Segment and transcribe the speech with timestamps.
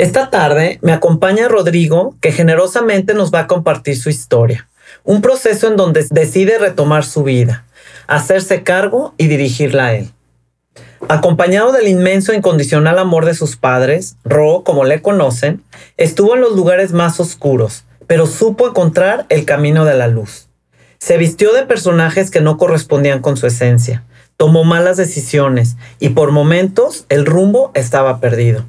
[0.00, 4.66] Esta tarde me acompaña Rodrigo, que generosamente nos va a compartir su historia.
[5.04, 7.66] Un proceso en donde decide retomar su vida,
[8.06, 10.10] hacerse cargo y dirigirla a él.
[11.10, 15.62] Acompañado del inmenso e incondicional amor de sus padres, Ro, como le conocen,
[15.98, 20.48] estuvo en los lugares más oscuros, pero supo encontrar el camino de la luz.
[20.98, 24.02] Se vistió de personajes que no correspondían con su esencia,
[24.38, 28.64] tomó malas decisiones y por momentos el rumbo estaba perdido.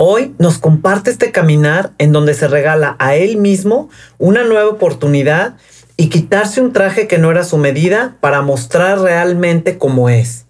[0.00, 5.56] Hoy nos comparte este caminar en donde se regala a él mismo una nueva oportunidad
[5.96, 10.46] y quitarse un traje que no era su medida para mostrar realmente cómo es.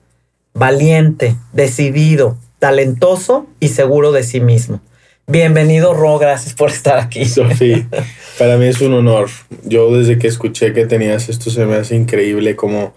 [0.52, 4.82] Valiente, decidido, talentoso y seguro de sí mismo.
[5.26, 7.24] Bienvenido, Ro, gracias por estar aquí.
[7.24, 7.88] Sofía,
[8.38, 9.30] para mí es un honor.
[9.64, 12.92] Yo desde que escuché que tenías esto se me hace increíble como,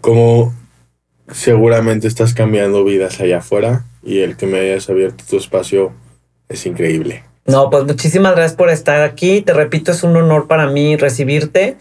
[0.00, 0.52] como
[1.30, 5.92] seguramente estás cambiando vidas allá afuera y el que me hayas abierto tu espacio
[6.48, 7.24] es increíble.
[7.44, 9.42] No, pues muchísimas gracias por estar aquí.
[9.42, 11.76] Te repito, es un honor para mí recibirte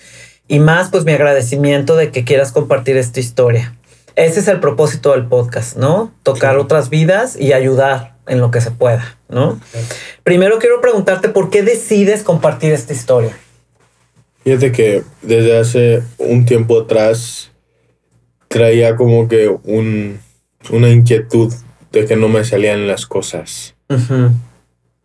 [0.48, 3.76] y más pues mi agradecimiento de que quieras compartir esta historia.
[4.16, 6.12] Ese es el propósito del podcast, ¿no?
[6.24, 9.60] Tocar otras vidas y ayudar en lo que se pueda, ¿no?
[10.24, 13.38] Primero quiero preguntarte por qué decides compartir esta historia.
[14.44, 17.52] Fíjate que desde hace un tiempo atrás
[18.48, 20.20] traía como que un,
[20.70, 21.52] una inquietud
[21.96, 23.76] de que no me salían las cosas.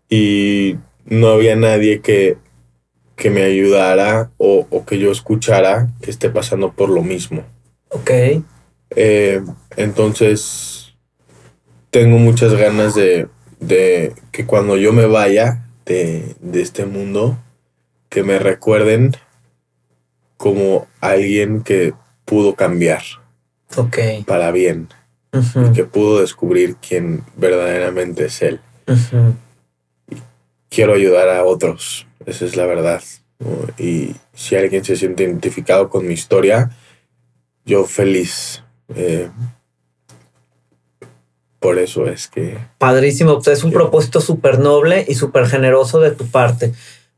[0.08, 2.36] Y no había nadie que,
[3.14, 7.44] que me ayudara o, o, que yo escuchara que esté pasando por lo mismo.
[7.90, 8.10] Ok.
[8.96, 9.40] Eh,
[9.76, 10.96] entonces,
[11.90, 13.28] tengo muchas ganas de,
[13.60, 17.38] de, que cuando yo me vaya de, de este mundo,
[18.08, 19.12] que me recuerden
[20.36, 23.02] como alguien que pudo cambiar.
[23.76, 23.98] Ok.
[24.26, 24.88] Para bien
[25.32, 28.60] y que pudo descubrir quién verdaderamente es él.
[30.68, 33.02] Quiero ayudar a otros, esa es la verdad.
[33.78, 36.70] Y si alguien se siente identificado con mi historia,
[37.64, 38.62] yo feliz.
[38.94, 39.28] Eh,
[41.58, 42.58] por eso es que...
[42.78, 46.72] Padrísimo, pues es un propósito súper noble y súper generoso de tu parte,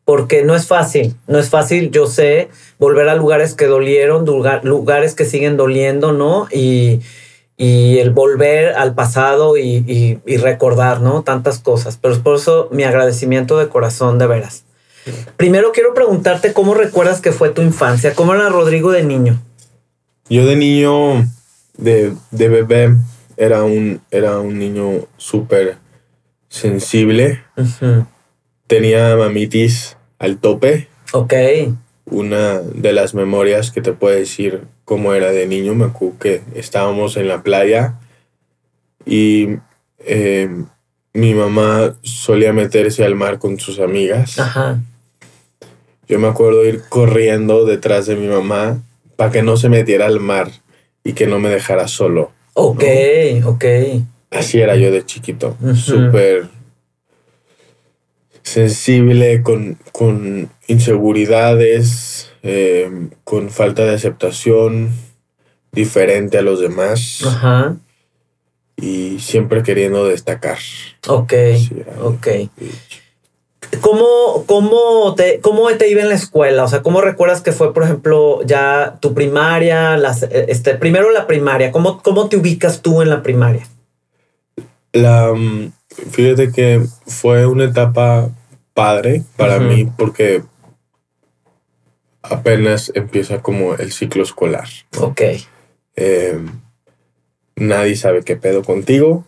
[0.04, 4.26] porque no es fácil, no es fácil, yo sé, volver a lugares que dolieron,
[4.64, 6.48] lugares que siguen doliendo, ¿no?
[6.52, 7.00] Y,
[7.62, 11.22] y el volver al pasado y, recordar, ¿no?
[11.22, 11.96] Tantas cosas.
[11.96, 14.64] Pero es por eso mi agradecimiento de corazón, de veras.
[15.36, 18.16] Primero quiero preguntarte cómo recuerdas que fue tu infancia.
[18.16, 19.40] ¿Cómo era Rodrigo de niño?
[20.28, 21.24] Yo de niño,
[21.76, 22.96] de, bebé,
[23.36, 25.76] era un, era un niño súper
[26.48, 27.44] sensible.
[28.66, 30.88] Tenía mamitis al tope.
[31.12, 31.34] Ok.
[32.06, 36.42] Una de las memorias que te puedo decir como era de niño, me acuerdo que
[36.54, 37.98] estábamos en la playa
[39.06, 39.56] y
[40.00, 40.48] eh,
[41.12, 44.38] mi mamá solía meterse al mar con sus amigas.
[46.08, 48.82] Yo me acuerdo ir corriendo detrás de mi mamá
[49.16, 50.50] para que no se metiera al mar
[51.04, 52.32] y que no me dejara solo.
[52.54, 52.84] Ok,
[53.44, 53.64] ok.
[54.30, 56.48] Así era yo de chiquito, súper
[58.42, 62.90] sensible, con, con inseguridades, eh,
[63.24, 64.90] con falta de aceptación,
[65.72, 67.22] diferente a los demás.
[67.24, 67.76] Ajá.
[68.76, 70.58] Y siempre queriendo destacar.
[71.08, 71.32] Ok,
[72.02, 72.28] ok.
[73.80, 76.64] ¿Cómo, cómo, te, ¿Cómo te iba en la escuela?
[76.64, 79.96] O sea, ¿cómo recuerdas que fue, por ejemplo, ya tu primaria?
[79.96, 81.72] Las, este, primero la primaria.
[81.72, 83.66] ¿Cómo, ¿Cómo te ubicas tú en la primaria?
[84.92, 85.72] La, mm,
[86.10, 88.30] fíjate que fue una etapa
[88.74, 90.42] padre para mí porque
[92.22, 94.68] apenas empieza como el ciclo escolar.
[94.98, 95.20] Ok.
[95.96, 96.40] Eh,
[97.56, 99.24] nadie sabe qué pedo contigo.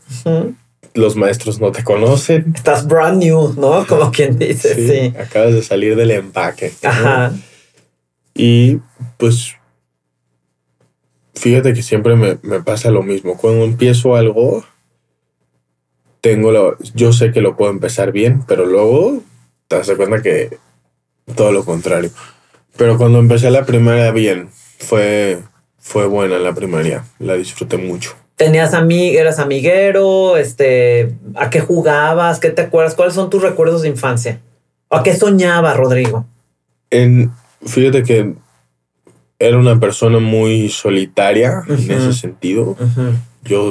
[0.95, 2.53] Los maestros no te conocen.
[2.55, 3.87] Estás brand new, ¿no?
[3.87, 5.19] Como quien dice, sí.
[5.19, 6.73] Acabas de salir del empaque.
[6.83, 7.33] Ajá.
[8.35, 8.79] Y
[9.17, 9.55] pues
[11.35, 13.37] fíjate que siempre me, me pasa lo mismo.
[13.37, 14.65] Cuando empiezo algo,
[16.21, 19.21] tengo lo, yo sé que lo puedo empezar bien, pero luego
[19.69, 20.59] te das cuenta que
[21.35, 22.11] todo lo contrario.
[22.77, 25.39] Pero cuando empecé la primaria bien, fue,
[25.79, 28.15] fue buena la primaria, la disfruté mucho.
[28.37, 30.37] ¿Tenías amigos, eras amiguero?
[30.37, 32.41] Este, ¿A qué jugabas?
[32.41, 32.95] ¿Qué te acuerdas?
[32.97, 34.41] ¿Cuáles son tus recuerdos de infancia?
[34.91, 36.27] ¿A qué soñaba Rodrigo?
[36.91, 37.31] En,
[37.65, 38.35] fíjate que
[39.39, 41.93] era una persona muy solitaria en Ujú.
[41.93, 42.71] ese sentido.
[42.71, 43.15] Ujú,
[43.45, 43.71] Yo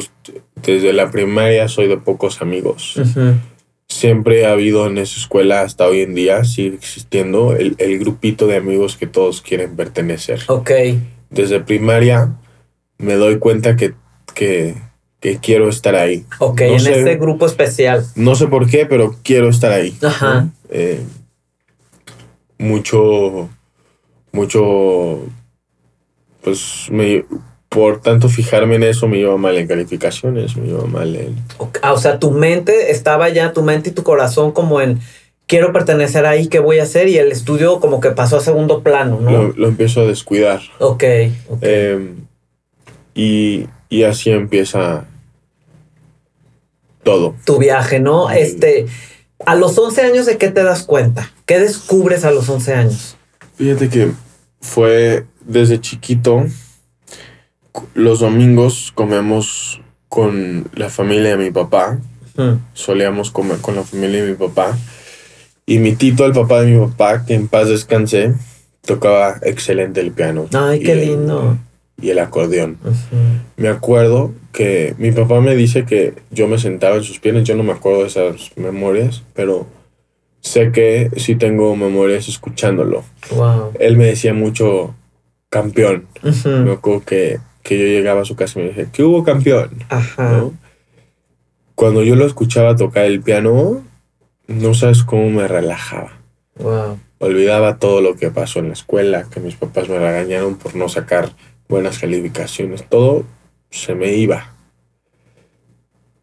[0.55, 2.95] desde la primaria soy de pocos amigos.
[2.97, 3.35] ujú.
[3.87, 8.47] Siempre ha habido en esa escuela, hasta hoy en día, sigue existiendo el, el grupito
[8.47, 10.41] de amigos que todos quieren pertenecer.
[10.47, 10.71] Ok,
[11.29, 12.33] Desde primaria
[12.97, 13.93] me doy cuenta que,
[14.33, 14.75] que,
[15.19, 16.25] que quiero estar ahí.
[16.39, 18.05] ok, No en sé- este grupo especial.
[18.15, 19.95] No sé por qué, pero quiero estar ahí.
[20.01, 20.41] Ajá.
[20.41, 20.51] ¿no?
[20.69, 21.01] Eh,
[22.57, 23.49] mucho,
[24.31, 25.21] mucho,
[26.41, 27.25] pues me,
[27.73, 31.35] por tanto fijarme en eso me iba mal en calificaciones, me iba mal en...
[31.81, 34.99] Ah, O sea, tu mente estaba ya, tu mente y tu corazón como en
[35.47, 37.07] quiero pertenecer ahí, ¿qué voy a hacer?
[37.09, 39.31] Y el estudio como que pasó a segundo plano, ¿no?
[39.31, 40.61] Lo, lo empiezo a descuidar.
[40.79, 41.03] Ok,
[41.49, 41.57] ok.
[41.61, 42.13] Eh,
[43.15, 45.05] y, y así empieza
[47.03, 47.35] todo.
[47.45, 48.29] tu viaje, ¿no?
[48.29, 48.85] Este,
[49.45, 51.31] a los 11 años, ¿de qué te das cuenta?
[51.45, 53.17] ¿Qué descubres a los 11 años?
[53.57, 54.11] Fíjate que
[54.61, 56.45] fue desde chiquito.
[57.95, 61.99] Los domingos comemos con la familia de mi papá.
[62.73, 64.77] Solíamos comer con la familia de mi papá.
[65.65, 68.33] Y mi tito, el papá de mi papá, que en paz descansé,
[68.85, 70.47] tocaba excelente el piano.
[70.53, 71.57] Ay, qué el- lindo.
[72.01, 72.77] Y el acordeón.
[73.55, 77.43] Me acuerdo que mi papá me dice que yo me sentaba en sus piernas.
[77.45, 79.67] Yo no me acuerdo de esas memorias, pero
[80.41, 83.03] sé que sí tengo memorias escuchándolo.
[83.31, 83.71] Wow.
[83.79, 84.95] Él me decía mucho
[85.49, 86.07] campeón.
[86.23, 86.49] Ujú.
[86.49, 89.71] Me acuerdo que, que yo llegaba a su casa y me dije, ¿qué hubo campeón?
[89.89, 90.37] Ajá.
[90.37, 90.53] ¿No?
[91.75, 93.83] Cuando yo lo escuchaba tocar el piano,
[94.47, 96.19] no sabes cómo me relajaba.
[96.59, 96.99] Wow.
[97.19, 100.89] Olvidaba todo lo que pasó en la escuela, que mis papás me regañaron por no
[100.89, 101.31] sacar
[101.67, 102.87] buenas calificaciones.
[102.87, 103.23] Todo
[103.71, 104.53] se me iba.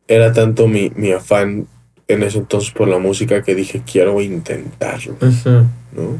[0.07, 1.67] Era tanto mi, mi afán
[2.07, 5.17] en ese entonces por la música que dije, quiero intentarlo.
[5.21, 5.67] Ujú.
[5.93, 6.19] ¿no?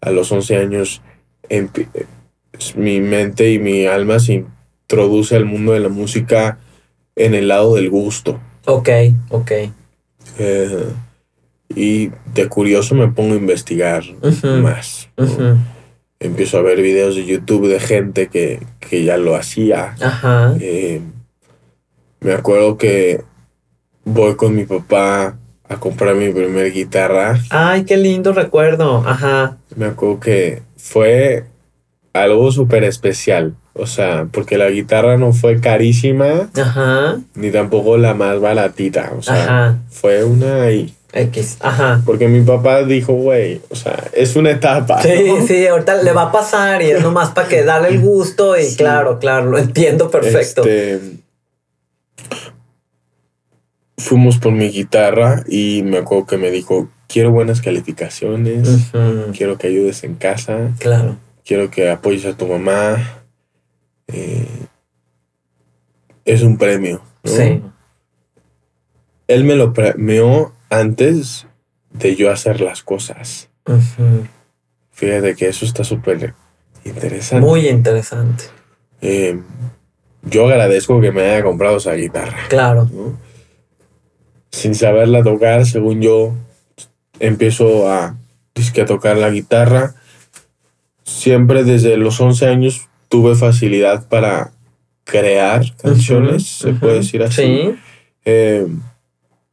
[0.00, 1.02] A los 11 años
[2.52, 4.44] eh, mi mente y mi alma se
[4.90, 6.58] introduce al mundo de la música
[7.16, 8.40] en el lado del gusto.
[8.66, 8.88] Ok,
[9.30, 9.52] ok.
[10.38, 10.86] Eh,
[11.74, 14.02] y de curioso me pongo a investigar
[14.62, 15.08] más.
[16.18, 19.94] Empiezo a ver videos de YouTube de gente que, que ya lo hacía.
[20.00, 20.54] Ajá.
[20.60, 21.00] Eh,
[22.20, 23.22] me acuerdo que
[24.04, 25.38] voy con mi papá
[25.68, 29.02] a comprar mi primer guitarra Ay, qué lindo recuerdo.
[29.06, 29.56] Ajá.
[29.76, 31.44] Me acuerdo que fue
[32.12, 33.54] algo súper especial.
[33.74, 37.18] O sea, porque la guitarra no fue carísima, Ajá.
[37.34, 39.12] ni tampoco la más baratita.
[39.16, 39.78] O sea, Ajá.
[39.90, 40.94] fue una ahí.
[41.12, 41.56] X.
[41.60, 42.02] Ajá.
[42.06, 45.02] Porque mi papá dijo, güey, o sea, es una etapa.
[45.02, 45.44] Sí, ¿no?
[45.46, 48.62] sí, ahorita le va a pasar y es nomás para que darle el gusto y
[48.64, 48.76] Sí.
[48.76, 50.62] claro, claro, lo entiendo perfecto.
[50.62, 51.00] Este,
[53.98, 59.58] fuimos por mi guitarra y me acuerdo que me dijo, quiero buenas calificaciones, Ujú, quiero
[59.58, 60.70] que ayudes en casa.
[60.78, 61.16] Claro.
[61.50, 63.24] Quiero que apoyes a tu mamá.
[64.06, 64.46] eh,
[66.24, 67.02] es un premio.
[67.24, 67.30] ¿no?
[67.32, 67.60] Sí.
[69.26, 71.48] Él me lo premió antes
[71.90, 73.48] de yo hacer las cosas.
[73.66, 74.28] Ujú.
[74.92, 76.34] Fíjate que eso está súper
[76.84, 77.44] interesante.
[77.44, 78.44] Muy interesante.
[79.00, 79.40] Eh,
[80.22, 82.46] yo agradezco que me haya comprado esa guitarra.
[82.48, 82.88] Claro.
[82.92, 83.18] ¿no?
[84.52, 86.32] Sin saberla tocar, según yo,
[87.18, 89.96] empiezo a, a tocar la guitarra.
[91.20, 94.52] Siempre desde los 11 años tuve facilidad para
[95.04, 97.42] crear canciones, se puede decir así.
[97.42, 97.74] Sí.
[98.24, 98.66] Eh,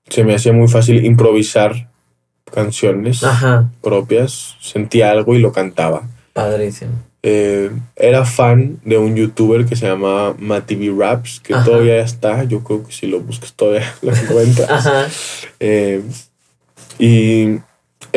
[0.08, 1.90] se me hacía muy fácil improvisar
[2.54, 3.70] canciones Ajá.
[3.82, 6.04] propias, sentía algo y lo cantaba.
[6.32, 6.92] Padrísimo.
[7.22, 11.66] Eh, era fan de un youtuber que se llamaba MaTV Raps, que Ajá.
[11.66, 14.70] todavía está, yo creo que si lo buscas todavía lo encuentras.
[14.72, 15.08] Ajá.
[15.60, 16.02] Eh,
[16.98, 17.58] y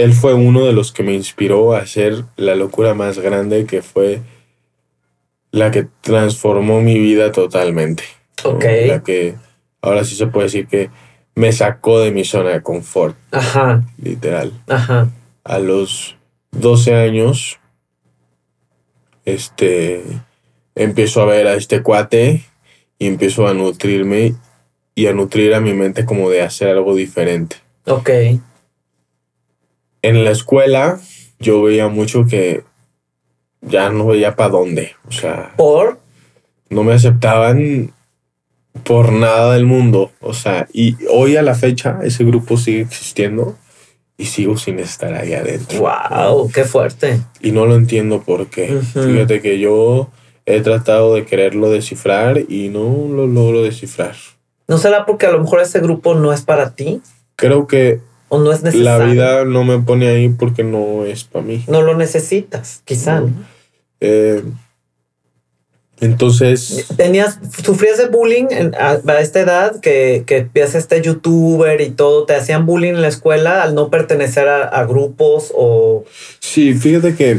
[0.03, 3.83] él fue uno de los que me inspiró a hacer la locura más grande que
[3.83, 4.21] fue
[5.53, 8.05] la que transformó mi vida totalmente.
[8.45, 8.51] ¿no?
[8.53, 8.65] Ok.
[8.87, 9.35] La que
[9.83, 10.91] ahora sí se puede decir que
[11.35, 13.83] me sacó de mi zona de confort, Ajá.
[14.03, 14.53] literal.
[14.69, 15.09] Ajá.
[15.45, 16.17] A los
[16.53, 17.59] 12 años,
[19.25, 20.03] este,
[20.75, 22.45] empiezo a ver a este cuate
[22.99, 24.35] y empiezo a nutrirme
[24.95, 27.57] y a nutrir a mi mente como de hacer algo diferente.
[27.87, 28.11] Ok.
[30.03, 31.01] En la escuela
[31.39, 32.63] yo veía mucho que
[33.63, 34.93] ya no veía para dónde.
[35.09, 35.99] O sea, ¿Por?
[36.69, 37.93] no me aceptaban
[38.85, 40.13] por nada del mundo.
[40.21, 43.57] O sea, y hoy a la fecha ese grupo sigue existiendo
[44.17, 45.81] y sigo sin estar ahí adentro.
[45.81, 46.51] ¡Wow!
[46.53, 47.21] ¡Qué fuerte!
[47.41, 48.79] Y no lo entiendo por qué.
[48.93, 50.11] Fíjate que yo
[50.47, 54.15] he tratado de quererlo descifrar y no lo logro descifrar.
[54.69, 57.01] ¿No será porque a lo mejor ese grupo no es para ti?
[57.35, 58.01] Creo que
[58.31, 59.13] ¿O no es la necesario?
[59.13, 61.63] vida no me pone ahí porque no es para mí.
[61.69, 63.21] No lo necesitas, quizá.
[63.21, 63.31] ¿no?
[64.01, 64.43] Eh,
[66.01, 71.91] entonces, ¿Tenías, sufrías de bullying en- a, a esta edad que, que este youtuber y
[71.91, 72.25] todo?
[72.25, 76.05] ¿Te hacían bullying en la escuela al no pertenecer a, a grupos o...?
[76.39, 77.39] sí, fíjate que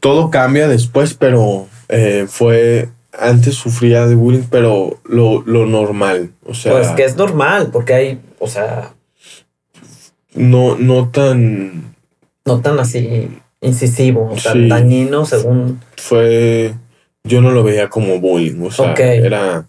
[0.00, 2.88] todo cambia después, pero eh, fue,
[3.18, 6.30] antes sufría de bullying, pero lo, lo normal.
[6.46, 8.94] O sea, Pues que es normal, porque hay, o sea,
[10.34, 11.94] no, no tan...
[12.44, 13.28] no tan así
[13.60, 15.80] incisivo, tan dañino según...
[15.96, 16.74] fue
[17.24, 19.66] yo no lo veía como bullying, o sea, era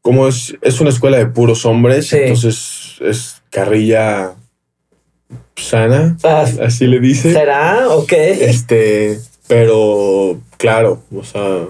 [0.00, 2.16] como es, es una escuela de puros hombres, Sí.
[2.20, 4.34] entonces es carrilla
[5.56, 7.32] sana, Ah, así le dice.
[7.32, 7.88] ¿Será?
[7.88, 8.12] Ok.
[8.12, 9.18] Este,
[9.48, 11.66] pero claro, o sea,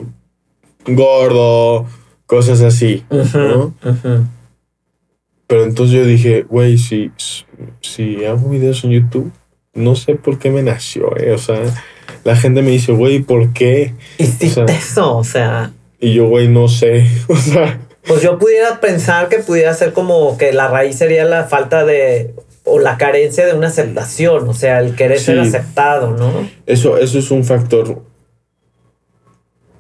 [0.87, 1.87] gordo,
[2.27, 3.75] cosas así, ¿no?
[5.47, 7.11] Pero entonces yo dije, güey, si,
[7.81, 9.33] si hago videos en YouTube,
[9.75, 11.61] no sé por qué me nació, eh, o sea,
[12.25, 13.95] la gente me dice, güey, ¿por qué?
[14.19, 15.73] Hiciste O sea, eso, o sea...
[16.01, 17.07] Y yo, güey, no sé.
[17.29, 21.45] O sea, Pues yo pudiera pensar que pudiera ser como que la raíz sería la
[21.45, 22.35] falta de
[22.65, 26.49] o la carencia de una aceptación, o sea, el querer ser aceptado, ¿no?
[26.67, 28.03] eso, eso es un factor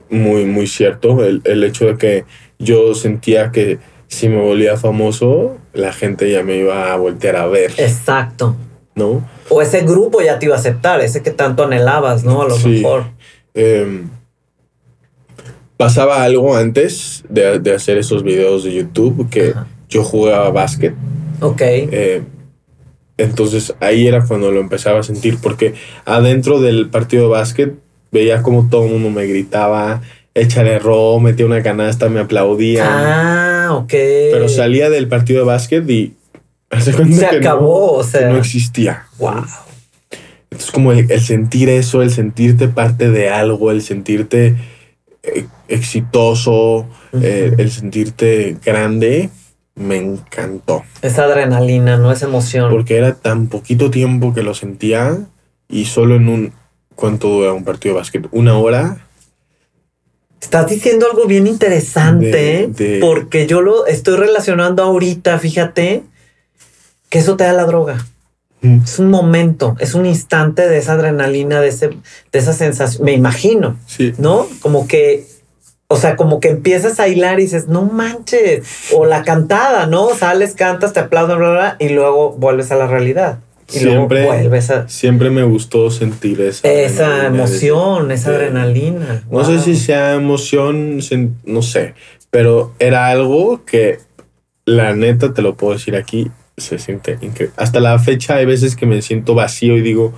[0.08, 1.22] muy, muy cierto.
[1.22, 2.24] El, el hecho de que
[2.58, 3.78] yo sentía que
[4.08, 8.56] si me volvía famoso, la gente ya me iba a voltear a ver, Exacto.
[8.94, 9.24] ¿no?
[9.48, 12.42] O ese grupo ya te iba a aceptar, ese que tanto anhelabas, ¿no?
[12.42, 12.68] A lo Sí.
[12.68, 13.04] mejor.
[13.54, 14.02] Eh,
[15.76, 19.66] pasaba algo antes de, de hacer esos videos de YouTube que Ajá.
[19.88, 20.94] yo jugaba básquet.
[21.40, 21.60] Ok.
[21.62, 22.22] Eh,
[23.16, 25.74] entonces ahí era cuando lo empezaba a sentir, porque
[26.04, 27.74] adentro del partido de básquet
[28.10, 30.02] veía como todo el mundo me gritaba,
[30.40, 32.86] échale ro, metía una canasta, me aplaudían.
[32.88, 33.90] Ah, ok.
[33.90, 36.14] Pero salía del partido de básquet y
[36.70, 38.28] hace cuenta Se no- acabó, o sea.
[38.30, 39.04] no existía.
[39.18, 39.44] Wow.
[40.50, 44.56] Entonces como el, el sentir eso, el sentirte parte de algo, el sentirte
[45.22, 46.86] eh, exitoso,
[47.20, 49.30] eh, el sentirte grande,
[49.74, 50.84] me encantó.
[51.02, 52.10] Esa adrenalina, ¿no?
[52.10, 52.70] Esa emoción.
[52.70, 55.18] Porque era tan poquito tiempo que lo sentía
[55.68, 56.52] y solo en un...
[56.94, 58.26] ¿Cuánto dura un partido de básquet?
[58.32, 59.06] ¿Una hora?
[60.40, 66.02] Estás diciendo algo bien interesante, De- de- porque yo lo estoy relacionando ahorita, fíjate,
[67.10, 68.06] que eso te da la droga.
[68.60, 68.80] Mm.
[68.84, 73.12] Es un momento, es un instante de esa adrenalina, de, ese, de esa sensación, me
[73.12, 74.14] imagino, Sí.
[74.18, 74.46] ¿no?
[74.60, 75.26] Como que,
[75.88, 78.64] o sea, como que empiezas a hilar y dices, no manches,
[78.94, 80.14] o la cantada, ¿no?
[80.14, 83.38] Sales, cantas, te aplauden, bla, bla, bla, y luego vuelves a la realidad.
[83.70, 86.66] Y Siempre- luego vuelves a Siempre me gustó sentir esa...
[86.68, 89.22] esa emoción, de- esa adrenalina.
[89.30, 91.00] No sé si sea emoción,
[91.44, 91.94] no sé,
[92.30, 93.98] pero era algo que
[94.64, 97.52] la neta te lo puedo decir aquí, se siente increíble.
[97.56, 100.12] Hasta la fecha hay veces que me siento vacío y digo,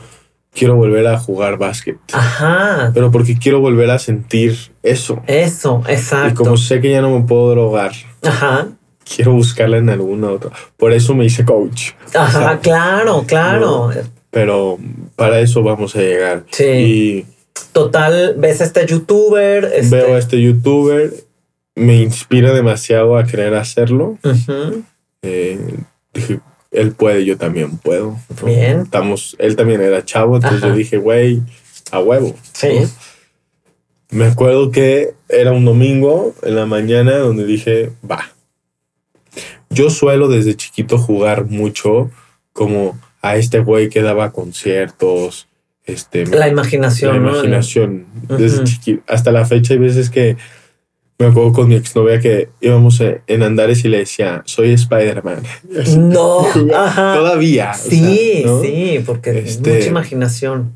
[0.54, 5.22] quiero volver a jugar básquet, Ajá, pero porque quiero volver a sentir eso.
[5.26, 6.44] eso, Y exacto.
[6.44, 7.92] como sé que ya no me puedo drogar,
[8.22, 8.68] Ajá,
[9.14, 10.50] quiero buscarla en alguna otra.
[10.76, 11.90] Por eso me hice coach.
[12.14, 13.90] ajá, O sea, claro, claro.
[14.30, 14.78] Pero
[15.16, 16.44] para eso vamos a llegar.
[16.50, 16.64] Sí.
[16.64, 17.26] Y
[17.72, 19.64] Total, ves a este youtuber.
[19.74, 21.12] Este, veo a este youtuber,
[21.74, 24.18] me inspira demasiado a querer hacerlo.
[24.24, 24.84] Ujú,
[25.22, 25.58] Eh,
[26.14, 26.40] dije,
[26.70, 28.16] él puede, yo también puedo.
[28.40, 28.46] ¿no?
[28.46, 28.80] Bien.
[28.82, 30.68] Estamos, él también era chavo, entonces Ajá.
[30.68, 31.42] yo dije, güey,
[31.90, 32.34] a huevo.
[32.52, 32.68] Sí.
[32.80, 32.88] ¿no?
[34.10, 38.30] Me acuerdo que era un domingo en la mañana donde dije, va.
[39.70, 42.10] Yo suelo desde chiquito jugar mucho
[42.52, 45.46] como a este güey que daba conciertos,
[45.84, 47.14] este, La imaginación.
[47.14, 47.30] la ¿no?
[47.30, 48.64] imaginación desde Ujú.
[48.64, 49.02] chiquito.
[49.06, 50.36] Hasta la fecha hay veces que
[51.18, 55.42] me acuerdo con mi exnovia que íbamos en Andares y le decía, soy Spider-Man.
[55.98, 57.14] No, ajá.
[57.14, 57.70] Todavía.
[57.72, 58.62] o Sí, sea, ¿no?
[58.62, 60.72] sí, porque Este- mucha imaginación.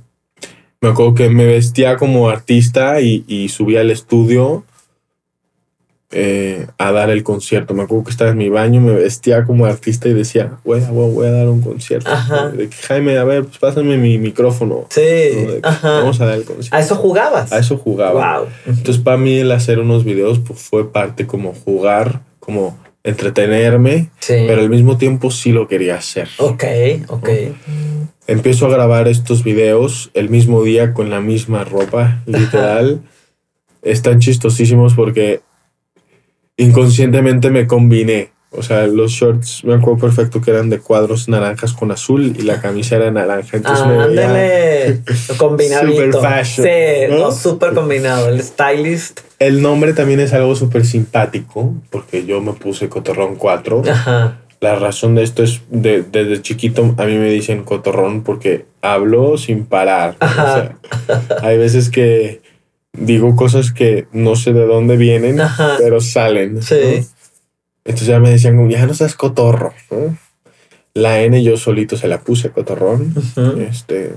[0.81, 4.65] Me acuerdo que me vestía como artista y, y subía al estudio
[6.15, 7.75] eh, a dar el concierto.
[7.75, 11.13] Me acuerdo que estaba en mi baño, me vestía como artista y decía, güey, voy,
[11.13, 12.09] voy a dar un concierto.
[12.11, 12.49] Ajá.
[12.51, 14.75] De que, Jaime, a ver, pues pásame mi micrófono.
[14.75, 14.87] ¿no?
[14.91, 15.91] Sí, De que, ajá.
[16.01, 16.77] Vamos a dar el concierto.
[16.77, 17.53] A eso jugabas.
[17.53, 18.39] A eso jugaba.
[18.39, 18.49] Wow.
[18.67, 24.35] Entonces, para mí, el hacer unos videos pues, fue parte como jugar, como entretenerme, Sí.
[24.47, 26.29] pero al mismo tiempo sí lo quería hacer.
[26.39, 26.65] Ok,
[27.09, 27.29] ok.
[28.27, 33.01] Empiezo a grabar estos videos el mismo día con la misma ropa, literal.
[33.83, 35.41] Están chistosísimos porque
[36.57, 38.31] inconscientemente me combiné.
[38.57, 42.43] O sea, los shorts me acuerdo perfecto que eran de cuadros naranjas con azul y
[42.43, 43.57] la camisa era naranja.
[43.57, 45.01] Entonces me veía-
[45.39, 46.13] combinadito.
[46.13, 47.19] Super fashion, Sí, ¿no?
[47.19, 48.29] no, súper combinado.
[48.29, 49.21] El stylist.
[49.41, 53.83] El nombre también es algo súper simpático porque yo me puse Cotorrón 4.
[53.91, 54.39] Ajá.
[54.61, 59.37] La razón de esto es de, desde chiquito a mí me dicen cotorrón porque hablo
[59.37, 60.17] sin parar.
[60.21, 60.27] ¿no?
[60.27, 60.77] O Ajá.
[60.95, 62.41] sea, hay veces que
[62.95, 65.75] digo cosas que no sé de dónde vienen, Ajá.
[65.79, 66.55] pero salen.
[66.57, 66.63] ¿no?
[66.63, 67.07] Sí.
[67.85, 69.75] Entonces ya me decían, ya no seas cotorro.
[69.91, 70.17] ¿no?
[70.95, 73.13] La N yo solito se la puse cotorrón.
[73.69, 74.13] Este,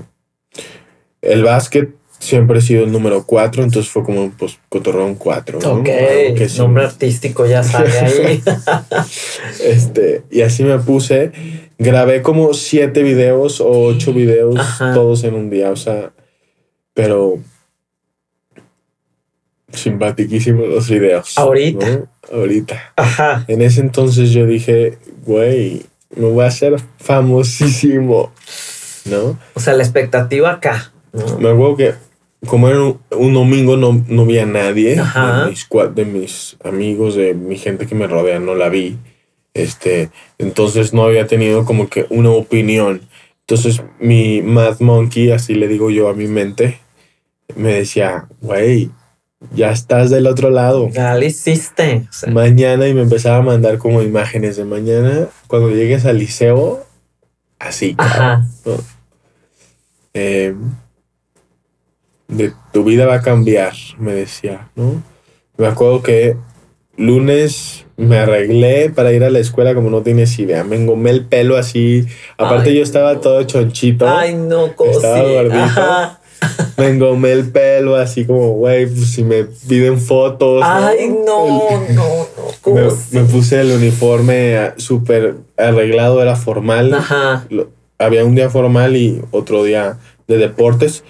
[1.22, 5.58] el básquet siempre ha sido el número 4, entonces fue como pues cotorrón 4.
[5.60, 5.72] ¿no?
[5.74, 8.42] Ok, que sí- nombre artístico ya sale ahí.
[9.62, 11.32] Este, y así me puse.
[11.78, 14.94] Grabé como siete videos o ocho videos, Ajá.
[14.94, 16.10] todos en un día, o sea,
[16.94, 17.38] pero
[19.72, 21.36] simpatiquísimos los videos.
[21.38, 21.86] Ahorita.
[21.86, 22.08] ¿no?
[22.32, 22.92] Ahorita.
[22.96, 23.44] Ajá.
[23.48, 25.82] En ese entonces yo dije, güey,
[26.16, 28.32] me voy a hacer famosísimo,
[29.04, 29.38] ¿no?
[29.54, 30.92] O sea, la expectativa acá.
[31.12, 31.38] ¿no?
[31.38, 31.94] Me acuerdo que
[32.46, 35.44] como era un, un domingo no, no vi a nadie Ajá.
[35.44, 38.96] de mis, de mis amigos, de mi gente que me rodea, no la vi.
[39.54, 43.02] Este, entonces no había tenido como que una opinión.
[43.40, 46.78] Entonces mi Mad Monkey, así le digo yo a mi mente,
[47.56, 48.90] me decía, güey,
[49.54, 50.88] ya estás del otro lado.
[50.90, 52.06] Ya lo hiciste.
[52.08, 55.28] O sea, Mañana y me empezaba a mandar como imágenes de mañana.
[55.46, 56.84] Cuando llegues al liceo,
[57.58, 57.94] así.
[57.98, 58.46] Ajá.
[58.64, 58.72] ¿no?
[60.14, 60.54] Eh,
[62.28, 65.02] de tu vida va a cambiar, me decía, ¿no?
[65.56, 66.36] Me acuerdo que
[66.96, 70.62] lunes me arreglé para ir a la escuela como no tienes idea.
[70.62, 72.06] Me engomé el pelo así.
[72.36, 73.20] Aparte Ay, yo estaba no.
[73.20, 74.08] todo chonchito.
[74.08, 74.96] Ay, no, cosi.
[74.96, 75.58] Estaba gordito.
[75.58, 76.17] Ajá.
[76.76, 80.62] Me engomé el pelo así como, güey, pues si me piden fotos.
[80.64, 82.26] Ay, no, no,
[82.66, 86.94] no, me, puse el uniforme ah, súper arreglado, era formal.
[86.94, 87.46] Ajá.
[87.50, 91.02] Lo- había un día formal y otro día de deportes.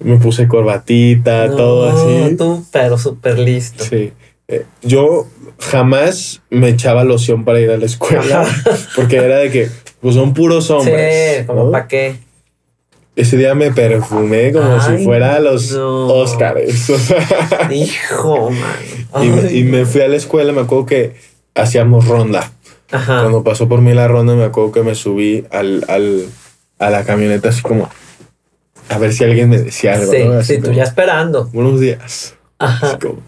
[0.00, 2.36] Me puse corbatita, No, todo así.
[2.36, 3.84] Tú, pero súper listo.
[3.84, 4.12] Sí.
[4.46, 5.26] Eh, yo
[5.58, 8.46] jamás me echaba loción para ir a la escuela
[8.96, 9.68] porque era de que
[10.00, 11.40] pues son puros hombres.
[11.40, 11.70] Sí, como ¿no?
[11.72, 12.16] para qué.
[13.18, 16.06] Ese día me perfumé como Ay, si fuera los no.
[16.06, 16.88] Óscares.
[16.88, 19.24] O sea, Hijo, man.
[19.24, 21.16] y, me, y me fui a la escuela, me acuerdo que
[21.52, 22.52] hacíamos ronda.
[22.92, 23.22] Ajá.
[23.22, 26.26] Cuando pasó por mí la ronda, me acuerdo que me subí al, al,
[26.78, 27.88] a la camioneta así como
[28.88, 30.12] a ver si alguien me decía algo.
[30.42, 30.68] Sí, ¿no?
[30.68, 31.46] Tú ya esperando.
[31.52, 32.36] Buenos días.
[32.60, 33.18] Así como,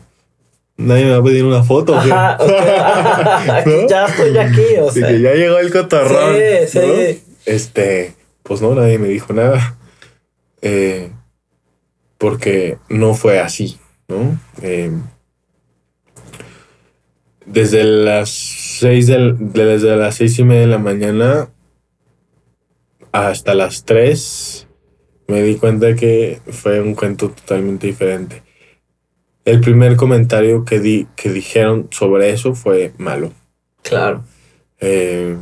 [0.76, 1.98] nadie me va a pedir una foto.
[1.98, 3.50] ¿o qué?" Ajá, ok.
[3.50, 3.88] Aquí, ¿No?
[3.88, 5.08] Ya estoy aquí, o sea.
[5.08, 6.36] que ya llegó el cotorrón.
[6.68, 6.94] Sí, ¿no?
[6.94, 7.22] sí.
[7.44, 9.76] Este, pues no, nadie me dijo nada.
[10.62, 11.10] Eh,
[12.18, 14.38] porque no fue así, ¿no?
[14.62, 14.92] Eh,
[17.46, 21.48] desde las seis del- de- desde las seis y media de la mañana
[23.12, 24.68] hasta las tres
[25.26, 28.42] me di cuenta que fue un cuento totalmente diferente.
[29.44, 33.32] El primer comentario que di, que dijeron sobre eso fue malo.
[33.82, 34.24] Claro.
[34.80, 35.36] Eh,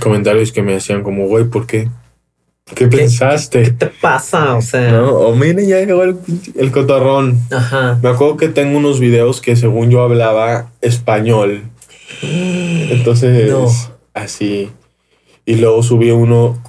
[0.00, 1.88] comentarios que me hacían como, güey, ¿por qué?
[2.74, 3.70] ¿Qué ¿Qué pensaste?
[3.70, 4.56] te pasa?
[4.56, 4.90] O sea.
[4.90, 5.10] ¿No?
[5.12, 6.18] O mire, ya llegó el,
[6.56, 7.38] el cotorrón.
[7.52, 7.98] Ajá.
[8.02, 11.62] Me acuerdo que tengo unos videos que según yo hablaba español.
[12.22, 13.68] Entonces, No.
[14.14, 14.70] así.
[15.44, 16.60] Y luego subí uno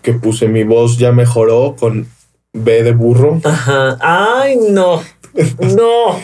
[0.00, 2.06] que puse mi voz ya mejoró con
[2.54, 3.40] B de burro.
[3.44, 3.98] Ajá.
[4.00, 5.02] Ay, no.
[5.60, 6.18] No.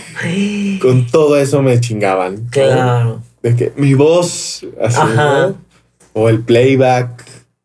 [0.81, 2.45] Con todo eso me chingaban.
[2.45, 2.51] ¿no?
[2.51, 3.21] Claro.
[3.43, 5.49] De que mi voz, así, Ajá.
[5.49, 5.57] ¿no?
[6.15, 7.23] O el playback,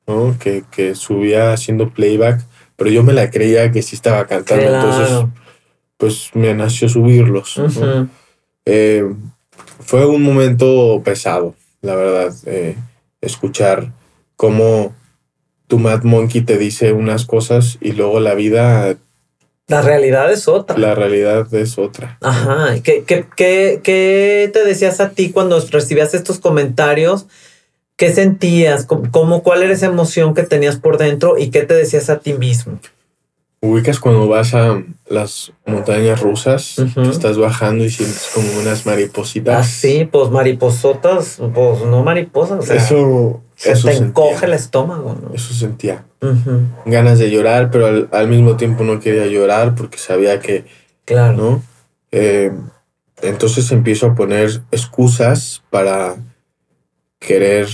[0.07, 0.37] ¿no?
[0.39, 2.41] Que, que subía haciendo playback,
[2.75, 4.65] pero yo me la creía que sí estaba cantando.
[4.65, 5.25] Entonces,
[5.97, 7.59] pues me nació subirlos.
[8.65, 9.03] Eh,
[9.79, 12.75] fue un momento pesado, la verdad, eh,
[13.21, 13.91] escuchar
[14.35, 14.95] cómo
[15.67, 18.95] tu Mad Monkey te dice unas cosas y luego la vida,
[19.67, 20.77] La realidad es otra.
[20.77, 22.17] la realidad es otra.
[22.21, 22.75] Ajá.
[22.83, 27.27] ¿Qué, qué, qué, qué te decías a ti cuando recibías estos comentarios?
[27.97, 28.85] ¿Qué sentías?
[28.85, 32.33] ¿Cómo, cuál era esa emoción que tenías por dentro y qué te decías a ti
[32.33, 32.79] mismo?
[33.59, 36.75] Ubicas cuando vas a las montañas rusas,
[37.09, 39.65] estás bajando y sientes como unas maripositas.
[39.65, 42.59] Así, pues mariposotas, pues no mariposas.
[42.59, 44.09] O sea, eso, se eso te sentía.
[44.09, 45.33] encoge el estómago, ¿no?
[45.33, 46.05] Eso sentía.
[46.85, 50.65] Ganas de llorar, pero al, al mismo tiempo no quería llorar porque sabía que,
[51.03, 51.35] Claro.
[51.35, 51.63] ¿no?
[52.11, 52.51] Eh,
[53.23, 56.15] entonces empiezo a poner excusas para
[57.19, 57.67] querer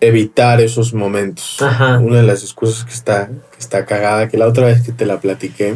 [0.00, 1.60] evitar esos momentos.
[1.62, 1.98] Ajá.
[1.98, 5.06] Una de las excusas que está, que está cagada, que la otra vez que te
[5.06, 5.74] la platiqué,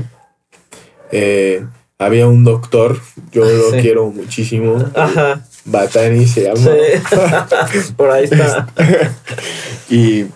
[1.12, 1.64] eh,
[1.98, 3.00] había un doctor,
[3.32, 3.78] yo lo Sí.
[3.80, 4.84] quiero muchísimo.
[4.94, 5.42] Ajá.
[5.64, 6.58] Batani se llama.
[6.60, 7.92] Sí.
[7.96, 8.66] Por ahí está.
[9.88, 10.26] Y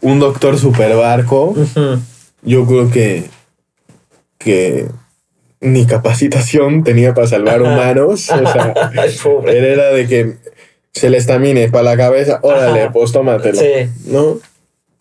[0.00, 1.54] un doctor super barco.
[2.42, 3.28] Yo creo que,
[4.38, 4.88] que
[5.60, 8.30] ni capacitación tenía para salvar humanos.
[8.30, 9.58] O sea, Ay, pobre.
[9.58, 10.36] él era de que
[10.92, 12.92] se le estamine para la cabeza, órale, Ajá.
[12.92, 13.58] pues tómatelo.
[13.60, 13.88] Sí.
[14.06, 14.38] ¿No?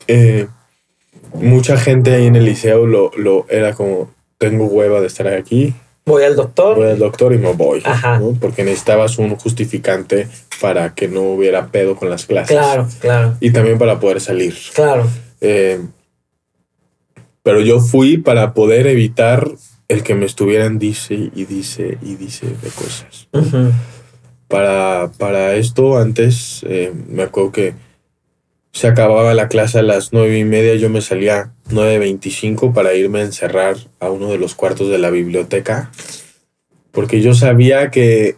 [0.08, 0.48] Eh,
[1.34, 5.74] mucha gente ahí en el liceo lo, lo era como, tengo hueva de estar aquí,
[6.06, 6.76] Voy al doctor.
[6.76, 7.82] voy al doctor y me voy.
[7.86, 8.18] Ajá.
[8.20, 8.36] ¿no?
[8.40, 10.28] Porque necesitabas un justificante
[10.60, 12.58] para que no hubiera pedo con las clases.
[12.58, 14.56] Claro, claro, Y también para poder salir.
[14.74, 15.08] claro.
[15.42, 15.80] Eh,
[17.44, 19.48] pero yo fui para poder evitar
[19.88, 23.28] el que me estuvieran dice y dice y dice de cosas.
[24.50, 27.74] Para, para esto, antes eh, me acuerdo que
[28.74, 33.20] se acababa la clase a las nueve y media, yo me salía 9.25 para irme
[33.20, 35.92] a encerrar a uno de los cuartos de la biblioteca,
[36.92, 38.36] porque yo sabía que,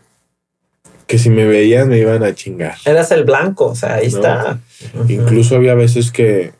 [1.07, 2.75] que si me veían me iban a chingar.
[2.85, 4.17] Eras el blanco, o sea, ahí No.
[4.17, 4.59] está.
[5.07, 6.51] Incluso había veces que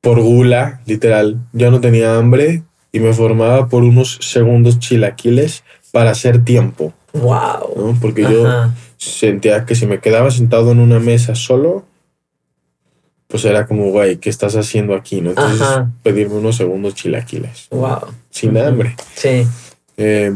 [0.00, 6.10] por gula, literal, yo no tenía hambre y me formaba por unos segundos chilaquiles para
[6.10, 7.74] hacer tiempo, Wow.
[7.76, 7.98] ¿no?
[8.00, 11.84] Porque yo sentía que si me quedaba sentado en una mesa solo,
[13.28, 15.20] pues era como, güey, ¿qué estás haciendo aquí?
[15.20, 15.30] ¿no?
[15.30, 15.90] Entonces, Ajá.
[16.02, 17.98] pedirme unos segundos chilaquiles, Wow.
[18.30, 18.94] sin hambre.
[19.14, 19.46] Sí.
[19.96, 20.32] Eh,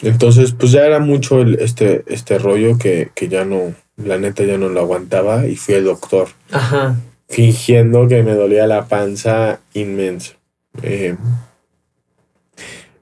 [0.00, 4.44] entonces, pues ya era mucho el- este, este rollo que, que ya no, la neta
[4.44, 6.28] ya no lo aguantaba y fui al doctor.
[6.52, 6.94] Ajá.
[7.28, 10.34] fingiendo que me dolía la panza inmenso.
[10.82, 11.16] Eh,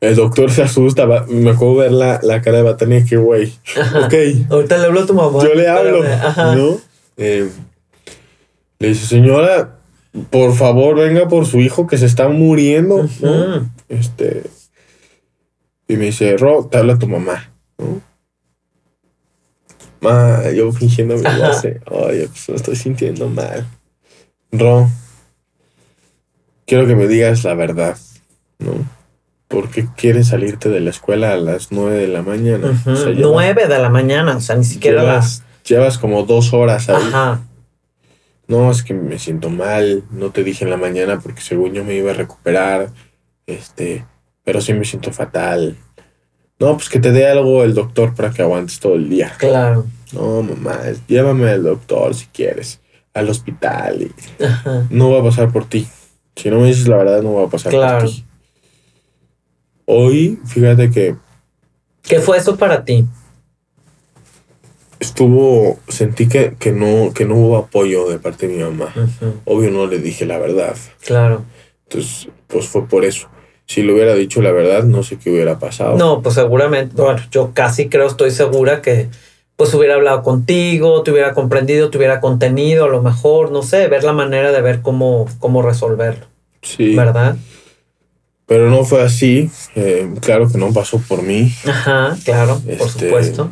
[0.08, 3.52] el doctor se asusta, va- me acuerdo ver la, la cara de Batania que, güey,
[4.04, 4.14] ok,
[4.50, 5.42] Ahorita le hablo a tu mamá.
[5.42, 6.02] yo le hablo.
[6.02, 6.54] Ajá.
[6.54, 6.78] ¿no?
[7.16, 7.48] Eh,
[8.78, 9.78] le dice, señora,
[10.30, 13.70] por favor, venga por su hijo que se está muriendo, ¿no?
[13.88, 14.42] Este,
[15.88, 18.00] y me dice, Ro, te habla tu mamá, ¿no?
[20.00, 23.66] Ma, yo fingiendo mi voz, oye, pues me estoy sintiendo mal.
[24.52, 24.88] Ro,
[26.66, 27.96] quiero que me digas la verdad,
[28.58, 28.72] ¿no?
[29.48, 32.70] ¿Por qué quieres salirte de la escuela a las nueve de la mañana?
[32.86, 36.88] O sea, Nueve de la mañana, o sea, ni siquiera llevas, llevas como dos horas
[36.88, 36.96] ahí.
[37.08, 37.40] Ajá.
[38.46, 41.84] No, es que me siento mal, no te dije en la mañana porque según yo
[41.84, 42.90] me iba a recuperar,
[43.46, 44.04] este,
[44.44, 45.76] pero sí me siento fatal.
[46.58, 49.32] No, pues que te dé algo el doctor para que aguantes todo el día.
[49.38, 49.86] Claro.
[50.12, 50.78] No, mamá,
[51.08, 52.80] llévame al doctor si quieres,
[53.12, 54.02] al hospital
[54.38, 54.84] y Ajá.
[54.90, 55.86] no va a pasar por ti.
[56.36, 58.00] Si no me dices la verdad, no va a pasar Claro.
[58.00, 58.24] por ti.
[59.86, 61.16] Hoy, fíjate que
[62.02, 63.06] ¿Qué fue eso para ti?
[65.00, 68.92] estuvo, sentí que, que, no, que no hubo apoyo de parte de mi mamá.
[69.44, 70.76] Obvio no le dije la verdad.
[71.04, 71.42] Claro.
[71.84, 73.28] Entonces, pues fue por eso.
[73.66, 75.96] Si le hubiera dicho la verdad, no sé qué hubiera pasado.
[75.96, 79.08] No, pues seguramente, bueno, yo casi creo, estoy segura que
[79.56, 83.86] pues hubiera hablado contigo, te hubiera comprendido, te hubiera contenido, a lo mejor, no sé,
[83.88, 86.26] ver la manera de ver cómo, cómo resolverlo,
[86.60, 87.36] Sí, ¿verdad?
[88.46, 89.50] Pero no fue así.
[89.74, 91.52] Eh, claro que no pasó por mí.
[91.66, 93.50] Ajá, claro, por Este, supuesto.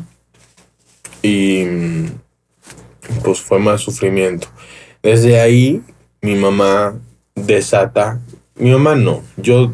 [1.21, 1.65] Y
[3.23, 4.47] pues fue más sufrimiento.
[5.01, 5.81] Desde ahí,
[6.21, 6.95] mi mamá
[7.35, 8.19] desata.
[8.55, 9.21] Mi mamá no.
[9.37, 9.73] Yo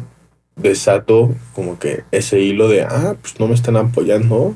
[0.56, 4.54] desato como que ese hilo de, ah, pues no me están apoyando.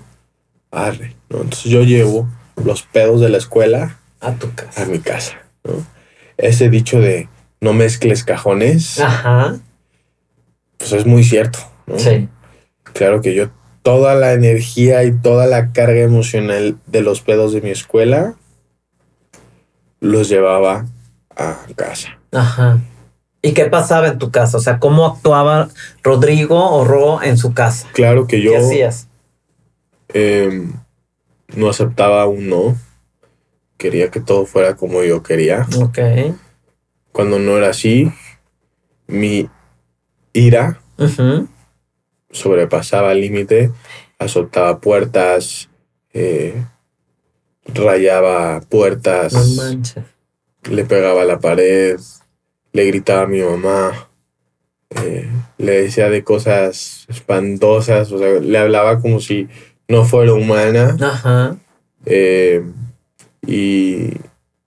[0.70, 1.14] Arre.
[1.31, 1.38] ¿no?
[1.42, 2.29] Entonces yo llevo
[2.64, 4.87] los pedos de la escuela A tu a casa.
[4.87, 5.35] mi casa.
[5.64, 5.85] ¿no?
[6.37, 7.29] Ese dicho de
[7.61, 9.59] no mezcles cajones, Ajá,
[10.79, 11.59] pues es muy cierto.
[11.87, 11.99] ¿no?
[11.99, 12.29] sí.
[12.93, 13.49] Claro que yo
[13.83, 18.35] toda la energía y toda la carga emocional de los pedos de mi escuela
[20.01, 20.87] los llevaba
[21.37, 22.19] a casa.
[22.33, 22.79] Ajá.
[23.43, 24.57] ¿Y qué pasaba en tu casa?
[24.57, 25.69] O sea, ¿cómo actuaba
[26.03, 27.89] Rodrigo o Ro en su casa?
[27.93, 29.09] Claro que yo ¿Qué hacías?
[30.09, 30.67] eh,
[31.55, 32.77] no aceptaba un no.
[33.77, 35.67] Quería que todo fuera como yo quería.
[35.79, 35.99] Ok.
[37.13, 38.11] Cuando no era así,
[39.07, 39.49] mi
[40.35, 40.81] ira
[42.31, 43.70] sobrepasaba el límite,
[44.18, 45.70] azotaba puertas,
[46.12, 46.62] eh,
[47.73, 49.33] rayaba puertas.
[49.33, 49.81] No
[50.70, 51.99] le pegaba a la pared,
[52.73, 54.09] le gritaba a mi mamá,
[55.03, 59.49] eh, le decía de cosas espantosas, o sea, le hablaba como si
[59.88, 61.57] no fuera humana Ajá.
[62.07, 62.62] eh,
[63.47, 64.11] y,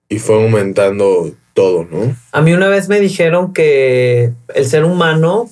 [0.08, 2.14] y fue aumentando todo, ¿no?
[2.30, 5.50] A mí una vez me dijeron que el ser humano,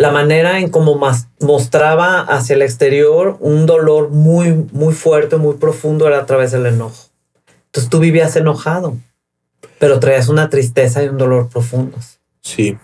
[0.00, 0.98] la manera en cómo
[1.40, 6.64] mostraba hacia el exterior un dolor muy, muy fuerte, muy profundo era a través del
[6.64, 7.10] enojo.
[7.66, 8.96] Entonces tú vivías enojado,
[9.78, 12.18] pero traías una tristeza y un dolor profundos.
[12.40, 12.78] Sí.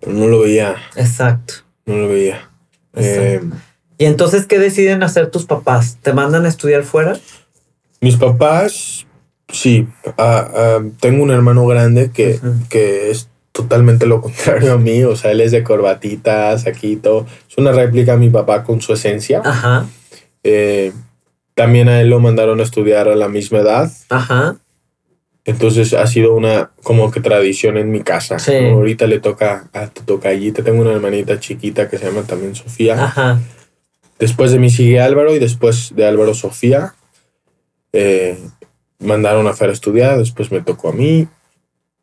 [0.00, 1.54] Pero no lo veía, Exacto.
[1.86, 2.50] no lo veía.
[2.96, 3.40] Eh,
[3.96, 5.96] ¿Y entonces qué deciden hacer tus papás?
[6.02, 7.20] ¿Te mandan a estudiar fuera?
[8.00, 9.06] mis papás,
[9.48, 9.86] sí.
[10.18, 15.02] ah, ah, tengo un hermano grande que, que es totalmente lo contrario a mí.
[15.04, 17.26] O sea, él es de corbatita, saquito.
[17.48, 19.42] Es una réplica a mi papá con su esencia.
[19.44, 19.86] Ajá,
[20.42, 20.92] Eh,
[21.54, 23.90] también a él lo mandaron a estudiar a la misma edad.
[24.08, 24.56] ajá.
[25.46, 28.38] Entonces ha sido una como que tradición en mi casa.
[28.38, 28.52] Sí.
[28.60, 28.74] ¿no?
[28.74, 30.62] Ahorita le toca a tu tocallita.
[30.62, 33.02] Tengo una hermanita chiquita que se llama también Sofía.
[33.02, 33.40] Ajá.
[34.18, 36.94] Después de mí sigue Álvaro y después de Álvaro Sofía.
[37.92, 38.38] Eh,
[38.98, 41.26] mandaron a Fer a estudiar, después me tocó a mí.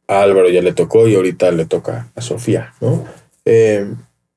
[0.08, 3.06] A Álvaro ya le tocó y ahorita le toca a Sofía, ¿no?
[3.46, 3.86] Eh,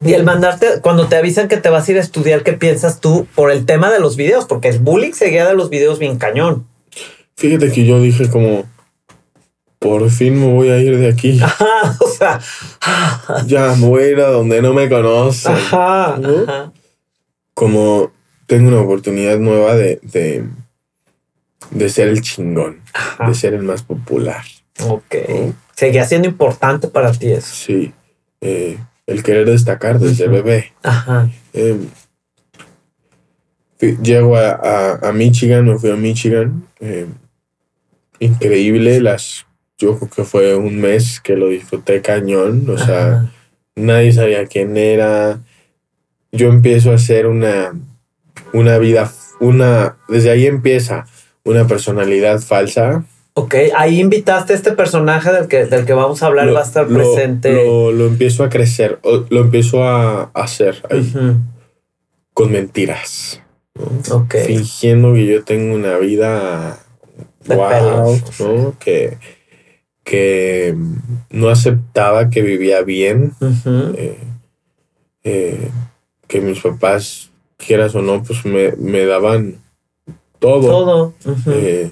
[0.04, 3.00] Y el mandarte, cuando te avisan que te vas a ir a estudiar, ¿qué piensas
[3.00, 4.46] tú por el tema de los videos?
[4.46, 6.66] Porque el bullying seguía de los videos bien cañón.
[7.36, 8.64] fíjate que yo dije como,
[9.78, 11.40] por fin me voy a ir de aquí.
[11.42, 12.40] Ajá, o sea,
[13.46, 15.52] Ya me voy a ir a donde no me conocen.
[15.54, 16.42] ajá, ¿No?
[16.42, 16.72] ajá.
[17.54, 18.10] Como
[18.46, 20.44] tengo una oportunidad nueva de, de,
[21.70, 23.28] de ser el chingón, ajá.
[23.28, 24.42] de ser el más popular.
[24.86, 25.14] Ok.
[25.74, 27.54] Seguía siendo importante para ti eso.
[27.54, 27.92] Sí,
[28.40, 30.72] eh, el querer destacar desde bebé.
[30.82, 31.28] Ajá.
[31.52, 31.76] Eh,
[33.78, 36.66] fui- llego a, a- a Michigan, me fui a Michigan.
[36.80, 37.06] eh,
[38.18, 39.46] increíble, las,
[39.78, 42.68] yo creo que fue un mes que lo disfruté cañón.
[42.68, 43.30] O sea,
[43.76, 45.40] nadie sabía quién era.
[46.32, 47.72] Yo empiezo a hacer una,
[48.52, 51.06] una vida, una, desde ahí empieza
[51.44, 53.04] una personalidad falsa.
[53.40, 56.60] Ok, ahí invitaste a este personaje del que, del que vamos a hablar, Lo- va
[56.60, 57.52] a estar lo- presente.
[57.64, 61.12] Lo, lo empiezo a crecer, lo empiezo a hacer ahí,
[62.34, 63.40] con mentiras.
[63.74, 64.16] ¿no?
[64.16, 64.34] Ok.
[64.46, 66.78] fingiendo que yo tengo una vida
[67.44, 68.40] De wow, pelos.
[68.40, 68.74] ¿no?
[68.78, 69.16] Que,
[70.04, 70.74] que
[71.30, 73.32] no aceptaba que vivía bien,
[73.96, 74.18] eh,
[75.24, 75.70] eh,
[76.26, 79.56] que mis papás, quieras o no, pues me, me daban
[80.38, 80.60] todo.
[80.68, 81.14] Todo.
[81.46, 81.90] Eh,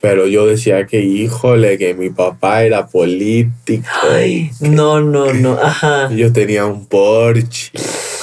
[0.00, 3.84] pero yo decía que, híjole, que mi papá era político.
[4.12, 5.52] Ay, no, no, no.
[5.60, 6.08] Ajá.
[6.14, 7.72] Yo tenía un Porsche,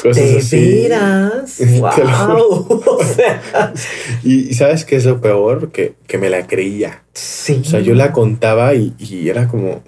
[0.01, 0.87] cosas ¿De así.
[1.95, 2.83] Te lo Wow.
[2.99, 3.73] o sea,
[4.23, 5.71] Y, ¿sabes qué es lo peor?
[5.71, 7.03] Que, que me la creía.
[7.13, 7.61] sí.
[7.61, 9.83] O sea, yo la contaba y, y era como.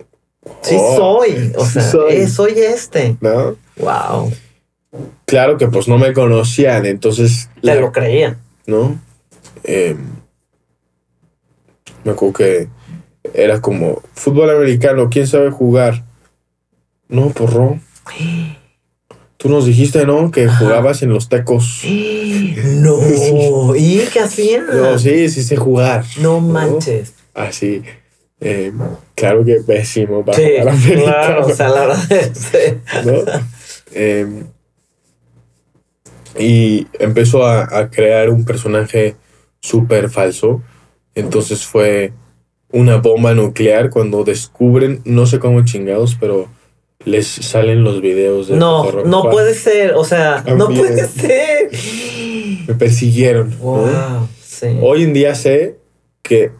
[0.61, 1.51] Sí oh, soy.
[1.55, 2.13] O sea, soy.
[2.15, 3.15] eh, soy este.
[3.21, 3.55] ¿No?
[3.77, 4.31] Wow.
[5.25, 7.49] Claro que pues no me conocían, entonces.
[7.61, 8.37] Te la- lo creían.
[8.65, 8.99] ¿No?
[9.63, 9.95] Eh,
[12.07, 12.67] me acuerdo que
[13.33, 16.03] era como fútbol americano, ¿quién sabe jugar?
[17.09, 17.79] No, porro.
[19.37, 20.31] Tú nos dijiste, ¿no?
[20.31, 20.57] Que Ajá.
[20.57, 21.81] jugabas en los tecos.
[21.85, 23.75] No.
[23.75, 24.65] ¿Y qué hacían?
[24.73, 26.03] No, sí, sí sé jugar.
[26.21, 27.13] No manches.
[27.33, 27.83] Así.
[28.39, 28.71] eh,
[29.15, 31.03] claro que pésimo para Sí, jugar americano.
[31.05, 31.45] claro.
[31.45, 32.51] O sea, la verdad es
[33.05, 33.13] ¿no?
[33.93, 34.43] Eh,
[36.39, 39.15] y empezó a, a crear un personaje
[39.59, 40.61] súper falso.
[41.17, 42.13] Entonces fue
[42.71, 46.47] una bomba nuclear cuando descubren, no sé cómo chingados, pero
[47.05, 49.31] les salen los videos de No, no Juan.
[49.33, 49.93] puede ser.
[49.95, 51.71] O sea, no puede ser.
[52.67, 53.49] Me persiguieron.
[53.51, 53.55] ¿no?
[53.57, 54.27] Wow.
[54.41, 54.67] Sí.
[54.81, 55.77] Hoy en día sé
[56.21, 56.51] que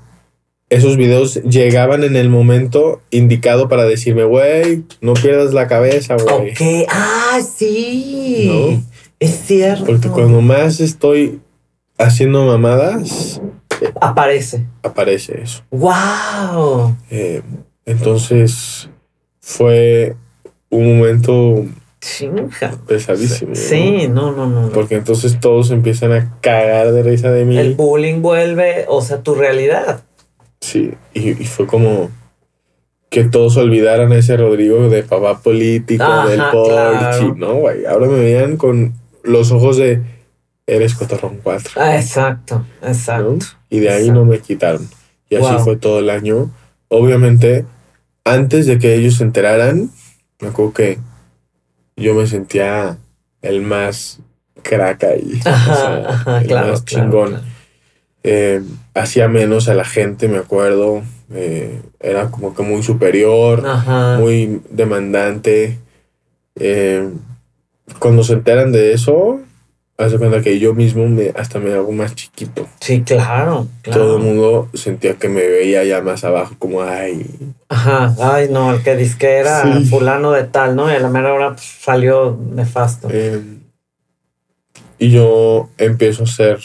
[0.70, 6.52] esos videos llegaban en el momento indicado para decirme, güey, no pierdas la cabeza, güey.
[6.52, 6.88] Ok.
[6.90, 8.46] Ah, sí.
[8.48, 8.84] ¿No?
[9.20, 9.86] Es cierto.
[9.86, 11.40] Porque cuando más estoy
[11.98, 13.42] haciendo mamadas,
[14.02, 14.66] Aparece.
[14.84, 15.64] aparece eso.
[15.72, 16.96] Wow.
[17.10, 17.42] Eh,
[17.86, 18.90] entonces
[19.40, 20.16] fue
[20.70, 21.66] un momento
[22.02, 22.50] Chinga.
[22.88, 23.56] pesadísimo.
[23.56, 24.64] Sí, no, no, no.
[24.64, 24.70] no.
[24.70, 27.58] Porque entonces todos empiezan a cagar de risa de mí.
[27.58, 30.04] El bullying vuelve, o sea, tu realidad.
[30.62, 32.10] Sí, y, y fue como
[33.10, 37.36] que todos olvidaran a ese Rodrigo de papá político, Ajá, del Porsche, claro.
[37.38, 37.86] ¿no, güey?
[37.86, 40.02] Ahora me veían con los ojos de
[40.66, 41.72] eres Cotorrón 4.
[41.78, 43.38] Ah, exacto, ¿no?
[43.70, 44.20] Y de ahí Exacto.
[44.20, 44.90] no me quitaron.
[45.30, 45.60] Y así Wow.
[45.60, 46.52] fue todo el año.
[46.90, 47.66] Obviamente,
[48.24, 49.90] antes de que ellos se enteraran,
[50.40, 51.00] me acuerdo que
[51.98, 52.98] yo me sentía
[53.42, 54.20] el más
[54.64, 55.40] crack ahí.
[55.46, 57.30] o Ajá, sea, ajá, el claro, más claro, chingón.
[57.30, 57.44] claro.
[58.24, 58.62] Eh,
[58.94, 61.02] hacía menos a la gente, me acuerdo.
[61.34, 64.18] Eh, era como que muy superior, Ajá.
[64.18, 65.78] muy demandante.
[66.56, 67.10] Eh,
[68.00, 69.40] cuando se enteran de eso,
[69.98, 72.68] haz de cuenta que yo mismo me, hasta me hago más chiquito.
[72.80, 74.02] Sí, claro, claro.
[74.02, 77.26] Todo el mundo sentía que me veía ya más abajo, como, ay,
[77.70, 79.86] Ajá, ay no, el que dice que era Sí.
[79.86, 80.92] fulano de tal, ¿no?
[80.92, 83.08] Y a la mera hora pues, salió nefasto.
[83.12, 83.42] Eh,
[85.00, 86.60] y yo empiezo a hacer,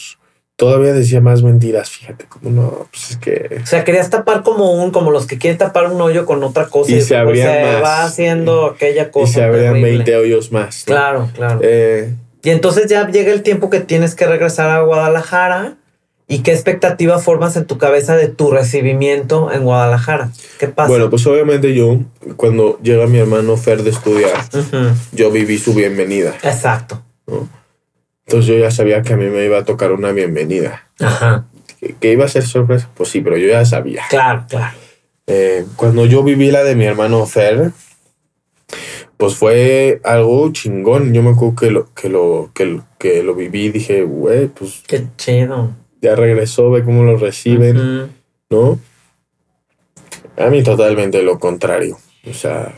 [0.56, 3.60] todavía decía más mentiras, fíjate, como no, pues es que...
[3.62, 6.66] O sea, querías tapar como un, como los que quieren tapar un hoyo con otra
[6.68, 6.90] cosa.
[6.92, 7.82] Y se después abrían más.
[7.82, 9.32] va haciendo aquella Y cosa.
[9.34, 9.90] se abrían terrible.
[10.04, 10.84] 20 hoyos más.
[10.86, 10.94] ¿no?
[10.94, 11.60] Claro, claro.
[11.62, 15.76] Eh, Y entonces ya llega el tiempo que tienes que regresar a Guadalajara.
[16.28, 20.30] ¿Y qué expectativa formas en tu cabeza de tu recibimiento en Guadalajara?
[20.58, 20.88] ¿Qué pasa?
[20.88, 21.98] bueno, pues obviamente yo,
[22.36, 24.40] cuando llega mi hermano Fer de estudiar,
[25.12, 26.34] yo viví su bienvenida.
[26.42, 27.02] Exacto.
[27.26, 27.48] ¿no?
[28.26, 30.88] Entonces yo ya sabía que a mí me iba a tocar una bienvenida.
[31.00, 31.44] Ajá.
[31.80, 32.88] ¿Que, que iba a ser sorpresa?
[32.94, 34.04] Pues sí, pero yo ya sabía.
[34.08, 34.74] Claro, claro.
[35.26, 37.72] Eh, cuando yo viví la de mi hermano Fer,
[39.22, 41.14] pues fue algo chingón.
[41.14, 44.48] Yo me acuerdo que lo, que lo, que lo, que lo viví y dije, güey,
[44.48, 45.70] pues Qué chido.
[46.00, 48.10] ya regresó, ve cómo lo reciben.
[48.50, 48.80] ¿no?
[50.36, 51.98] A mí totalmente lo contrario.
[52.28, 52.74] O sea,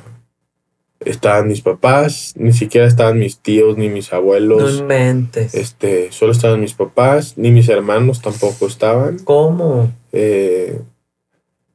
[1.01, 4.81] estaban mis papás, ni siquiera estaban mis tíos ni mis No abuelos.
[4.81, 5.55] inventes.
[5.55, 9.19] Este, solo estaban mis papás, ni mis hermanos tampoco estaban.
[9.21, 9.91] ¿Cómo?
[10.13, 10.79] Eh,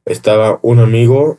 [0.04, 1.38] estaba un amigo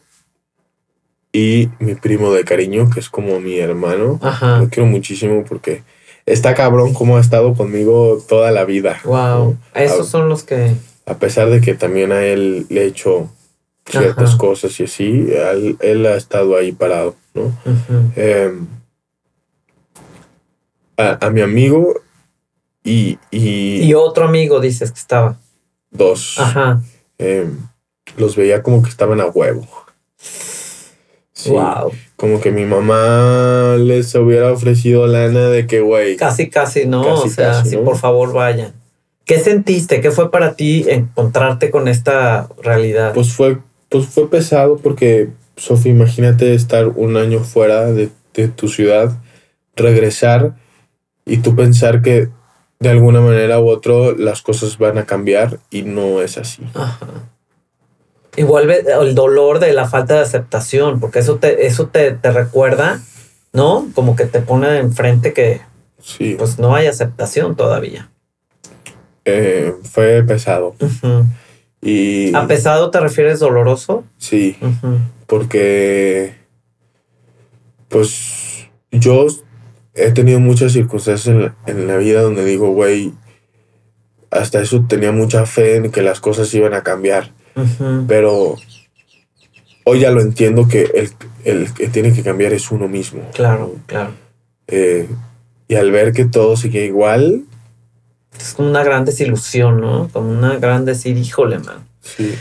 [1.34, 4.20] y mi primo de cariño, que es como mi hermano.
[4.22, 4.60] Ajá.
[4.60, 5.84] Lo quiero muchísimo porque
[6.26, 9.00] está cabrón como ha estado conmigo toda la vida.
[9.06, 9.18] Wow.
[9.52, 9.58] ¿no?
[9.82, 10.76] Esos son los que.
[11.06, 13.30] A pesar de que también a él le he hecho
[13.86, 14.38] ciertas Ajá.
[14.38, 17.52] cosas y así, él, él ha estado ahí parado, ¿no?
[18.16, 18.54] Eh,
[20.98, 21.96] a, a mi amigo
[22.84, 25.38] y, y, Y otro amigo dices que estaba.
[25.90, 26.36] dos.
[26.38, 26.82] Ajá.
[27.18, 27.50] eh,
[28.18, 29.68] los veía como que estaban a huevo.
[31.42, 31.92] Sí, Wow.
[32.16, 37.04] Como que mi mamá les hubiera ofrecido lana de que, güey, Casi, casi, ¿no?
[37.04, 37.84] Casi, o sea, casi, sí, ¿no?
[37.84, 38.74] por favor vayan.
[39.26, 40.02] ¿Qué sentiste?
[40.02, 43.14] ¿Qué fue para ti encontrarte con esta realidad?
[43.14, 43.58] pues fue,
[43.90, 49.18] pues fue pesado porque, Sofía, imagínate estar un año fuera de, de tu ciudad,
[49.76, 50.54] regresar
[51.26, 52.30] y tú pensar que
[52.80, 56.62] de alguna manera u otro las cosas van a cambiar y no es así.
[56.76, 57.08] Ajá.
[58.38, 62.32] Y vuelve el dolor de la falta de aceptación, porque eso te, eso te, te
[62.32, 63.02] recuerda,
[63.54, 63.88] ¿no?
[63.94, 65.62] Como que te pone enfrente que
[66.02, 68.10] Sí, pues no hay aceptación todavía.
[69.26, 70.76] eh, fue pesado.
[70.80, 71.26] Ujú.
[71.82, 74.04] Y ¿A pesado te refieres doloroso?
[74.18, 74.58] sí,
[75.28, 76.36] porque
[77.90, 79.28] pues yo
[79.94, 83.12] he tenido muchas circunstancias en la, en la vida donde digo, güey,
[84.30, 87.32] hasta eso tenía mucha fe en que las cosas iban a cambiar,
[88.08, 88.56] Pero
[89.84, 91.10] hoy ya lo entiendo que el,
[91.44, 93.22] el que tiene que cambiar es uno mismo.
[93.34, 94.12] Claro, claro.
[94.68, 95.08] Eh,
[95.68, 97.44] y al ver que todo sigue igual,
[98.40, 100.10] Es como una gran desilusión, ¿no?
[100.12, 101.86] Como una gran decir, híjole, man.
[102.02, 102.34] sí,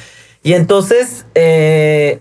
[0.42, 2.20] Y entonces eh,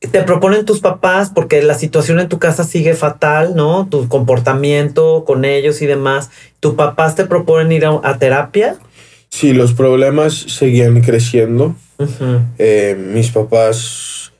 [0.00, 3.86] te proponen tus papás porque la situación en tu casa sigue fatal, ¿no?
[3.90, 6.30] Tu comportamiento con ellos y demás.
[6.60, 8.76] ¿Tus papás te proponen ir a, a terapia?
[9.28, 11.76] sí, los problemas seguían creciendo.
[12.58, 14.32] Eh, mis papás,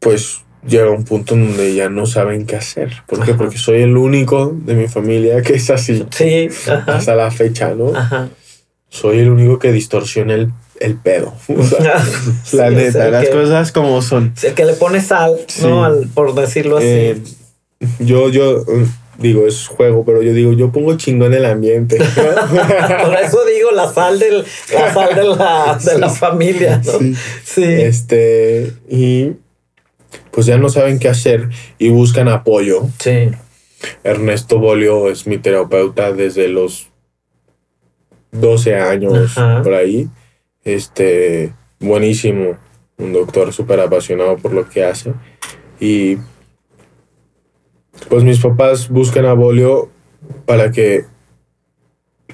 [0.00, 2.92] pues llega un punto en donde ya no saben qué hacer.
[3.06, 3.30] ¿Por qué?
[3.32, 3.38] Ajá.
[3.38, 6.96] Porque soy el único de mi familia que es así Sí, ajá.
[6.96, 7.94] hasta la fecha, ¿no?
[7.96, 8.28] Ajá.
[8.88, 11.34] Soy el único que distorsiona el, el pedo.
[11.56, 12.02] O sea,
[12.44, 14.32] Sí, la neta, las que- cosas como son.
[14.42, 15.62] El que le pone sal, Sí.
[15.66, 15.84] ¿no?
[15.84, 16.86] Al- por decirlo así.
[16.88, 17.22] Eh,
[18.00, 18.64] yo, yo
[19.18, 21.98] digo, es juego, pero yo digo, yo pongo chingón el ambiente.
[23.04, 26.98] por eso digo la sal, del, la, sal de, la, de la familia, ¿no?
[26.98, 27.14] Sí.
[27.44, 27.64] Sí.
[27.64, 29.32] Este, y
[30.30, 31.48] pues ya no saben qué hacer
[31.78, 32.82] y buscan apoyo.
[32.98, 33.30] Sí.
[34.04, 36.88] Ernesto Bolio es mi terapeuta desde los
[38.32, 39.62] 12 años, Ajá.
[39.62, 40.08] por ahí.
[40.64, 42.56] Este, buenísimo.
[42.98, 45.12] Un doctor súper apasionado por lo que hace.
[45.80, 46.16] Y
[48.08, 49.88] pues mis papás buscan a Bolio
[50.44, 51.04] para que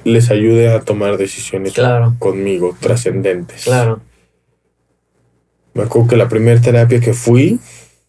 [0.05, 2.15] les ayude a tomar decisiones Claro.
[2.19, 3.65] conmigo, trascendentes.
[3.65, 4.01] Claro.
[5.75, 7.59] Me acuerdo que la primera terapia que fui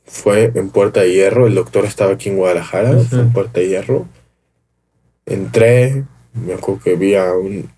[0.06, 1.48] fue en Puerta de Hierro.
[1.48, 4.06] El doctor estaba aquí en Guadalajara, fue en Puerta de Hierro.
[5.26, 7.70] Entré, me acuerdo que vi a un...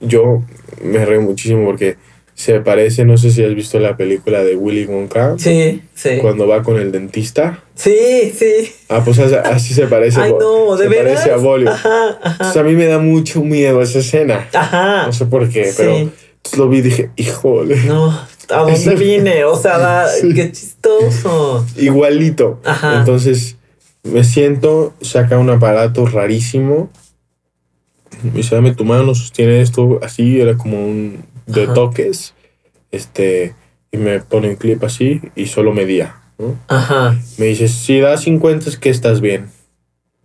[0.00, 0.42] Yo
[0.82, 1.96] me reí muchísimo porque
[2.40, 6.16] se parece, no sé si has visto la película de Willy Wonka, Sí, sí.
[6.22, 7.62] cuando va con el dentista.
[7.74, 8.72] Sí, sí.
[8.88, 10.20] Ah, pues así, se parece.
[10.22, 11.12] Ay, no, ¿de se veras?
[11.20, 11.68] parece a Bolio.
[11.70, 14.48] Ajá, Entonces a mí me da mucho miedo esa escena.
[14.54, 15.04] Ajá.
[15.06, 15.74] No sé por qué, Sí.
[15.76, 16.10] pero
[16.56, 18.08] lo vi y dije, híjole, No,
[18.48, 19.44] ¿a dónde vine?
[19.44, 20.32] O sea, da- Sí.
[20.34, 21.66] qué chistoso.
[21.76, 22.58] igualito.
[22.64, 23.00] Ajá.
[23.00, 23.56] Entonces
[24.02, 26.88] me siento, saca un aparato rarísimo,
[28.22, 31.74] Me dice, dame tu mano, sostiene esto, así, era como un de Ajá.
[31.74, 32.34] toques.
[32.90, 33.54] Este,
[33.92, 36.56] y me pone un clip así y solo medía, ¿no?
[36.68, 37.16] Ajá.
[37.38, 39.50] Me dice, si da 50 es que estás bien,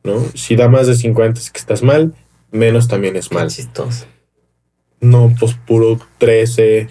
[0.04, 0.24] ¿no?
[0.34, 2.14] Si da más de 50 es que estás mal,
[2.52, 3.50] menos también es Qué mal.
[3.50, 4.06] chistoso.
[5.02, 6.88] No, pues puro 13,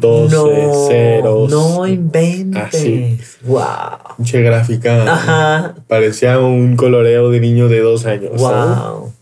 [0.00, 1.50] 12, no, ceros.
[1.50, 2.62] No inventes.
[2.62, 3.18] Así.
[3.42, 3.66] Wow.
[4.16, 5.12] pinche gráfica.
[5.12, 5.74] Ajá.
[5.88, 8.40] Parecía un coloreo de niño de dos años.
[8.40, 8.78] ¿sabes?
[8.78, 9.12] Wow.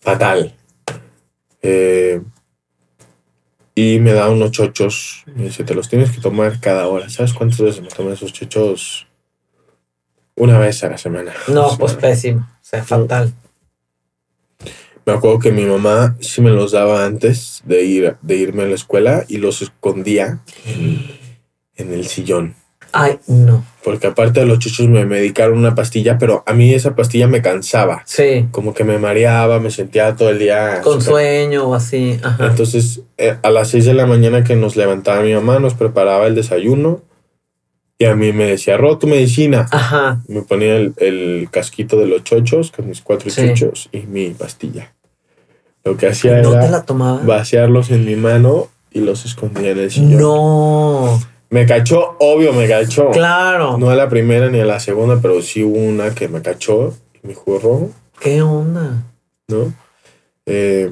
[0.00, 0.54] Fatal.
[1.62, 2.20] Eh,
[3.74, 5.24] y me da unos chochos.
[5.34, 7.08] Me dice, te los tienes que tomar cada hora.
[7.08, 9.06] ¿Sabes cuántas veces me tomo esos chochos?
[10.36, 11.32] Una vez a la semana.
[11.48, 12.40] No, pues pésimo.
[12.40, 13.32] O sea, fatal.
[15.06, 18.66] Me acuerdo que mi mamá sí me los daba antes de, ir, de irme a
[18.66, 22.54] la escuela y los escondía en el sillón.
[22.94, 23.64] Ay, no.
[23.82, 27.42] Porque aparte de los chochos me medicaron una pastilla, pero a mí esa pastilla me
[27.42, 28.02] cansaba.
[28.06, 28.46] Sí.
[28.50, 30.80] Como que me mareaba, me sentía todo el día...
[30.82, 32.18] Con sueño o así.
[32.22, 32.46] Ajá.
[32.46, 36.26] Entonces, eh, a las 6 de la mañana que nos levantaba mi mamá, nos preparaba
[36.26, 37.02] el desayuno
[37.98, 39.66] y a mí me decía, Ro, tu medicina.
[39.70, 40.22] Ajá.
[40.28, 43.48] Me ponía el, el casquito de los chochos, con mis cuatro Sí.
[43.54, 44.94] chochos y mi pastilla.
[45.84, 49.78] Lo que hacía ¿No te era la vaciarlos en mi mano y los escondía en
[49.78, 50.18] el sillón.
[50.20, 51.20] No.
[51.50, 53.10] Me cachó, obvio me cachó.
[53.10, 53.78] Claro.
[53.78, 56.94] No a la primera ni a la segunda, pero sí hubo una que me cachó
[57.22, 57.90] y me juró,
[58.20, 59.02] ¿Qué onda?
[59.48, 59.72] ¿no?
[60.46, 60.90] Eh,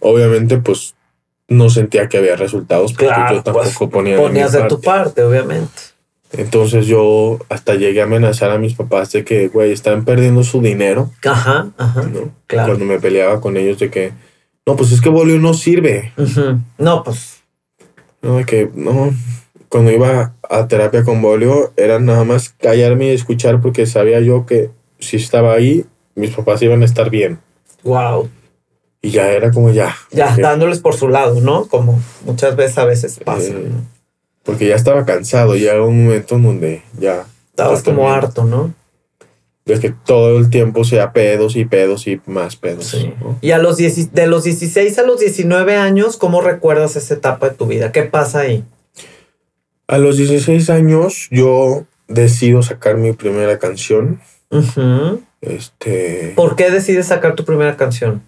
[0.00, 0.94] obviamente, pues
[1.48, 4.62] no sentía que había resultados porque Claro, yo tampoco pues, ponía de mi Ponías de
[4.64, 5.22] tu parte.
[5.22, 5.72] obviamente.
[6.32, 10.60] Entonces yo hasta llegué a amenazar a mis papás de que, güey, están perdiendo su
[10.62, 12.02] dinero, Ajá, ajá.
[12.02, 12.30] ¿no?
[12.46, 12.68] Claro.
[12.68, 14.12] Cuando me peleaba con ellos de que,
[14.64, 16.12] no, pues es que Bolio no sirve.
[16.78, 17.39] No, pues.
[18.22, 18.38] ¿No?
[18.38, 19.12] De que, no,
[19.68, 24.44] cuando iba a terapia con Bolio era nada más callarme y escuchar porque sabía yo
[24.46, 27.38] que si estaba ahí, mis papás iban a estar bien.
[27.84, 28.28] Wow.
[29.00, 29.96] Y ya era como ya.
[30.10, 31.66] Ya, dándoles por su lado, ¿no?
[31.66, 33.48] Como muchas veces a veces pasa.
[33.48, 33.86] Eh, ¿no?
[34.42, 37.26] Porque ya estaba cansado, ya era un momento en donde ya...
[37.50, 38.74] Estabas como harto, ¿no?
[39.66, 42.86] De que todo el tiempo sea pedos y pedos y más pedos.
[42.86, 43.12] Sí.
[43.20, 43.38] ¿no?
[43.40, 47.50] Y a los 10 de los 16 a los 19 años, ¿cómo recuerdas esa etapa
[47.50, 47.92] de tu vida?
[47.92, 48.64] ¿Qué pasa ahí?
[49.86, 54.20] A los 16 años yo decido sacar mi primera canción.
[54.50, 55.22] Ujú.
[55.40, 58.22] Este, ¿Por qué decides sacar tu primera canción?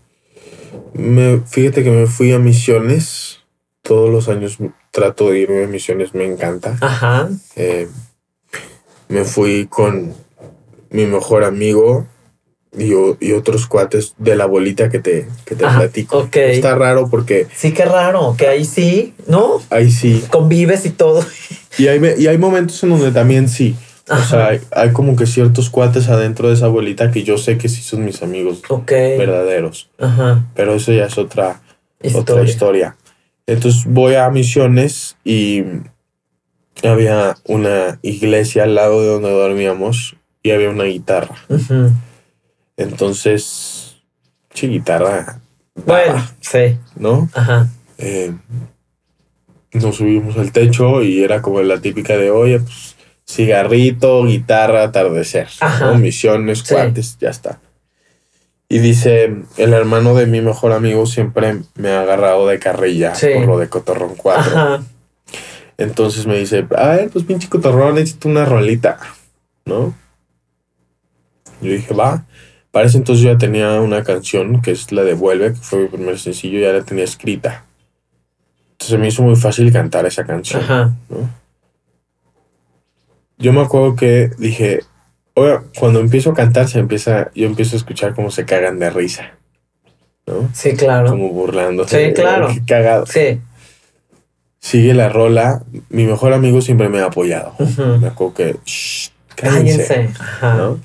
[0.95, 3.41] me, fíjate que me fui a misiones.
[3.83, 4.59] Todos los años
[4.91, 6.77] trato de irme a misiones, me encanta.
[6.81, 7.29] Ajá.
[7.57, 7.89] Eh,
[9.09, 10.15] me fui con
[10.93, 12.07] mi mejor amigo
[12.79, 16.29] y, y otros cuates de la bolita que te, que te Ajá, platico.
[16.33, 19.61] Está raro porque Sí, qué raro, que ahí sí, ¿no?
[19.71, 20.25] ahí sí.
[20.31, 21.25] Convives y todo.
[21.79, 23.75] Y hay, y hay momentos en donde también sí.
[24.11, 27.57] O sea, hay, hay como que ciertos cuates adentro de esa bolita que yo sé
[27.57, 28.91] que sí son mis amigos Ok.
[28.91, 29.89] verdaderos.
[29.99, 30.45] Ajá.
[30.55, 31.63] Pero eso ya es otra,
[32.15, 32.97] otra historia.
[33.47, 35.63] Entonces voy a misiones y
[36.83, 41.37] había una iglesia al lado de donde dormíamos y había una guitarra.
[42.77, 43.97] Entonces,
[44.55, 45.41] sí, guitarra,
[45.87, 46.79] Bueno, sí.
[46.97, 47.29] ¿no?
[47.35, 47.69] Ajá.
[47.99, 48.33] Eh,
[49.73, 52.97] nos subimos al techo y era como la típica de, oye, pues
[53.29, 55.49] cigarrito, guitarra, atardecer.
[55.81, 55.97] ¿no?
[55.97, 56.75] misiones, Sí.
[56.75, 57.61] cuates, ya está.
[58.69, 63.29] Y dice, el hermano de mi mejor amigo siempre me ha agarrado de carrilla Sí.
[63.35, 64.43] por lo de Cotorrón 4.
[64.57, 64.83] Ajá.
[65.79, 68.99] Entonces me dice, a ver, pues pinche Cotorrón, necesito una rolita,
[69.65, 69.95] ¿no?
[71.61, 72.25] Yo dije, va.
[72.71, 75.81] Para ese entonces yo ya tenía una canción que es la de Vuelve, que fue
[75.81, 77.65] mi primer sencillo, ya la tenía escrita.
[78.73, 80.63] Entonces me hizo muy fácil cantar esa canción.
[80.63, 80.93] Ajá.
[81.09, 81.29] ¿no?
[83.39, 84.81] Yo me acuerdo que dije,
[85.35, 88.91] oye, cuando empiezo a cantar, se empieza, yo empiezo a escuchar cómo se cagan de
[88.91, 89.33] risa,
[90.27, 90.49] ¿no?
[90.55, 91.11] Sí, claro.
[91.11, 92.09] Como burlándose.
[92.09, 92.49] Sí, claro.
[92.55, 93.07] Qué cagado.
[93.07, 93.41] Sí.
[94.61, 95.63] Sigue la rola.
[95.89, 97.55] Mi mejor amigo siempre me ha apoyado.
[98.01, 100.21] Me acuerdo que, "Shh, cállense", Cállense.
[100.21, 100.55] Ajá.
[100.55, 100.81] ¿no?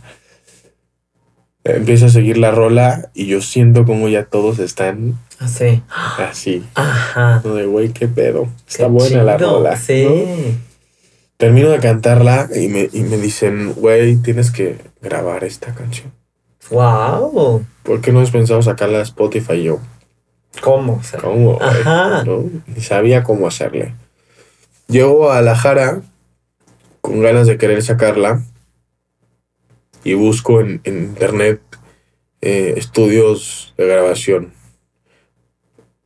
[1.76, 5.82] Empieza a seguir la rola y yo siento como ya todos están Así.
[6.18, 6.64] así.
[6.76, 7.42] Ajá.
[7.44, 7.56] ¿no?
[7.56, 8.48] De güey, qué pedo.
[8.68, 9.76] Está Qué buena la rola.
[9.78, 10.06] Sí.
[10.06, 10.68] ¿no?
[11.38, 16.12] Termino de cantarla y me, y me dicen, güey, tienes que grabar esta canción.
[16.72, 17.66] Wow.
[17.84, 19.54] ¿Por qué no has pensado sacarla a Spotify?
[19.54, 19.80] Y yo,
[20.62, 20.94] ¿Cómo?
[20.96, 21.56] O sea, ¿cómo?
[21.56, 21.70] güey?
[21.70, 22.24] Ajá.
[22.24, 22.44] ¿No?
[22.68, 23.94] Ni sabía cómo hacerle.
[24.88, 26.02] Llego a La Jara
[27.02, 28.42] con ganas de querer sacarla
[30.04, 31.62] y busco en, en internet
[32.42, 34.54] eh, estudios de grabación.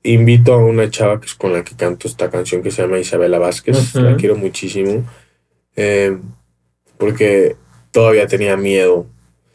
[0.03, 2.97] Invito a una chava que es con la que canto esta canción que se llama
[2.99, 3.93] Isabela Vázquez.
[3.95, 5.03] La quiero muchísimo.
[5.75, 6.17] eh,
[6.97, 7.55] porque
[7.91, 9.07] todavía tenía miedo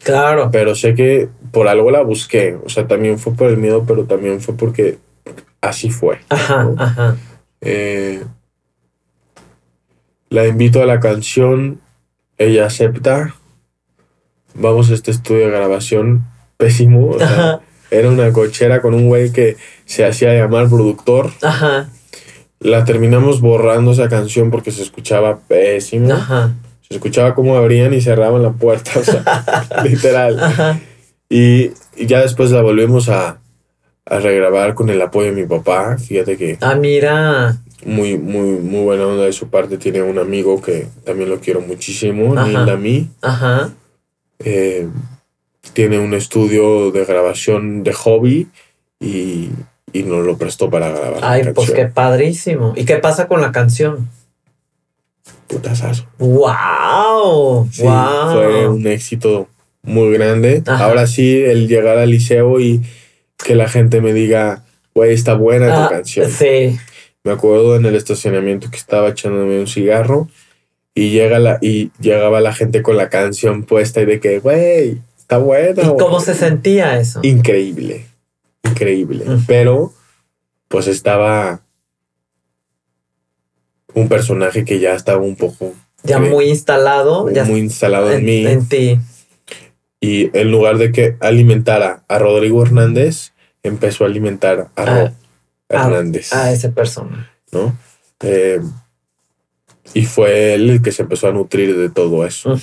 [0.03, 0.49] Claro.
[0.51, 2.57] Pero sé que por algo la busqué.
[2.63, 4.97] O sea, también fue por el miedo, pero también fue porque
[5.61, 6.19] así fue.
[6.29, 6.75] Ajá, ¿no?
[6.77, 7.17] ajá.
[7.61, 8.23] Eh,
[10.29, 11.79] la invito a la canción,
[12.37, 13.35] ella acepta.
[14.57, 16.23] Vamos a este estudio de grabación
[16.57, 17.09] pésimo.
[17.11, 17.59] o sea, Ajá,
[17.91, 21.31] era una cochera con un güey que se hacía llamar productor.
[21.41, 21.89] ajá,
[22.59, 26.11] La terminamos borrando esa canción porque se escuchaba pésimo.
[26.13, 26.53] ajá,
[26.87, 29.23] Se escuchaba cómo abrían y cerraban la puerta, o sea,
[29.83, 30.39] literal.
[30.39, 30.79] ajá.
[31.29, 33.37] Y, y ya después la volvimos a,
[34.05, 35.97] a regrabar con el apoyo de mi papá.
[35.97, 37.57] Fíjate que Ah, mira.
[37.85, 39.77] muy, muy, muy buena onda de su parte.
[39.77, 42.45] Tiene un amigo que también lo quiero muchísimo, Ajá.
[42.47, 43.09] Neil Dami.
[43.21, 43.69] Ajá.
[44.39, 44.87] Eh,
[45.73, 48.47] tiene un estudio de grabación de hobby
[48.99, 49.49] y,
[49.93, 51.21] y nos lo prestó para grabar.
[51.21, 52.73] la Ay, pues qué padrísimo.
[52.75, 54.09] ¿Y qué pasa con la canción?
[55.47, 56.05] Putazazo.
[56.17, 57.69] ¡Wow!
[57.71, 58.31] Sí, ¡Wow!
[58.33, 59.47] fue un éxito
[59.83, 60.63] muy grande.
[60.65, 60.85] Ajá.
[60.85, 62.81] Ahora sí, el llegar al liceo y
[63.37, 64.63] que la gente me diga,
[64.93, 66.29] güey, está buena tu Ah, canción.
[66.29, 66.77] Sí.
[67.23, 70.27] Me acuerdo en el estacionamiento que estaba echándome un cigarro
[70.97, 74.99] y, llega la, y llegaba la gente con la canción puesta y de que, güey,
[75.17, 75.81] está buena.
[75.83, 75.97] ¿Y güey".
[75.97, 77.19] cómo se sentía eso?
[77.21, 78.05] Increíble,
[78.63, 79.25] increíble.
[79.45, 79.93] Pero,
[80.67, 81.61] pues estaba
[83.93, 85.73] un personaje que ya estaba un poco
[86.03, 87.29] Ya muy instalado.
[87.31, 88.47] Ya muy instalado en, en, mí.
[88.47, 88.99] en ti.
[89.99, 93.33] Y en lugar de que alimentara a Rodrigo Hernández,
[93.63, 95.11] empezó a alimentar a Ah,
[95.69, 97.29] Hernández, A ese persona.
[97.51, 97.75] ¿no?
[98.21, 98.61] Eh,
[99.93, 102.59] y fue él el que se empezó a nutrir de todo eso.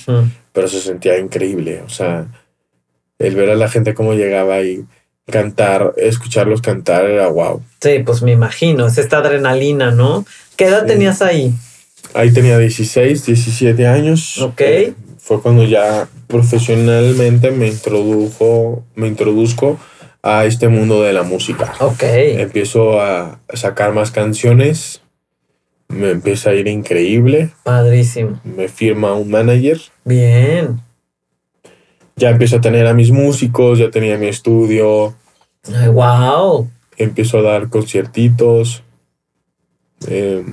[0.53, 1.81] Pero se sentía increíble.
[1.85, 2.27] O sea,
[3.19, 4.83] el ver a la gente cómo llegaba y
[5.29, 7.61] cantar, escucharlos cantar era wow.
[7.81, 8.87] Sí, pues me imagino.
[8.87, 10.25] Es esta adrenalina, ¿no?
[10.55, 10.87] ¿Qué edad Sí.
[10.87, 11.53] tenías ahí?
[12.13, 14.39] Ahí tenía 16, 17 años.
[14.41, 14.61] Ok.
[14.61, 19.79] Eh, fue cuando ya profesionalmente me introdujo, me introduzco
[20.21, 21.73] a este mundo de la música.
[21.79, 22.03] Ok.
[22.03, 25.01] Empiezo a sacar más canciones,
[25.87, 28.39] me empieza a ir increíble, Padrísimo.
[28.43, 30.79] me firma un manager, Bien.
[32.15, 35.15] ya empiezo a tener a mis músicos, ya tenía mi estudio,
[35.73, 36.69] Ay, wow.
[36.97, 38.83] empiezo a dar conciertitos.
[40.07, 40.43] Eh,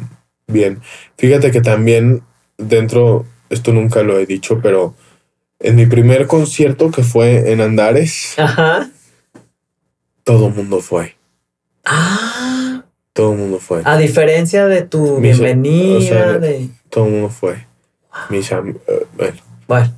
[0.46, 0.80] bien,
[1.18, 2.22] fíjate que también
[2.58, 4.94] dentro, esto nunca lo he dicho, pero
[5.60, 8.90] en mi primer concierto que fue en Andares, Ajá.
[10.24, 11.16] todo mundo fue,
[11.84, 12.41] Ah.
[13.12, 16.68] Todo el mundo fue, A diferencia de tu Mis- bienvenida, o sea, de.
[16.90, 17.66] todo el mundo fue.
[18.30, 19.36] Mis am- eh, bueno,
[19.68, 19.92] Bueno.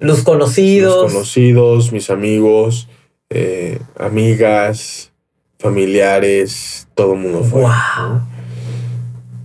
[0.00, 1.12] Los los conocidos.
[1.12, 2.88] conocidos, mis amigos,
[3.30, 5.12] eh, amigas,
[5.60, 7.60] familiares, todo el mundo fue.
[7.62, 8.20] Wow.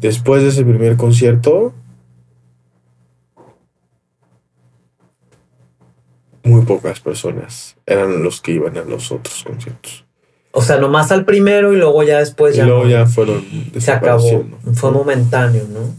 [0.02, 1.74] Después de ese primer concierto,
[6.44, 10.07] muy pocas personas eran los que iban a los otros conciertos.
[10.60, 12.66] O sea, nomás al primero y luego ya después y ya.
[12.66, 12.90] luego no.
[12.90, 13.46] ya fueron
[13.78, 14.44] se acabó.
[14.74, 15.94] Fue momentáneo, ¿no?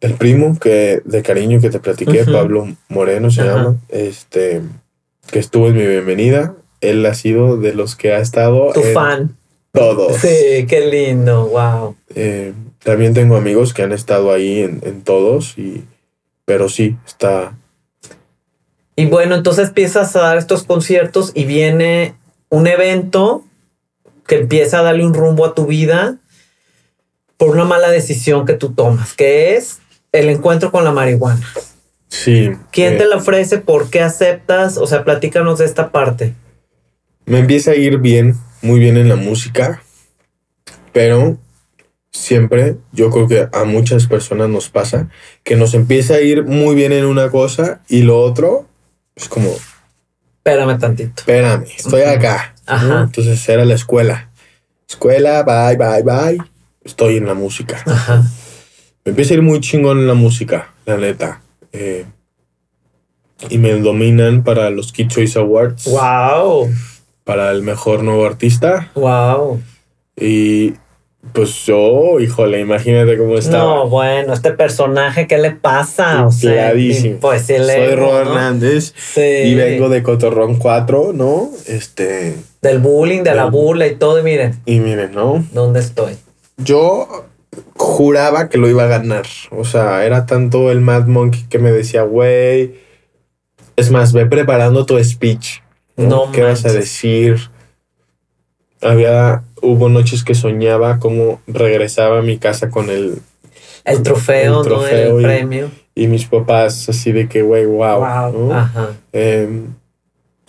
[0.00, 2.24] El primo que de cariño que te platiqué.
[2.24, 4.60] Pablo Moreno se llama, este,
[5.30, 6.56] que estuvo en mi bienvenida.
[6.80, 9.36] Él ha sido de los que ha estado Tu en fan.
[9.70, 10.16] todos.
[10.16, 11.46] Sí, qué lindo.
[11.46, 11.94] Wow.
[12.16, 15.84] Eh, también tengo amigos que han estado ahí en, en todos, y,
[16.44, 17.54] pero sí, está,
[18.96, 22.16] Y bueno, entonces empiezas a dar estos conciertos y viene
[22.48, 23.44] un evento
[24.26, 26.16] que empieza a darle un rumbo a tu vida
[27.36, 29.80] por una mala decisión que tú tomas, que es
[30.12, 31.46] el encuentro con la marihuana.
[32.08, 32.50] sí.
[32.70, 33.58] ¿Quién eh, te la ofrece?
[33.58, 34.76] ¿Por qué aceptas?
[34.78, 36.34] O sea, platícanos de esta parte.
[37.24, 39.82] Me empieza a ir bien, muy bien en la música,
[40.92, 41.38] pero
[42.12, 45.08] siempre, yo creo que a muchas personas nos pasa,
[45.44, 48.66] que nos empieza a ir muy bien en una cosa y lo otro
[49.16, 49.50] es como,
[50.44, 51.12] Espérame tantito.
[51.18, 52.51] espérame, estoy acá.
[52.66, 52.72] ¿No?
[52.74, 53.02] Ajá.
[53.02, 54.30] Entonces era la escuela.
[54.88, 56.38] Escuela, bye, bye, bye.
[56.84, 57.82] Estoy en la música.
[57.86, 58.22] Ajá.
[59.04, 61.40] Me empieza a ir muy chingón en la música, la neta.
[61.72, 62.04] Eh,
[63.48, 66.70] y me dominan para los Kid Choice Awards, Wow.
[67.24, 68.90] para el mejor nuevo artista.
[68.94, 69.60] Wow.
[70.16, 70.74] Y
[71.32, 73.62] pues yo, híjole, imagínate cómo estaba.
[73.62, 76.26] No, bueno, este personaje, ¿qué le pasa?
[76.26, 76.72] O sea,
[77.20, 78.20] pues el Soy ego, Ro ¿no?
[78.20, 79.20] Hernández Sí.
[79.20, 81.50] y vengo de Cotorrón 4, ¿no?
[81.66, 84.18] Este, Del bullying, de la burla y todo.
[84.18, 85.44] Y miren, y miren, ¿no?
[85.52, 86.16] ¿dónde estoy?
[86.56, 87.26] Yo
[87.76, 89.26] juraba que lo iba a ganar.
[89.50, 92.74] O sea, era tanto el Mad Monkey que me decía, güey,
[93.76, 95.60] es más, ve preparando tu speech.
[95.96, 96.06] ¿no?
[96.26, 97.36] No ¿Qué vas a decir?
[98.80, 103.18] Había, hubo noches que soñaba cómo regresaba a mi casa con el
[103.84, 104.86] El trofeo, El ¿no?
[104.86, 105.70] El y- premio.
[105.94, 107.98] y mis papás así de que, güey, wow.
[108.00, 108.48] Wow.
[108.48, 108.54] ¿no?
[108.54, 108.90] Ajá.
[109.12, 109.74] Em,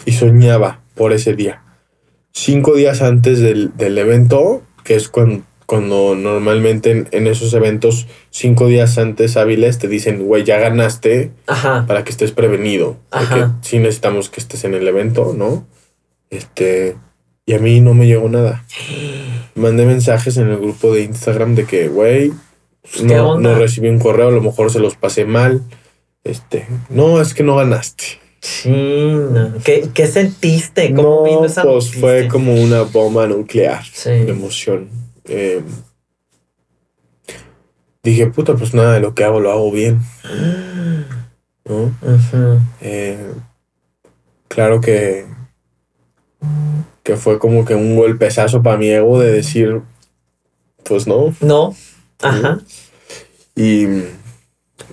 [0.06, 1.62] y soñaba por ese día.
[2.32, 8.08] Cinco días antes del, del evento, que es cuando, cuando normalmente en, en esos eventos,
[8.32, 11.86] cinco días antes hábiles, te dicen, güey, ya ganaste Ajá.
[11.88, 12.98] para que estés prevenido.
[13.12, 13.58] Porque Ajá.
[13.62, 15.66] sí necesitamos que estés en el evento, ¿no?
[16.30, 16.96] Este.
[17.46, 18.64] Y a mí no me llegó nada.
[19.56, 22.32] Mandé mensajes en el grupo de Instagram de que, güey,
[22.84, 25.62] ¿Qué no, no recibí un correo, a lo mejor se los pasé mal.
[26.24, 28.04] Este, no, es que no ganaste.
[28.42, 29.56] China.
[29.64, 30.94] ¿Qué, qué sentiste?
[30.94, 32.00] ¿Cómo no, vino esa pues noticia?
[32.02, 34.10] fue como una bomba nuclear Sí.
[34.10, 34.90] de emoción.
[35.26, 35.62] Eh,
[38.04, 40.02] dije, puta, pues nada de lo que hago lo hago bien,
[41.66, 41.92] ¿no?
[42.82, 43.32] Eh,
[44.50, 45.26] claro que,
[47.04, 49.82] que fue como que un golpezazo para mi ego de decir,
[50.84, 51.36] pues no.
[51.42, 51.76] No.
[52.22, 52.60] Ajá.
[53.56, 53.86] Y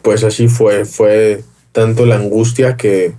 [0.03, 1.43] pues así fue, fue
[1.73, 3.15] tanto la angustia que,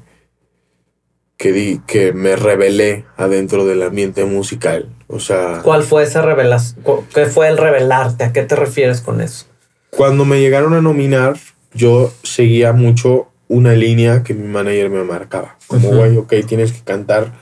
[1.37, 4.89] que, di, que me rebelé adentro del ambiente musical.
[5.07, 6.83] O sea, ¿Cuál fue esa revelación?
[7.13, 8.23] ¿Qué fue el revelarte?
[8.23, 9.45] ¿A qué te refieres con eso?
[9.91, 11.37] cuando me llegaron a nominar,
[11.73, 15.57] yo seguía mucho una línea que mi manager me marcaba.
[15.67, 17.33] Como, güey, ok, tienes que cantar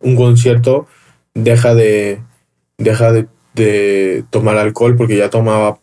[0.00, 0.86] un concierto,
[1.44, 2.20] deja de,
[2.76, 5.78] deja de, de tomar alcohol porque ya tomaba,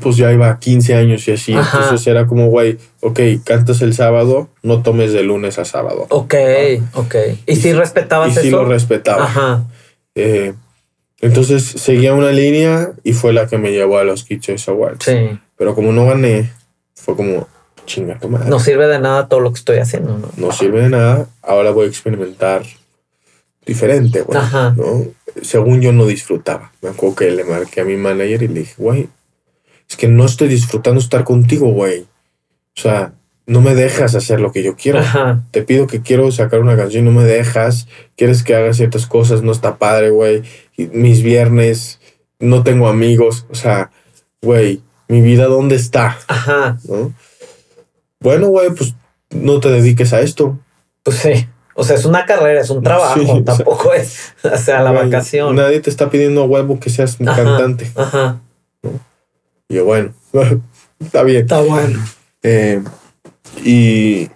[0.00, 1.54] pues ya iba 15 años y así.
[1.54, 1.78] Ajá.
[1.82, 6.06] Entonces era como, güey, ok, cantas el sábado, no tomes de lunes a sábado.
[6.10, 6.34] Ok,
[6.94, 7.16] ok.
[7.46, 8.62] ¿Y si respetabas y sí eso?
[8.62, 9.24] lo respetaba.
[9.24, 9.64] Ajá.
[10.14, 10.54] Eh,
[11.20, 15.04] entonces seguía una línea y fue la que me llevó a los Choice Awards.
[15.04, 15.38] Sí.
[15.56, 16.50] Pero como no gané,
[16.94, 17.46] fue como,
[17.86, 18.50] chinga tu madre.
[18.50, 20.28] No sirve de nada todo lo que estoy haciendo, ¿no?
[20.36, 22.62] no sirve de nada, ahora voy a experimentar
[23.66, 24.38] diferente, güey.
[24.38, 24.74] Ajá.
[24.76, 25.06] ¿no?
[25.42, 26.72] Según yo no disfrutaba.
[26.82, 29.08] Me acuerdo que le marqué a mi manager y le dije, güey,
[29.88, 32.06] es que no estoy disfrutando estar contigo, güey.
[32.76, 33.12] O sea,
[33.46, 35.00] no me dejas hacer lo que yo quiero.
[35.00, 35.44] Ajá.
[35.50, 37.88] Te pido que quiero sacar una canción, no me dejas.
[38.16, 40.42] Quieres que haga ciertas cosas, no está padre, güey.
[40.76, 42.00] Mis viernes,
[42.38, 43.46] no tengo amigos.
[43.50, 43.90] O sea,
[44.40, 46.18] güey, mi vida, ¿dónde está?
[46.28, 46.78] Ajá.
[46.88, 47.12] ¿No?
[48.20, 48.94] Bueno, güey, pues
[49.30, 50.58] no te dediques a esto.
[51.02, 51.46] Pues sí.
[51.74, 53.20] O sea, es una carrera, es un trabajo.
[53.20, 55.56] Sí, o sea, Tampoco es, o sea, la Güey, vacación.
[55.56, 57.42] Nadie te está pidiendo a huevo que seas un Ajá.
[57.42, 57.90] cantante.
[57.94, 58.40] Ajá.
[59.68, 60.12] Y yo, bueno,
[61.00, 61.42] está bien.
[61.42, 62.02] Está bueno.
[62.42, 62.82] Eh,
[63.64, 64.28] y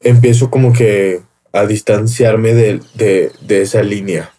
[0.00, 1.20] empiezo como que
[1.52, 4.32] a distanciarme de, de, de esa línea.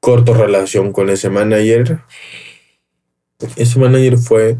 [0.00, 2.00] Corto relación con ese manager.
[3.56, 4.56] Ese manager fue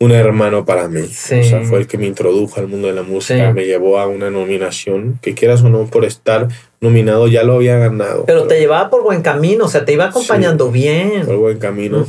[0.00, 1.08] un hermano para mí.
[1.08, 1.40] Sí.
[1.40, 3.52] O sea, fue el que me introdujo al mundo de la música, Sí.
[3.54, 6.46] me llevó a una nominación, que quieras o no por estar
[6.80, 8.24] nominado, ya lo había ganado.
[8.26, 11.26] Pero te llevaba por buen camino, o sea, te iba acompañando bien.
[11.26, 12.06] por buen camino.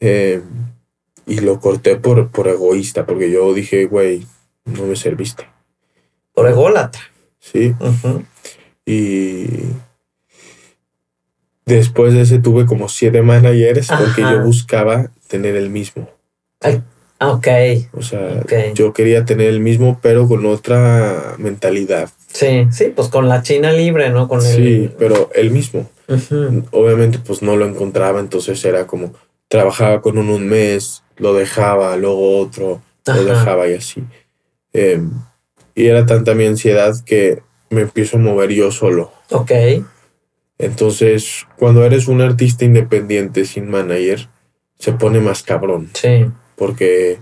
[0.00, 0.42] Eh,
[1.26, 4.26] y lo corté por, por egoísta, porque yo dije, güey,
[4.66, 5.46] no me serviste.
[6.34, 7.00] Por ególatra.
[7.38, 7.74] Sí.
[8.84, 9.46] Y
[11.64, 14.32] después de ese tuve como siete managers porque Ajá.
[14.34, 16.08] yo buscaba tener el mismo.
[17.20, 17.46] Ah, ok.
[17.92, 18.42] O sea,
[18.74, 22.08] yo quería tener el mismo, pero con otra mentalidad.
[22.32, 24.26] Sí, sí, pues con la China libre, ¿no?
[24.26, 24.52] Con el.
[24.56, 25.88] Sí, pero el mismo.
[26.72, 29.12] Obviamente, pues no lo encontraba, entonces era como
[29.48, 33.18] trabajaba con uno un mes, lo dejaba, luego otro, Ajá.
[33.18, 34.02] lo dejaba y así.
[34.72, 35.00] Eh,
[35.74, 39.12] y era tanta mi ansiedad que me empiezo a mover yo solo.
[39.30, 39.52] Ok.
[40.58, 44.28] Entonces, cuando eres un artista independiente sin manager,
[44.78, 46.26] se pone más cabrón, Sí.
[46.60, 47.18] Porque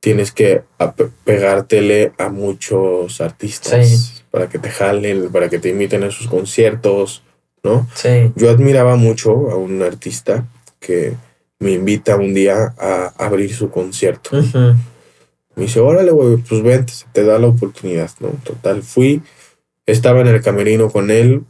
[0.00, 0.62] tienes que
[1.24, 4.22] pegártele a muchos artistas Sí.
[4.30, 7.22] para que te jalen, para que te inviten a sus conciertos,
[7.62, 7.86] ¿no?
[7.94, 8.32] Sí.
[8.34, 10.46] Yo admiraba mucho a un artista
[10.80, 11.12] que
[11.58, 14.30] me invita un día a abrir su concierto.
[15.54, 18.30] Me dice, órale, güey, pues vente, se te da la oportunidad, ¿no?
[18.42, 19.20] Total, fui,
[19.84, 21.44] estaba en el camerino con él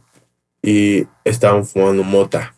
[0.61, 2.53] y estaban fumando mota.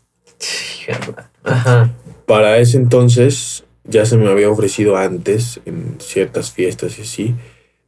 [1.43, 1.91] Ajá.
[2.25, 7.35] Para ese entonces ya se me había ofrecido antes en ciertas fiestas y así.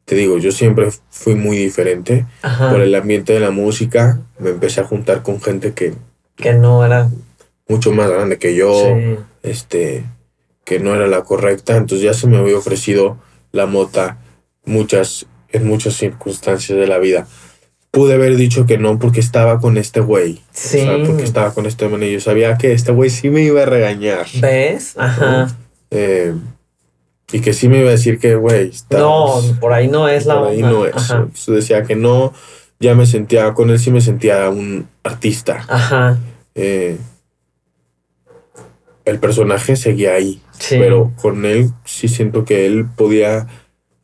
[0.05, 2.25] Te digo, yo siempre fui muy diferente.
[2.41, 2.71] Ajá.
[2.71, 5.93] Por el ambiente de la música, me empecé a juntar con gente que
[6.35, 7.09] Que no era.
[7.67, 8.73] mucho más grande que yo.
[8.73, 9.17] Sí.
[9.43, 10.03] este,
[10.65, 13.17] que no era la correcta, entonces ya se me había ofrecido
[13.51, 14.17] la mota
[14.65, 17.27] muchas, en muchas circunstancias de la vida.
[17.91, 20.41] Pude haber dicho que no porque estaba con este güey.
[20.51, 20.79] Sí.
[20.79, 23.41] O sea, porque estaba con este man y yo sabía que este güey sí me
[23.43, 24.25] iba a regañar.
[24.41, 24.93] ¿Ves?
[24.97, 25.55] Ajá.
[25.93, 26.33] Eh,
[27.31, 30.39] y que sí me iba a decir que, güey, No, por ahí no es la
[30.39, 30.69] por ahí onda.
[30.71, 30.95] no es.
[30.95, 31.15] Ajá.
[31.17, 32.33] Entonces decía que no,
[32.79, 35.65] ya me sentía, con él sí me sentía un artista.
[35.67, 36.17] Ajá.
[36.55, 36.97] Eh,
[39.05, 40.41] el personaje seguía ahí.
[40.59, 40.75] Sí.
[40.79, 43.47] pero con él sí siento que él podía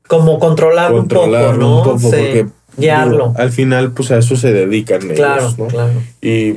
[0.08, 1.78] Como controlarlo un poco, controlarlo ¿no?
[1.78, 2.06] un poco Sí.
[2.10, 3.34] porque Guiarlo.
[3.38, 5.68] al final, pues a eso se dedican ellos, claro, ¿no?
[5.68, 5.94] claro.
[6.22, 6.56] Y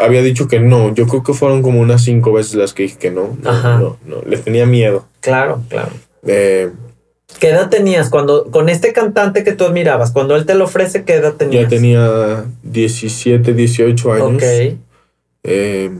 [0.00, 0.94] había dicho que no.
[0.94, 3.36] Yo creo que fueron como unas cinco veces las que dije que no.
[3.42, 3.78] No, Ajá.
[3.78, 4.22] no, no.
[4.22, 5.06] Le tenía miedo.
[5.20, 5.90] Claro, claro.
[6.26, 6.70] Eh,
[7.40, 11.04] ¿Qué edad tenías cuando, con este cantante que tú admirabas, cuando él te lo ofrece,
[11.04, 11.64] qué edad tenías?
[11.64, 14.34] ya tenía 17, 18 años.
[14.34, 14.78] Ok.
[15.42, 15.90] Eh,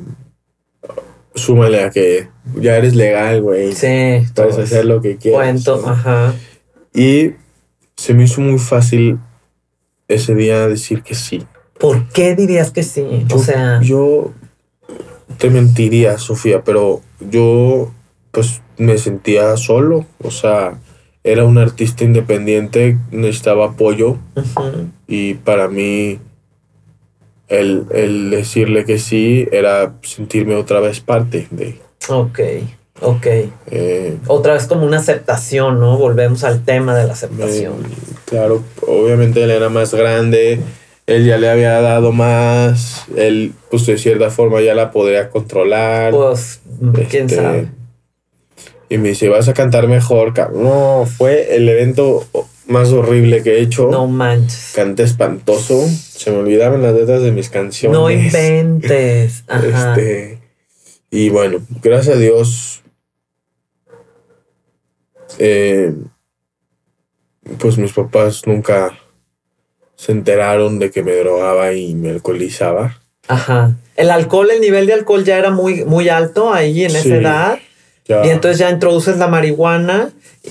[1.35, 2.29] súmale a que
[2.61, 3.73] ya eres legal, güey.
[3.73, 4.27] Sí.
[4.35, 5.41] Puedes hacer lo que quieras.
[5.41, 5.89] Cuento, ¿no?
[5.89, 6.35] ajá.
[6.95, 7.33] Y
[7.97, 9.19] se me hizo muy fácil
[10.09, 11.45] ese día decir que sí.
[11.79, 13.25] ¿Por qué dirías que sí?
[13.27, 14.33] Yo, o sea, yo
[15.39, 17.93] te mentiría, Sofía, pero yo
[18.31, 20.07] pues me sentía solo.
[20.23, 20.79] O sea,
[21.25, 24.17] era un artista independiente, necesitaba apoyo
[25.09, 26.19] y para mí
[27.49, 31.79] el, el decirle que sí era sentirme otra vez parte de...
[32.09, 32.39] ok,
[33.01, 33.27] ok.
[33.71, 35.97] eh, Otra vez como una aceptación, ¿no?
[35.99, 37.75] Volvemos al tema de la me- aceptación.
[38.27, 40.61] claro, obviamente él era más grande,
[41.07, 46.13] él ya le había dado más, él pues de cierta forma ya la podría controlar.
[46.13, 46.61] Pues,
[47.11, 47.69] quién Este, sabe.
[48.89, 50.33] Y me dice, vas a cantar mejor.
[50.55, 52.25] No, fue el evento
[52.67, 53.89] más horrible que he hecho.
[53.91, 54.73] No manches.
[54.75, 55.87] Canté espantoso.
[55.89, 57.99] Se me olvidaban las letras de mis canciones.
[57.99, 59.45] No inventes.
[59.49, 59.95] Ajá.
[59.95, 60.39] Este,
[61.11, 62.83] y bueno, gracias a Dios.
[65.39, 65.93] eh,
[67.59, 68.97] pues mis papás nunca
[70.05, 72.99] se enteraron de que me drogaba y me alcoholizaba.
[73.29, 73.77] Ajá.
[73.97, 76.97] El alcohol, el nivel de alcohol ya era muy, muy alto ahí en Sí.
[76.99, 77.59] esa edad.
[78.07, 80.11] Ya, Y entonces ya introduces la marihuana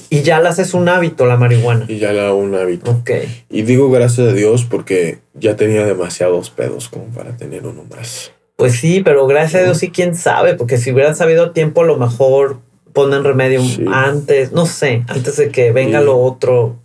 [0.10, 1.86] y ya la haces un hábito, la marihuana.
[1.88, 2.90] y ya era un hábito.
[2.90, 3.12] Ok.
[3.52, 8.32] Y digo gracias a Dios porque ya tenía demasiados pedos como para tener uno más.
[8.56, 11.82] Pues sí, pero gracias a Dios sí, quién sabe, porque si hubieran sabido a tiempo,
[11.82, 12.58] a lo mejor
[12.92, 13.86] ponen remedio Sí.
[13.92, 16.06] antes, no sé, antes de que venga Sí.
[16.06, 16.78] lo otro.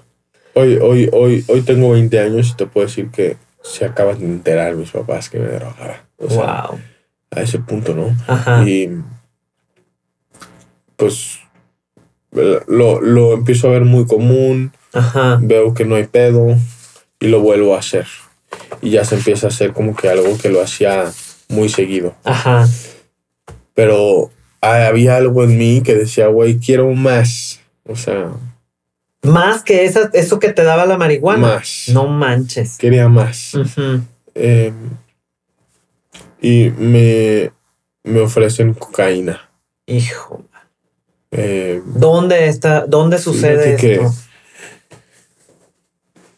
[0.60, 4.24] Hoy, hoy, hoy, hoy tengo 20 años y te puedo decir que se acaban de
[4.24, 6.04] enterar mis papás que me drogaba.
[6.16, 6.80] O sea, wow.
[7.30, 8.16] a ese punto, ¿no?
[8.26, 8.68] Ajá.
[8.68, 8.90] Y
[10.96, 11.38] pues
[12.32, 15.38] lo, lo empiezo a ver muy común, Ajá.
[15.40, 16.56] veo que no hay pedo
[17.20, 18.08] y lo vuelvo a hacer.
[18.82, 21.04] Y ya se empieza a hacer como que algo que lo hacía
[21.48, 22.16] muy seguido.
[22.24, 22.66] Ajá.
[23.74, 27.60] Pero ah, había algo en mí que decía, güey, quiero más.
[27.84, 28.32] O sea,
[29.22, 31.54] Más que esa, eso que te daba la marihuana.
[31.56, 31.84] más.
[31.92, 32.78] No manches.
[32.78, 33.52] Quería más.
[34.34, 34.72] Eh,
[36.40, 37.50] y me,
[38.04, 39.50] me ofrecen cocaína.
[39.86, 40.44] Hijo.
[41.30, 42.86] Eh, ¿Dónde está?
[42.86, 44.14] ¿Dónde sucede Fíjate que- esto?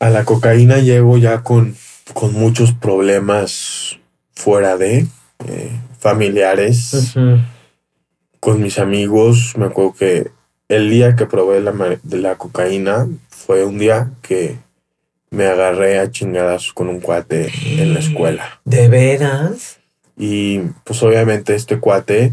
[0.00, 1.76] a la cocaína llego ya con,
[2.14, 3.98] con muchos problemas
[4.32, 5.06] fuera de
[5.46, 7.14] eh, familiares,
[8.40, 9.52] con mis amigos.
[9.58, 10.30] Me acuerdo que
[10.70, 14.56] el día que probé la, de la cocaína fue un día que
[15.30, 18.60] me agarré a chingadas con un cuate en la escuela.
[18.64, 19.78] ¿De veras?
[20.16, 22.32] Y pues obviamente este cuate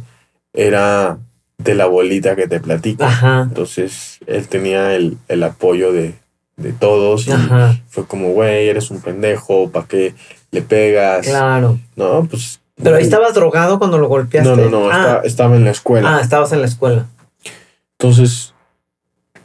[0.53, 1.17] era
[1.57, 3.03] de la bolita que te platico.
[3.03, 3.41] Ajá.
[3.47, 6.13] Entonces él tenía el, el apoyo de,
[6.57, 7.79] de todos y Ajá.
[7.89, 10.13] fue como, güey, eres un pendejo, ¿para qué
[10.51, 11.25] le pegas?
[11.27, 11.79] Claro.
[11.95, 12.59] No, pues...
[12.83, 14.47] Pero ahí estabas drogado cuando lo golpeaste.
[14.49, 16.17] No, no, no, Ah, esta- estaba en la escuela.
[16.17, 17.07] ah, estabas en la escuela.
[17.99, 18.53] Entonces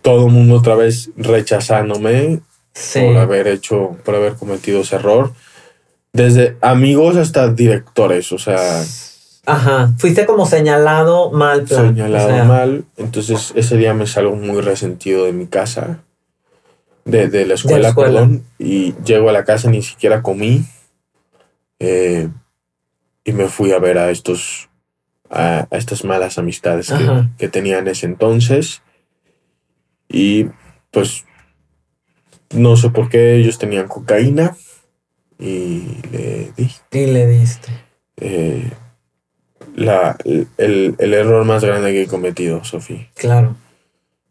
[0.02, 2.40] todo el mundo otra vez rechazándome
[2.74, 3.00] Sí.
[3.00, 5.32] por haber hecho, por haber cometido ese error.
[6.12, 8.82] Desde amigos hasta directores, o sea,
[9.44, 9.92] Ajá.
[9.98, 11.88] Fuiste como señalado mal plan.
[11.88, 12.84] señalado o sea, mal.
[12.96, 16.00] Entonces ese día me salgo muy resentido de mi casa,
[17.04, 18.20] de, de la escuela, escuela.
[18.20, 20.64] perdón, y llego a la casa ni siquiera comí
[21.80, 22.28] eh,
[23.24, 24.68] y me fui a ver a estos,
[25.32, 28.82] a, a estas malas amistades que, que tenía en ese entonces
[30.08, 30.46] y
[30.90, 31.24] pues
[32.54, 34.56] no sé por qué ellos tenían cocaína
[35.38, 36.70] y le di.
[36.92, 37.72] Y le diste.
[38.18, 38.70] eh,
[39.74, 43.08] la, el, el error más grande que he cometido, Sofía.
[43.14, 43.56] Claro.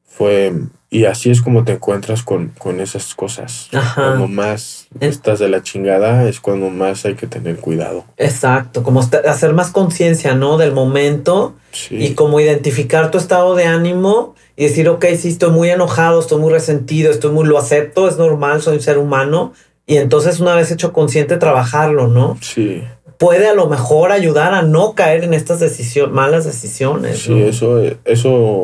[0.05, 0.53] Fue,
[0.93, 3.69] y así es como te encuentras con, con esas cosas.
[3.71, 4.09] Ajá.
[4.09, 8.03] Cuando más estás de la chingada es cuando más hay que tener cuidado.
[8.17, 8.83] Exacto.
[8.83, 10.57] Como hacer más conciencia, ¿no?
[10.57, 11.95] Del momento Sí.
[11.95, 16.41] y como identificar tu estado de ánimo y decir, ok, sí, estoy muy enojado, estoy
[16.41, 19.53] muy resentido, estoy muy, lo acepto, es normal, soy un ser humano.
[19.87, 22.37] Y entonces una vez hecho consciente, trabajarlo, ¿no?
[22.41, 22.83] Sí,
[23.17, 27.19] Puede a lo mejor ayudar a no caer en estas decisiones, malas decisiones.
[27.19, 27.45] sí, ¿no?
[27.45, 28.63] eso, eso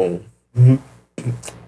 [0.55, 0.75] mm,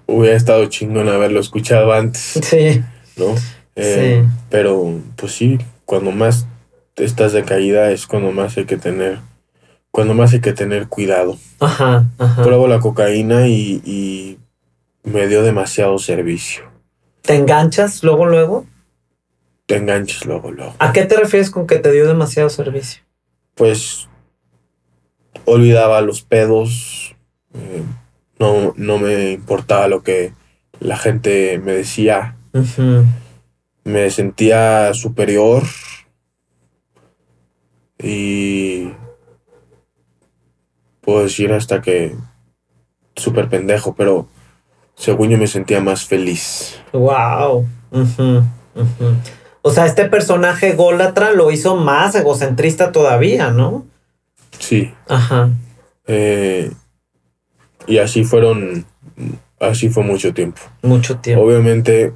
[0.10, 2.82] hubiera estado chingón haberlo escuchado antes, Sí,
[3.18, 3.36] ¿no?
[3.76, 4.30] Eh, sí.
[4.50, 6.46] Pero, pues sí, cuando más
[6.96, 9.20] estás de caída es cuando más hay que tener,
[9.92, 11.38] cuando más hay que tener cuidado.
[11.60, 12.44] Ajá, ajá.
[12.44, 14.38] Pruebo la cocaína y, y
[15.04, 16.64] me dio demasiado servicio.
[17.22, 18.66] ¿Te enganchas luego, luego?
[19.66, 20.74] te enganches luego, luego.
[20.80, 23.04] ¿A qué te refieres con que te dio demasiado servicio?
[23.54, 24.10] Pues
[25.46, 27.16] olvidaba los pedos,
[27.54, 27.84] eh,
[28.40, 30.34] no, no me importaba lo que
[30.80, 32.36] la gente me decía,
[33.84, 35.64] me sentía superior
[38.02, 38.92] y
[41.02, 42.16] puedo decir hasta que
[43.16, 44.28] súper pendejo, pero
[44.96, 46.80] según yo me sentía más feliz.
[46.94, 47.68] Wow.
[47.92, 48.44] Ujú.
[49.62, 53.86] O sea, este personaje ególatra lo hizo más egocentrista todavía, ¿no?
[54.58, 54.94] Sí.
[55.08, 55.50] Ajá.
[56.08, 56.72] eh,
[57.90, 58.86] y así fueron,
[59.60, 60.62] así fue mucho tiempo.
[60.84, 61.44] Mucho tiempo.
[61.44, 62.14] Obviamente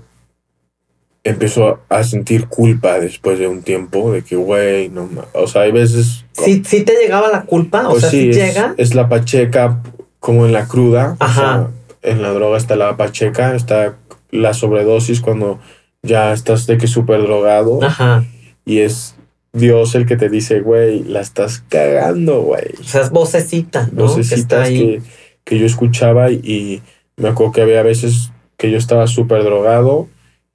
[1.24, 5.72] empezó a sentir culpa después de un tiempo de que, güey, no O sea, hay
[5.72, 6.26] veces.
[6.34, 7.88] ¿Sí, sí te llegaba la culpa?
[7.88, 8.76] O pues sea, sí, ¿sí es, llega?
[8.78, 9.82] es la pacheca
[10.20, 11.18] como en la cruda.
[11.20, 11.42] o Ajá.
[11.42, 13.96] sea, en la droga está la pacheca, está
[14.30, 15.60] la sobredosis cuando
[16.04, 18.26] ya estás de que súper drogado Ajá.
[18.66, 19.16] y es
[19.54, 22.74] Dios el que te dice, güey, la estás cagando, güey.
[22.80, 24.14] O sea, es vocecita, ¿no?
[24.14, 24.78] que está ahí.
[24.80, 25.02] que,
[25.44, 26.82] que yo escuchaba y,
[27.16, 30.08] me acuerdo que había veces que yo estaba súper drogado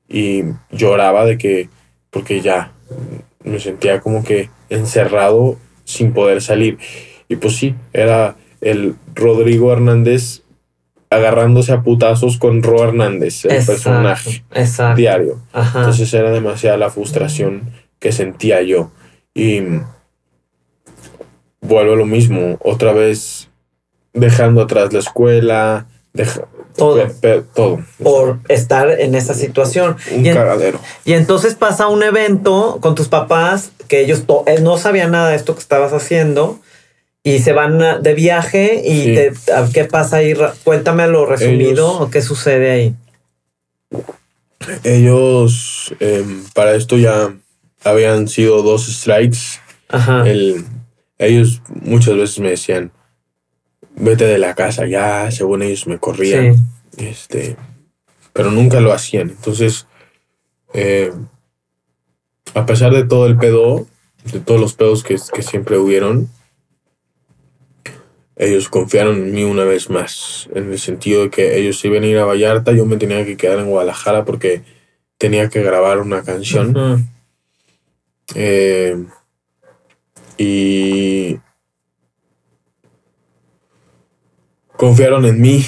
[0.08, 1.68] y lloraba de que,
[2.10, 2.72] porque ya
[3.44, 6.78] me sentía como que encerrado sin poder salir.
[7.28, 10.42] Y pues sí, era el Rodrigo Hernández
[11.10, 14.96] agarrándose a putazos con Ro Hernández, el Exacto, personaje Exacto.
[14.96, 15.40] diario.
[15.52, 15.78] Ajá.
[15.78, 17.70] Entonces era demasiada la frustración
[18.00, 18.90] que sentía yo.
[19.32, 19.60] Y
[21.60, 23.37] vuelvo a lo mismo, otra vez
[24.18, 26.46] dejando atrás la escuela, deja-
[26.76, 26.96] Todo.
[26.96, 27.80] pe- pe- todo.
[28.02, 29.96] por estar en esa situación.
[30.12, 30.80] Un Y, en- cagadero.
[31.04, 35.36] y entonces pasa un evento con tus papás que ellos eh, no sabían nada de
[35.36, 36.60] esto que estabas haciendo
[37.24, 39.14] y se van de viaje y Sí.
[39.44, 40.34] te- a- ¿qué pasa ahí?
[40.64, 42.94] Cuéntame lo resumido Ellos- o qué sucede ahí.
[44.84, 47.32] Ellos, em, para esto ya
[47.84, 49.38] habían sido dos strikes.
[49.88, 50.28] Ajá.
[50.28, 50.64] El,
[51.18, 52.90] ellos muchas veces me decían,
[54.00, 56.56] vete de la casa ya, según ellos me corrían.
[56.56, 57.06] Sí.
[57.06, 57.56] Este,
[58.32, 59.30] pero nunca lo hacían.
[59.30, 59.86] Entonces,
[60.74, 61.12] eh,
[62.54, 63.86] a pesar de todo el pedo,
[64.32, 66.28] de todos los pedos que, que siempre hubieron,
[68.36, 72.06] ellos confiaron en mí una vez más, en el sentido de que ellos iban a
[72.06, 74.62] ir a Vallarta, yo me tenía que quedar en Guadalajara porque
[75.18, 77.10] tenía que grabar una canción.
[78.36, 79.04] Eh,
[80.36, 81.38] y
[84.78, 85.62] confiaron en mí.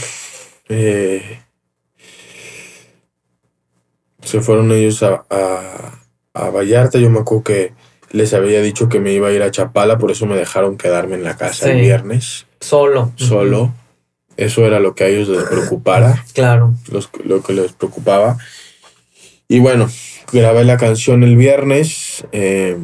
[0.71, 1.41] Eh,
[4.23, 5.99] se fueron ellos a, a,
[6.35, 6.99] a Vallarta.
[6.99, 7.73] Yo me acuerdo que
[8.13, 11.17] les había dicho que me iba a ir a Chapala, por eso me dejaron quedarme
[11.17, 13.13] en la casa el viernes Solo.
[13.17, 13.73] solo.
[14.37, 16.75] Eso era lo que a ellos les preocupara Claro.
[16.91, 18.39] los- lo que les preocupaba.
[19.49, 19.89] Y bueno,
[20.33, 22.25] grabé la canción el viernes.
[22.33, 22.79] eh,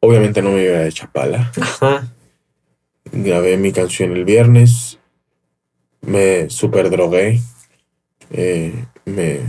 [0.00, 1.52] obviamente no me iba de Chapala.
[1.60, 2.08] Ajá.
[3.12, 4.98] Grabé mi canción el viernes.
[6.02, 7.40] Me super drogué.
[8.30, 9.40] eh, me,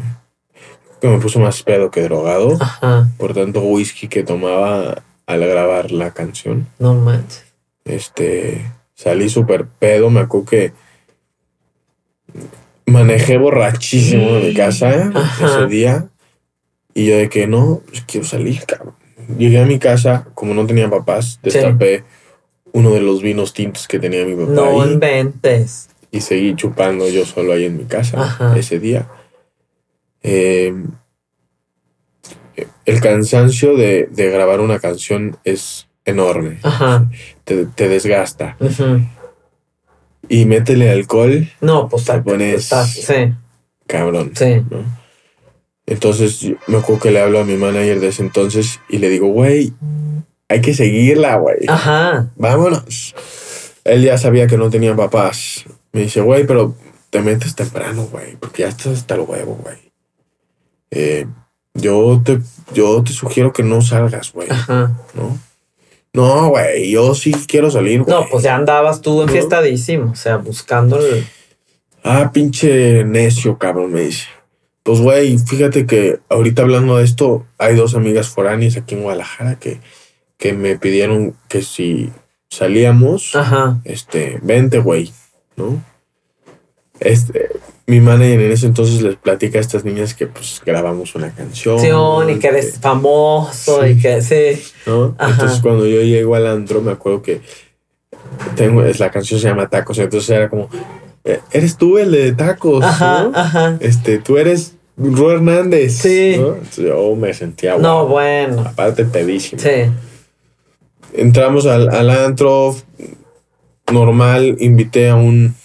[1.01, 2.57] que me puso más pedo que drogado.
[2.59, 3.09] Ajá.
[3.17, 6.67] Por tanto, whisky que tomaba al grabar la canción.
[6.79, 7.43] No manches.
[7.85, 10.73] Este, salí súper pedo, me acuerdo que
[12.85, 15.45] manejé borrachísimo de mi casa Ajá.
[15.45, 16.07] ese día.
[16.93, 18.95] Y yo de que no, pues quiero salir, cabrón.
[19.37, 22.03] Llegué a mi casa, como no tenía papás, destapé
[22.73, 25.89] uno de los vinos tintos que tenía mi papá No ahí inventes.
[26.13, 28.57] Y seguí chupando yo solo ahí en mi casa Ajá.
[28.57, 29.09] ese día.
[30.21, 30.73] Eh,
[32.85, 37.09] el cansancio de, de grabar una canción es enorme, Ajá.
[37.43, 38.55] te, te desgasta.
[38.59, 39.01] Ujú.
[40.29, 43.33] Y métele alcohol, No, pues Te pones- estás- sí,
[43.87, 44.31] cabrón.
[44.35, 44.63] sí.
[44.69, 45.03] ¿no?
[45.85, 49.09] Entonces yo- me acuerdo que le hablo a mi manager de ese entonces y le
[49.09, 49.73] digo, güey,
[50.47, 51.57] hay que seguirla, güey.
[51.67, 52.31] Ajá.
[52.35, 53.15] Vámonos.
[53.83, 55.65] Él ya sabía que no tenía papás.
[55.93, 56.75] Me dice, güey, pero
[57.11, 59.77] te metes temprano, güey, porque ya estás hasta el huevo, güey.
[60.89, 61.27] Eh,
[61.75, 62.39] yo, te,
[62.73, 64.91] yo te sugiero que no salgas, güey, Ajá.
[65.13, 65.39] ¿no?
[66.13, 68.15] No, güey, yo sí quiero salir, güey.
[68.15, 71.25] No, pues ya andabas tú enfiestadísimo, o sea, buscando el...
[72.03, 74.25] Ah, pinche necio, cabrón, me dice.
[74.83, 79.55] Pues, güey, fíjate que ahorita hablando de esto, hay dos amigas foráneas aquí en Guadalajara
[79.57, 79.79] que,
[80.37, 82.11] que me pidieron que si
[82.49, 83.79] salíamos, Ajá.
[83.85, 85.13] este, vente, güey,
[85.55, 85.81] ¿no?
[86.99, 87.49] Este,
[87.87, 92.29] mi manager en ese entonces les platica a estas niñas que pues grabamos una canción.
[92.29, 93.89] Y que eres famoso Sí.
[93.89, 94.63] y que sí.
[94.85, 95.15] ¿no?
[95.19, 97.41] Entonces cuando yo llego al antro me acuerdo que
[98.55, 100.69] tengo, es, la canción se llama Tacos, entonces era como,
[101.25, 103.31] "Eh, eres tú el de tacos, Ajá, ¿no?
[103.37, 103.77] ajá.
[103.79, 105.93] Este, tú eres Ru Hernández.
[105.97, 106.35] Sí.
[106.37, 106.55] ¿no?
[106.77, 108.07] Yo me sentía No, guau.
[108.09, 108.61] bueno.
[108.61, 109.59] Aparte pedísimo.
[109.61, 109.91] Sí.
[111.13, 112.75] Entramos al, al antro
[113.93, 115.55] normal, invité a un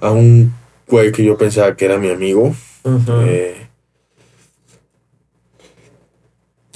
[0.00, 0.52] a un
[0.88, 2.54] güey que yo pensaba que era mi amigo.
[3.24, 3.66] Eh,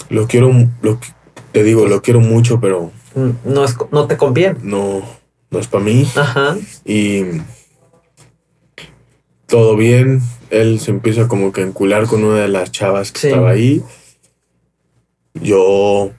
[0.08, 0.50] lo quiero,
[0.82, 0.98] lo,
[1.52, 4.56] te digo, lo quiero mucho, pero Mm, No, es, no te conviene.
[4.62, 5.02] no,
[5.50, 6.06] no es para mí.
[6.14, 6.56] Ajá.
[6.84, 7.22] Y
[9.46, 10.20] todo bien.
[10.50, 13.26] Él se empieza como que a encular con una de las chavas que Sí.
[13.28, 13.82] estaba ahí.
[15.34, 16.10] Yo,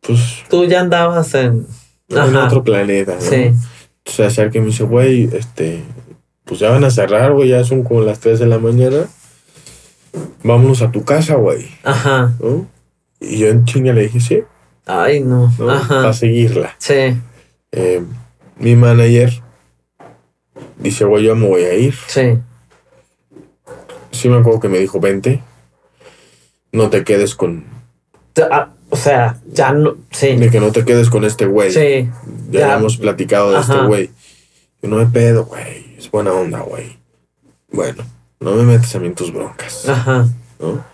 [0.00, 1.66] pues, Tú ya andabas en.
[2.10, 3.14] En otro planeta.
[3.14, 3.20] ¿no?
[3.20, 3.52] Sí.
[4.04, 5.82] Se acerca y me dice, güey, este,
[6.44, 9.06] pues ya van a cerrar, güey, ya son como las 3 de la mañana.
[10.42, 12.32] Vámonos a tu casa, güey, Ajá.
[12.40, 12.66] ¿no?
[13.20, 14.42] Y yo en chinga le dije, sí,
[14.86, 15.52] Ay, no.
[15.58, 15.66] ¿no?
[15.66, 16.12] Para Ajá.
[16.12, 16.74] seguirla.
[16.78, 17.16] Sí.
[17.70, 18.02] Eh,
[18.58, 19.30] mi manager
[20.78, 21.94] dice, güey, yo me voy a ir.
[22.08, 22.38] Sí.
[24.10, 25.42] Sí me acuerdo que me dijo, vente,
[26.72, 27.64] no te quedes con,
[28.50, 29.96] ah, O sea, ya no.
[30.10, 30.36] Sí.
[30.36, 31.70] de que no te quedes con este güey.
[31.72, 32.08] Sí.
[32.50, 32.74] Ya, ya.
[32.76, 33.74] hemos platicado de Ajá.
[33.74, 34.10] este güey.
[34.82, 36.98] Yo no me pedo, güey, es buena onda, güey.
[37.70, 38.02] Bueno,
[38.40, 39.88] no me metes a mí en tus broncas.
[39.88, 40.26] Ajá.
[40.58, 40.84] ¿no?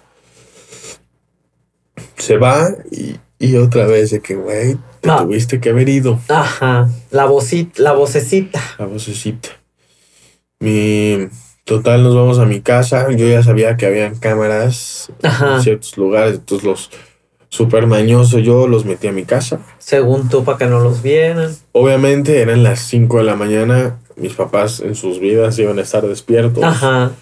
[2.16, 5.22] Se va y, y otra vez de que, güey, te No.
[5.24, 6.18] tuviste que haber ido.
[6.28, 6.88] Ajá.
[7.10, 8.60] La vocita, la vocecita.
[8.78, 9.48] La vocecita.
[10.60, 11.28] Mi.
[11.64, 13.10] Total, nos vamos a mi casa.
[13.10, 15.56] Yo ya sabía que habían cámaras Ajá.
[15.56, 16.34] en ciertos lugares.
[16.36, 16.90] Entonces los
[17.56, 19.60] super mañoso yo los metí a mi casa.
[19.78, 21.54] Según tú, para que no los vieran.
[21.72, 23.98] Obviamente eran las 5 de la mañana.
[24.16, 26.62] Mis papás en sus vidas iban a estar despiertos.
[26.62, 27.12] Ajá.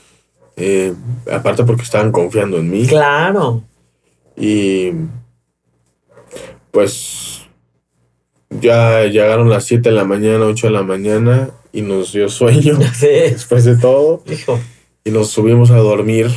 [0.56, 0.92] Eh,
[1.32, 2.86] aparte porque estaban confiando en mí.
[2.86, 3.62] Claro.
[4.36, 4.90] Y
[6.70, 7.42] pues
[8.50, 12.78] ya llegaron las 7 de la mañana, 8 de la mañana y nos dio sueño
[12.94, 13.06] Sí.
[13.06, 14.60] después de todo Hijo.
[15.04, 16.30] y nos subimos a dormir.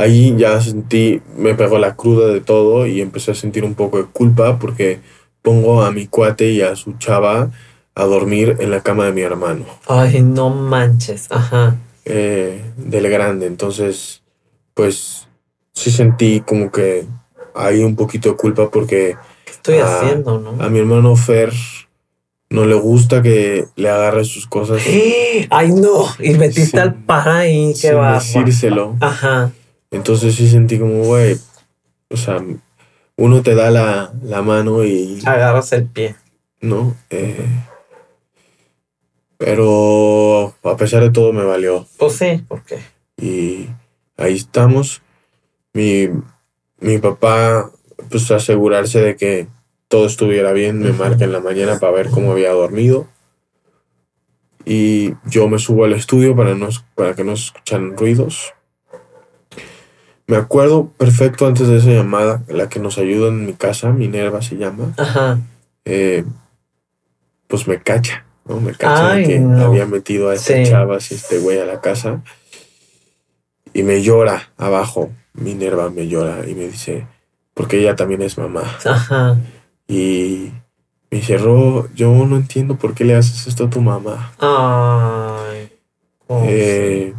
[0.00, 3.98] Ahí ya sentí, me pegó la cruda de todo y empecé a sentir un poco
[3.98, 5.00] de culpa porque
[5.42, 7.50] pongo a mi cuate y a su chava
[7.96, 11.26] a dormir en la cama de mi hermano, Ay, no manches.
[11.32, 11.74] Ajá.
[12.04, 13.46] eh, del grande.
[13.46, 14.22] Entonces,
[14.74, 15.26] pues
[15.74, 17.04] sí sentí como que
[17.56, 20.62] hay un poquito de culpa porque ¿Qué estoy Ah, haciendo, no?
[20.62, 21.52] A mi hermano Fer
[22.50, 24.80] no le gusta que le agarre sus cosas
[25.50, 26.04] Ay, no.
[26.20, 26.78] Y metiste Sí.
[26.78, 27.74] al para ahí.
[27.80, 28.14] Qué va.
[28.14, 28.94] decírselo.
[29.00, 29.50] Ajá.
[29.90, 31.38] Entonces sí sentí como, güey,
[32.10, 32.44] o sea,
[33.16, 36.16] uno te da la, la mano y, Agarras el pie.
[36.60, 36.96] ¿no?
[37.10, 37.46] Eh,
[39.36, 41.86] pero a pesar de todo me valió.
[41.96, 42.78] Pues sí, porque.
[43.16, 43.68] Y
[44.16, 45.02] ahí estamos.
[45.72, 46.08] Mi,
[46.80, 47.70] mi papá,
[48.10, 49.46] pues asegurarse de que
[49.86, 53.06] todo estuviera bien, me marca en la mañana para ver cómo había dormido.
[54.64, 58.54] Y yo me subo al estudio para, no, para que no se escucharan ruidos.
[60.28, 64.42] Me acuerdo perfecto antes de esa llamada, la que nos ayuda en mi casa, Minerva
[64.42, 65.38] se llama, Ajá.
[65.86, 66.22] eh,
[67.46, 68.60] pues me cacha, ¿no?
[68.60, 69.64] Me cacha de Ay, que no.
[69.64, 70.70] había metido a estas Sí.
[70.70, 72.22] chavas y este güey a la casa.
[73.72, 77.06] Y me llora abajo, Minerva me llora y me dice,
[77.54, 78.64] porque ella también es mamá.
[78.84, 79.38] Ajá.
[79.86, 80.52] Y
[81.10, 84.32] me dice, Ro, yo no entiendo por qué le haces esto a tu mamá.
[84.38, 85.72] Ay.
[86.26, 87.14] Oh, Eh,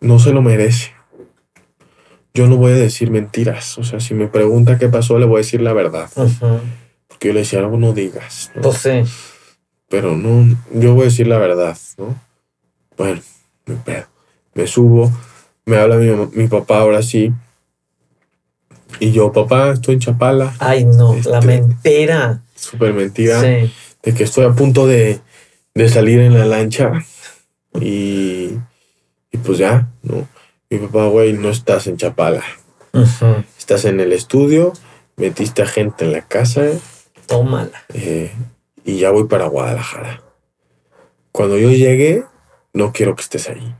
[0.00, 0.92] no se lo merece.
[2.34, 3.76] Yo no voy a decir mentiras.
[3.78, 6.08] O sea, si me pregunta qué pasó, le voy a decir la verdad.
[6.14, 6.20] sí.
[6.22, 6.60] Ujú.
[7.08, 8.50] Porque yo le decía, algo no digas.
[8.54, 8.62] ¿no?
[8.62, 9.02] Pues sí.
[9.88, 12.14] Pero no, yo voy a decir la verdad, ¿no?
[12.96, 13.20] Bueno,
[13.66, 14.06] me pedo.
[14.54, 15.10] Me subo,
[15.66, 17.32] me habla mi, mi papá ahora sí.
[19.00, 20.54] Y yo, papá, estoy en Chapala.
[20.60, 21.14] Ay, no.
[21.24, 22.42] La Este, mentira.
[22.54, 23.40] Súper mentira.
[23.40, 23.72] Sí.
[24.02, 25.20] De que estoy a punto de,
[25.74, 26.92] de salir en la lancha.
[27.80, 28.58] Y,
[29.30, 29.88] y pues ya.
[30.70, 32.44] Mi papá, güey, no estás en Chapala.
[33.58, 34.72] Estás en el estudio,
[35.16, 36.64] metiste a gente en la casa
[37.26, 37.84] Tómala.
[37.94, 38.32] eh,
[38.84, 40.22] y ya voy para Guadalajara.
[41.32, 42.24] Cuando yo llegue,
[42.72, 43.74] no quiero que estés ahí.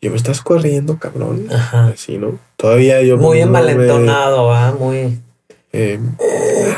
[0.00, 1.46] Yo me estás corriendo, cabrón.
[1.52, 1.88] Ajá.
[1.88, 2.38] Así, ¿no?
[2.56, 3.16] Todavía yo.
[3.18, 4.72] Muy no envalentonado, ¿va?
[4.72, 5.20] Muy.
[5.72, 6.00] eh,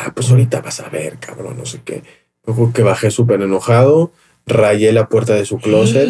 [0.01, 2.03] ah, pues ahorita vas a ver, cabrón, no sé qué.
[2.47, 4.11] Acuerdo que bajé súper enojado,
[4.47, 6.09] rayé la puerta de su closet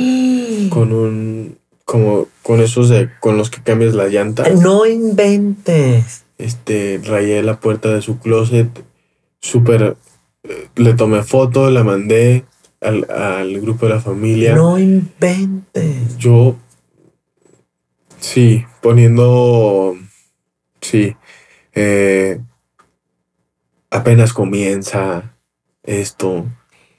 [0.71, 1.59] con un.
[1.85, 3.11] Como con esos de.
[3.21, 4.49] con los que cambias la llanta.
[4.51, 6.25] No inventes.
[6.39, 8.69] Este, rayé la puerta de su closet,
[9.41, 9.97] súper.
[10.43, 12.45] eh, le tomé foto, la mandé
[12.81, 14.55] al, al grupo de la familia.
[14.55, 16.17] No inventes.
[16.19, 16.57] Yo.
[18.19, 19.95] Sí, poniendo.
[20.81, 21.17] Sí.
[21.75, 22.41] eh,
[23.91, 25.35] apenas comienza
[25.83, 26.47] esto.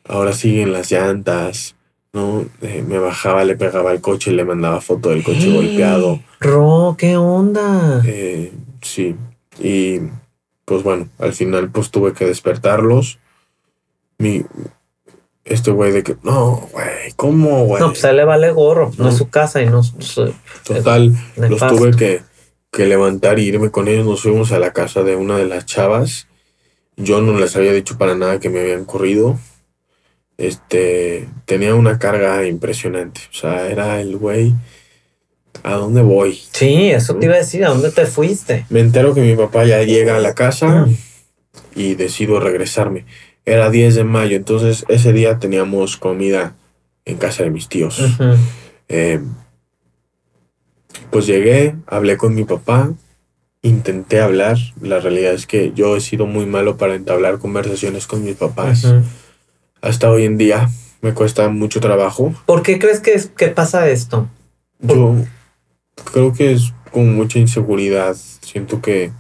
[0.07, 1.74] Ahora siguen las llantas.
[2.15, 2.45] ¿No?
[2.61, 6.21] Eh, me bajaba, le pegaba el coche y le mandaba foto del coche golpeado.
[6.39, 8.01] Ro, ¿qué onda?
[8.05, 9.15] Eh, sí,
[9.59, 9.99] y
[10.63, 13.19] pues bueno, al final pues tuve que despertarlos.
[14.17, 14.43] Mi,
[15.43, 17.81] este güey de que, no, güey, ¿cómo, güey?
[17.81, 19.09] No, pues a él le vale gorro, no, No.
[19.09, 19.81] es su casa y no...
[20.63, 22.21] Total, los tuve que,
[22.71, 24.05] que levantar y irme con ellos.
[24.05, 26.27] Nos fuimos a la casa de una de las chavas.
[26.95, 29.37] Yo no les había dicho para nada que me habían corrido.
[30.37, 33.21] Este, tenía una carga impresionante.
[33.31, 34.53] O sea, era el güey,
[35.63, 36.39] ¿a dónde voy?
[36.51, 38.65] Sí, eso te iba a decir, ¿a dónde te fuiste?
[38.69, 40.95] Me entero que mi papá ya llega a la casa Mm.
[41.75, 43.05] y decido regresarme.
[43.45, 46.55] Era 10 de mayo, entonces ese día teníamos comida
[47.05, 48.01] en casa de mis tíos.
[48.89, 49.19] Eh,
[51.11, 52.91] pues llegué, hablé con mi papá,
[53.61, 54.57] intenté hablar.
[54.81, 58.85] La realidad es que yo he sido muy malo para entablar conversaciones con mis papás.
[59.85, 60.69] Hasta hoy en día
[61.01, 62.33] me cuesta mucho trabajo.
[62.47, 64.27] ¿Por qué crees que, es- que pasa esto?
[64.79, 65.15] Yo
[66.11, 68.15] creo que es con mucha inseguridad.
[68.41, 69.11] Siento que,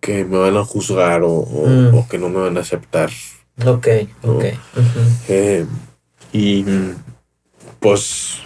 [0.00, 1.94] que me van a juzgar o, o- Mm.
[1.96, 3.10] o que no me van a aceptar.
[3.66, 3.88] Ok,
[4.22, 4.44] ok.
[4.76, 5.00] ujú.
[5.28, 5.66] Eh,
[6.32, 6.64] y
[7.80, 8.38] pues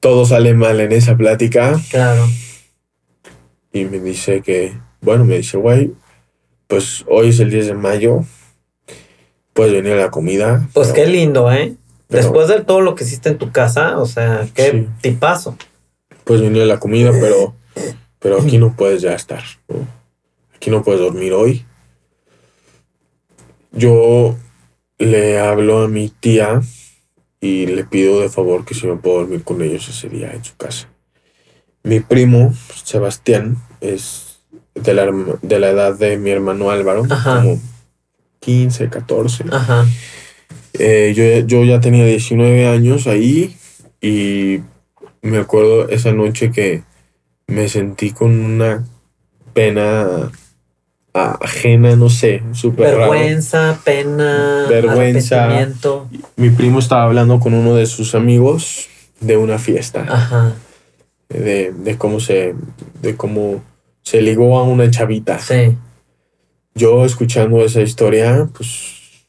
[0.00, 1.78] todo sale mal en esa plática.
[1.90, 2.26] Claro.
[3.72, 4.72] Y me dice que,
[5.02, 5.92] bueno, me dice, güey,
[6.66, 8.20] pues hoy es el 10 de mayo.
[9.54, 10.68] Puedes venir a la comida.
[10.74, 11.74] Pues pero- qué lindo, ¿eh?
[12.10, 14.88] Después de todo lo que hiciste en tu casa, o sea, qué Sí.
[15.00, 15.56] tipazo.
[16.24, 17.54] Puedes venir a la comida, pero,
[18.20, 19.42] pero aquí no puedes ya estar.
[19.68, 19.86] ¿no?
[20.54, 21.64] Aquí no puedes dormir hoy.
[23.72, 24.36] Yo
[24.98, 26.60] le hablo a mi tía
[27.40, 30.44] y le pido de favor que si me puedo dormir con ellos ese día en
[30.44, 30.88] su casa.
[31.82, 34.38] Mi primo, Sebastián, es
[34.74, 35.10] de la,
[35.42, 37.42] de la edad de mi hermano Álvaro, Ajá.
[37.42, 37.60] como
[38.44, 39.44] 15, 14.
[39.50, 39.86] Ajá.
[40.74, 43.56] Eh, yo, yo ya tenía 19 años ahí
[44.00, 44.60] y
[45.22, 46.82] me acuerdo esa noche que
[47.46, 48.84] me sentí con una
[49.52, 50.30] pena
[51.14, 53.12] a- ajena, no sé, súper raro.
[53.12, 55.44] Vergüenza, pena, Vergüenza.
[55.44, 56.08] arrepentimiento.
[56.36, 58.88] Mi primo estaba hablando con uno de sus amigos
[59.20, 60.54] de una fiesta, Ajá.
[61.28, 62.54] de, de cómo se,
[63.00, 63.62] de cómo
[64.02, 65.38] se ligó a una chavita.
[65.38, 65.76] Sí.
[66.74, 69.26] Yo escuchando esa historia, pues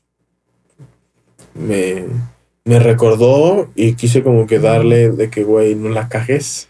[1.53, 2.05] me,
[2.63, 6.67] me recordó y quise como que darle de que, güey, no la cajes,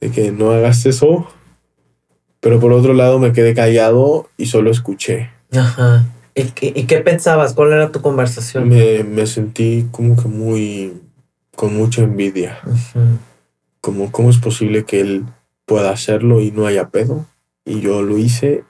[0.00, 1.28] de que no hagas eso.
[2.40, 5.30] Pero por otro lado me quedé callado y solo escuché.
[5.52, 6.06] Ajá.
[6.34, 7.52] ¿Y, qué- y qué pensabas?
[7.54, 8.68] ¿Cuál era tu conversación?
[8.68, 11.00] Me, me sentí como que muy,
[11.56, 12.58] con mucha envidia.
[12.64, 13.18] Ujú.
[13.80, 15.24] Como, ¿cómo es posible que él
[15.66, 17.26] pueda hacerlo y no haya pedo?
[17.64, 18.62] Y yo lo hice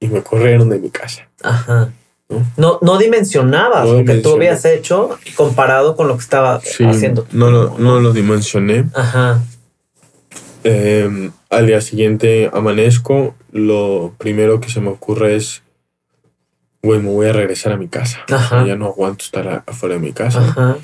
[0.00, 1.28] y me corrieron de mi casa.
[1.42, 1.92] Ajá.
[2.28, 2.46] ¿No?
[2.56, 7.26] No, no dimensionabas No lo que tú habías hecho comparado con lo que estaba haciendo.
[7.32, 8.86] no, lo, primo, no lo dimensioné.
[8.94, 9.42] Ajá.
[10.64, 15.62] Eh, al día siguiente amanezco, lo primero que se me ocurre es,
[16.82, 18.24] güey, me voy a regresar a mi casa.
[18.30, 18.64] Ajá.
[18.66, 20.40] Ya no aguanto estar afuera de mi casa.
[20.40, 20.78] Ajá.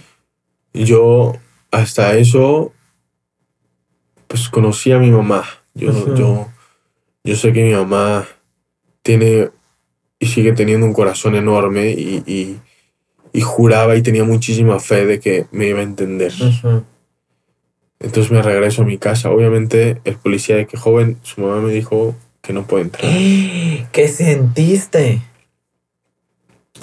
[0.72, 1.32] Y yo,
[1.70, 2.72] hasta eso,
[4.28, 5.44] pues conocí a mi mamá.
[5.74, 6.48] Yo, yo,
[7.24, 8.26] yo sé que mi mamá
[9.02, 9.50] tiene
[10.18, 12.58] y sigue teniendo un corazón enorme y, y,
[13.32, 16.32] y juraba y tenía muchísima fe de que me iba a entender.
[18.00, 19.30] Entonces me regreso a mi casa.
[19.30, 23.10] Obviamente el policía de que joven, su mamá me dijo que no puede entrar.
[23.92, 25.22] ¿Qué sentiste?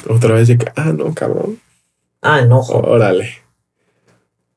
[0.09, 1.59] Otra vez de que, ah, no, cabrón.
[2.21, 2.79] Ah, enojo.
[2.79, 3.29] Órale.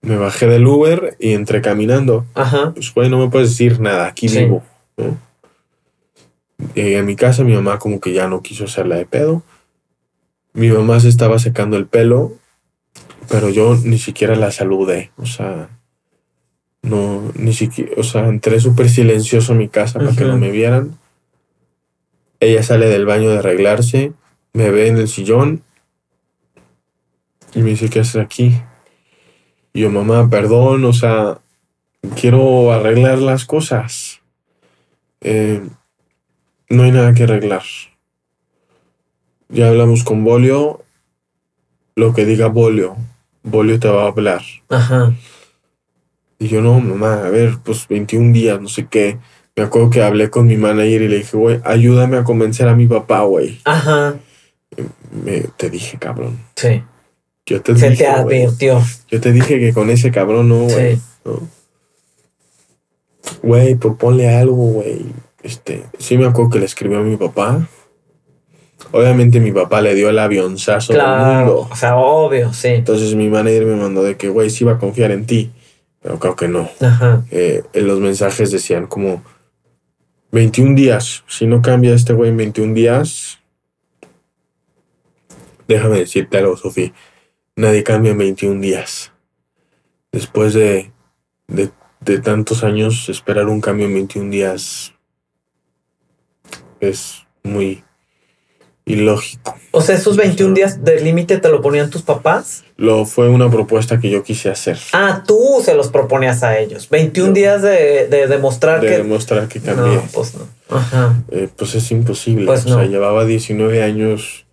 [0.03, 2.25] Me bajé del Uber y entré caminando.
[2.35, 2.73] Ajá.
[2.75, 4.39] Pues, güey, no me puedes decir nada, aquí Sí.
[4.45, 4.63] vivo.
[4.97, 5.19] ¿no?
[6.75, 9.43] Llegué a mi casa, mi mamá como que ya no quiso hacerla de pedo.
[10.53, 12.33] Mi mamá se estaba secando el pelo,
[13.29, 15.11] pero yo ni siquiera la saludé.
[15.17, 15.69] O sea,
[16.83, 20.51] no, ni siquiera, o sea, entré súper silencioso a mi casa para que no me
[20.51, 20.99] vieran.
[22.41, 24.13] Ella sale del baño de arreglarse,
[24.53, 25.63] me ve en el sillón
[27.55, 28.61] y me dice, ¿qué haces aquí?
[29.73, 31.39] Y yo, mamá, perdón, o sea,
[32.19, 34.21] quiero arreglar las cosas.
[35.21, 35.63] Eh,
[36.71, 37.63] no hay nada que arreglar.
[39.49, 40.83] Ya hablamos con Bolio.
[41.97, 42.97] Lo que diga Bolio,
[43.43, 44.41] Bolio te va a hablar.
[44.71, 45.13] Ajá.
[46.39, 49.19] Y yo, no, mamá, a ver, pues 21 días, no sé qué.
[49.57, 52.75] Me acuerdo que hablé con mi manager y le dije, güey, ayúdame a convencer a
[52.77, 53.61] mi papá, güey.
[53.65, 54.15] Ajá.
[55.11, 56.39] Me- Te dije, cabrón.
[56.57, 56.83] Sí.
[57.45, 58.81] Yo te Se dije, te advirtió.
[59.09, 60.97] Yo te dije que con ese cabrón no, güey.
[60.97, 61.03] Sí.
[61.27, 61.41] ¿no?
[63.43, 65.05] Güey, proponle algo, güey.
[65.43, 67.67] Este, sí me acuerdo que le escribió a mi papá.
[68.93, 71.47] Obviamente mi papá le dio el avionzazo del Claro.
[71.47, 71.69] mundo.
[71.71, 72.69] O sea, obvio, sí.
[72.69, 75.51] Entonces mi manager me mandó de que, güey, sí iba a confiar en ti.
[76.03, 76.69] Pero creo que no.
[76.81, 77.23] Ajá.
[77.31, 79.23] Eh, en los mensajes decían como
[80.33, 81.25] 21 días.
[81.29, 83.39] Si no cambia este güey en 21 días,
[85.69, 86.93] déjame decirte algo, Sofía.
[87.57, 89.13] Nadie cambia en 21 días.
[90.13, 90.91] Después de,
[91.49, 94.95] de, de tantos años, esperar un cambio en 21 días
[96.81, 97.83] es muy
[98.85, 99.55] ilógico.
[99.71, 102.65] O sea, esos 21 días de límite te lo ponían tus papás.
[102.77, 104.79] Lo fue una propuesta que yo quise hacer.
[104.93, 106.89] Ah, tú se los proponías a ellos.
[106.89, 107.33] 21 Yo.
[107.35, 108.97] días de, de demostrar de que.
[108.99, 109.97] demostrar que cambié.
[109.97, 110.47] No, pues no.
[110.77, 111.23] Ajá.
[111.31, 112.47] Eh, pues es imposible.
[112.47, 114.47] Pues o sea, llevaba 19 años,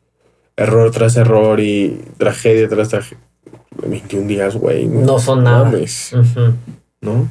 [0.55, 3.23] error tras error y tragedia tras tragedia.
[3.81, 4.87] 21 días, güey.
[4.87, 5.65] No son nada.
[5.65, 6.11] mames.
[7.01, 7.27] ¿no?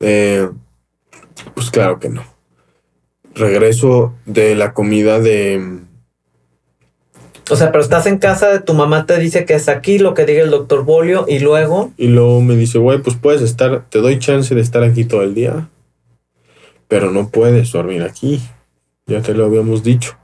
[0.00, 0.48] Eh,
[1.54, 2.31] pues claro que no.
[3.34, 5.80] Regreso de la comida de...
[7.50, 10.24] O sea, pero estás en casa tu mamá, te dice que es aquí lo que
[10.24, 11.92] diga el doctor Bolio y luego.
[11.96, 15.22] Y luego me dice, güey, pues puedes estar, te doy chance de estar aquí todo
[15.22, 15.68] el día,
[16.88, 18.40] pero no puedes dormir aquí.
[19.06, 20.16] Ya te lo habíamos dicho.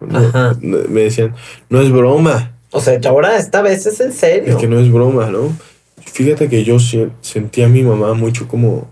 [0.60, 1.35] Me decían,
[1.68, 2.52] no es broma.
[2.70, 4.52] O sea, ahora esta vez es en serio.
[4.52, 5.56] Es que no es broma, ¿no?
[5.97, 6.78] Fíjate que yo
[7.20, 8.89] sentía a mi mamá mucho como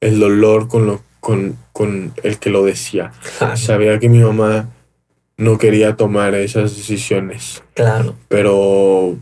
[0.00, 3.12] el dolor con, lo, con, con el que lo decía.
[3.38, 4.68] Claro, Sabía que mi mamá
[5.36, 8.14] no quería tomar esas decisiones, claro.
[8.28, 9.16] pero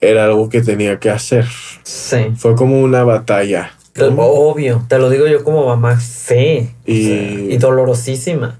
[0.00, 1.46] era algo que tenía que hacer.
[1.82, 2.32] Sí.
[2.36, 3.72] Fue como una batalla.
[4.16, 6.70] Obvio, te lo digo yo como mamá, sí.
[6.84, 8.58] Y- y dolorosísima.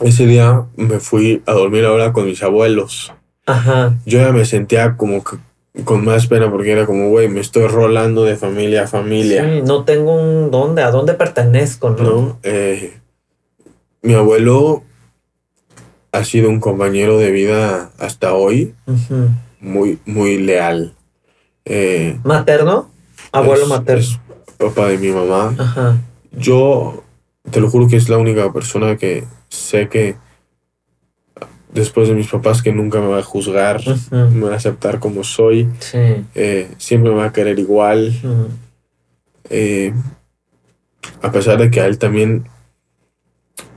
[0.00, 3.12] Ese día me fui a dormir ahora con mis abuelos.
[3.46, 3.96] Ajá.
[4.06, 5.36] Yo ya me sentía como que
[5.84, 9.44] con más pena porque era como, güey, me estoy rolando de familia a familia.
[9.44, 12.02] Sí, no tengo un dónde, a dónde pertenezco, ¿no?
[12.02, 12.38] ¿no?
[12.42, 12.98] Eh,
[14.02, 14.82] mi abuelo
[16.12, 18.74] ha sido un compañero de vida hasta hoy
[19.60, 20.94] muy, muy leal.
[21.64, 22.90] Eh, ¿Materno?
[23.30, 24.02] Abuelo es- materno.
[24.02, 24.18] es
[24.58, 25.54] papá de mi mamá.
[25.56, 25.98] Ajá.
[26.32, 27.04] Yo
[27.50, 30.16] te lo juro que es la única persona que sé que
[31.72, 33.80] después de mis papás que nunca me va a juzgar,
[34.10, 35.98] me va a aceptar como soy, Sí.
[36.34, 38.12] eh, siempre me va a querer igual.
[39.48, 39.92] Eh,
[41.22, 42.44] a pesar de que a él también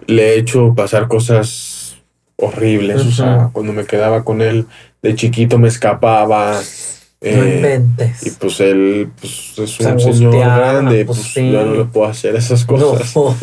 [0.07, 1.97] le he hecho pasar cosas
[2.35, 3.01] horribles.
[3.05, 4.65] O sea, cuando me quedaba con él
[5.01, 6.53] de chiquito me escapaba.
[6.53, 8.25] no eh, inventes.
[8.27, 11.51] y pues él pues, es un señor grande, pues, pues, sí.
[11.51, 13.15] ya no le puedo hacer esas no, cosas.
[13.15, 13.33] no.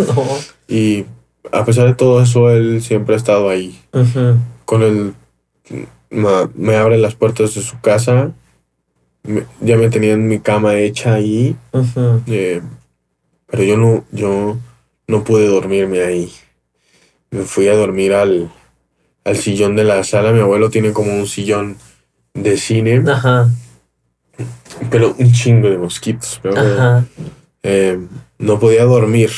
[0.68, 1.06] Y
[1.52, 3.80] a pesar de todo eso, él siempre ha estado ahí.
[4.64, 5.14] Con él
[6.10, 8.32] ma- me abre las puertas de su casa.
[9.22, 11.54] me- ya me tenían mi cama hecha ahí.
[12.26, 12.62] Eh,
[13.46, 14.56] pero yo no, yo
[15.06, 16.32] no pude dormirme ahí.
[17.30, 18.50] Me fui a dormir al,
[19.24, 20.32] al sillón de la sala.
[20.32, 21.76] Mi abuelo tiene como un sillón
[22.32, 23.50] de cine, Ajá.
[24.90, 26.40] pero un chingo de mosquitos.
[26.42, 27.04] pero,
[27.62, 27.98] eh,
[28.38, 29.30] no podía dormir.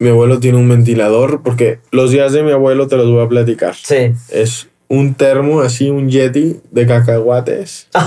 [0.00, 3.28] Mi abuelo tiene un ventilador porque los días de mi abuelo te los voy a
[3.28, 3.74] platicar.
[3.74, 4.12] Sí.
[4.30, 7.88] Es un termo, así un yeti de cacahuates.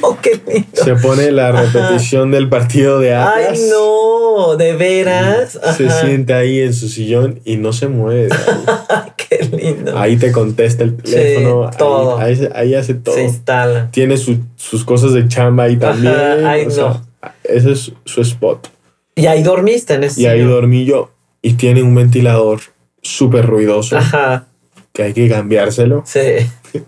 [0.00, 0.66] Oh, qué lindo.
[0.72, 1.62] Se pone la Ajá.
[1.62, 3.50] repetición del partido de Atlas.
[3.52, 5.58] Ay, no, de veras.
[5.76, 6.00] Se Ajá.
[6.00, 8.28] sienta ahí en su sillón y no se mueve.
[8.88, 9.96] Ay, qué lindo.
[9.98, 11.68] Ahí te contesta el teléfono.
[11.68, 12.18] ahí- todo.
[12.18, 13.14] Ahí, hace todo.
[13.14, 13.90] Se instala.
[13.92, 16.14] Tiene su- sus cosas de chamba ahí también.
[16.14, 17.02] Ajá, ay, o sea,
[17.44, 18.68] ese es su spot.
[19.16, 21.10] Y ahí dormiste en ese Y ahí dormí yo.
[21.46, 22.60] Y tiene un ventilador
[23.02, 24.46] súper ruidoso Ajá.
[24.94, 26.02] que hay que cambiárselo.
[26.06, 26.20] Sí.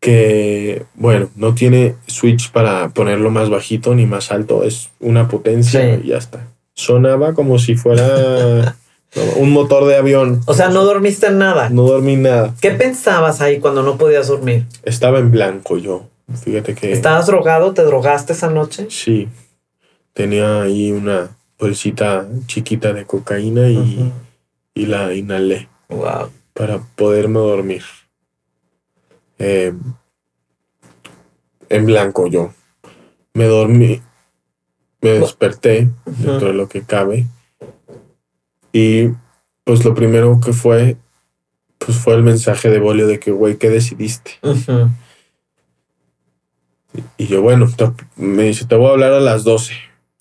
[0.00, 4.64] Que, bueno, no tiene switch para ponerlo más bajito ni más alto.
[4.64, 6.00] Es una potencia Sí.
[6.02, 6.48] y ya está.
[6.74, 8.74] Sonaba como si fuera
[9.36, 10.40] un motor de avión.
[10.46, 11.68] O sea, no dormiste en nada.
[11.70, 12.52] No dormí nada.
[12.60, 14.66] ¿Qué pensabas ahí cuando no podías dormir?
[14.82, 16.08] Estaba en blanco yo.
[16.42, 17.72] Fíjate que ¿Estabas drogado?
[17.72, 18.86] ¿Te drogaste esa noche?
[18.90, 19.28] sí.
[20.14, 21.30] Tenía ahí una
[21.66, 24.12] bolsita chiquita de cocaína y,
[24.74, 26.30] y la inhalé Wow.
[26.54, 27.82] para poderme dormir.
[29.38, 29.72] Eh,
[31.68, 32.52] en blanco yo.
[33.34, 34.00] Me dormí.
[35.02, 37.26] Me desperté dentro de lo que cabe.
[38.72, 39.08] Y
[39.64, 40.96] pues lo primero que fue,
[41.78, 44.32] pues fue el mensaje de Bolio de que, güey, ¿qué decidiste?
[47.16, 49.74] Y yo, bueno, te- me dice, te voy a hablar a las 12.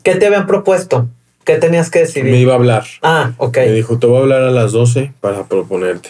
[0.04, 1.08] ¿Qué te habían propuesto?
[1.46, 2.36] ¿Qué tenías que Me decidir?
[2.36, 2.86] iba a hablar.
[3.02, 3.58] Ah, ok.
[3.58, 6.10] Me dijo, te voy a hablar a las 12 para proponerte.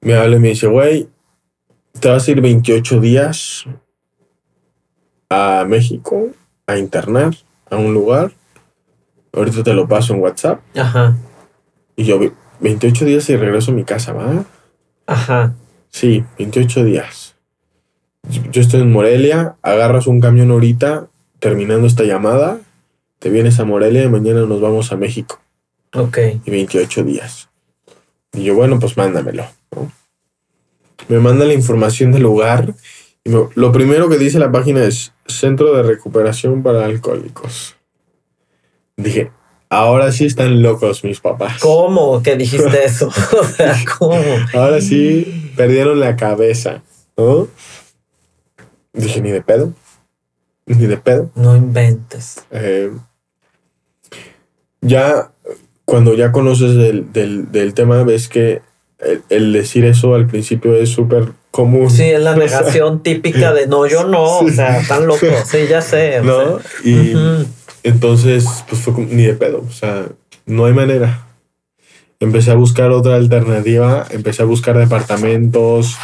[0.00, 1.08] Me habla y me dice, güey,
[1.98, 3.64] te vas a ir 28 días
[5.28, 6.28] a México
[6.66, 7.34] a internar
[7.70, 8.32] a un lugar.
[9.32, 10.60] Ahorita te lo paso en WhatsApp.
[10.76, 11.16] Ajá.
[11.96, 12.18] Y yo,
[12.60, 14.44] 28 días y regreso a mi casa, ¿va?
[15.06, 15.54] Ajá.
[15.90, 17.34] Sí, 28 días.
[18.50, 21.08] Yo estoy en Morelia, agarras un camión ahorita,
[21.38, 22.58] terminando esta llamada,
[23.20, 25.40] te vienes a Morelia y mañana nos vamos a México.
[25.94, 26.18] Ok.
[26.44, 27.48] Y 28 días.
[28.32, 29.44] Y yo, bueno, pues mándamelo.
[29.76, 29.92] ¿no?
[31.08, 32.74] Me manda la información del lugar.
[33.24, 37.76] Y me- lo primero que dice la página es Centro de Recuperación para Alcohólicos.
[38.96, 39.30] Dije,
[39.68, 41.60] ahora sí están locos mis papás.
[41.60, 43.08] ¿Cómo que dijiste eso?
[43.40, 44.14] o sea, ¿cómo?
[44.54, 46.82] Ahora sí perdieron la cabeza,
[47.16, 47.48] ¿no?
[48.92, 49.72] Dije, ni de pedo.
[50.66, 51.30] Ni de pedo.
[51.34, 52.44] No inventes.
[52.50, 52.90] Eh,
[54.80, 55.30] ya
[55.84, 58.62] cuando ya conoces del, del- del tema, ves que
[59.00, 61.90] el, el decir eso al principio es súper común.
[61.90, 64.38] Sí, es la negación típica de no, yo no.
[64.38, 65.26] O sea, tan loco.
[65.46, 66.20] Sí, ya sé.
[66.20, 66.58] o ¿No?
[66.60, 66.68] sea.
[66.84, 67.14] Y
[67.82, 69.64] entonces, pues fue como, ni de pedo.
[69.68, 70.06] O sea,
[70.46, 71.26] no hay manera.
[72.20, 74.06] Empecé a buscar otra alternativa.
[74.10, 75.96] Empecé a buscar departamentos.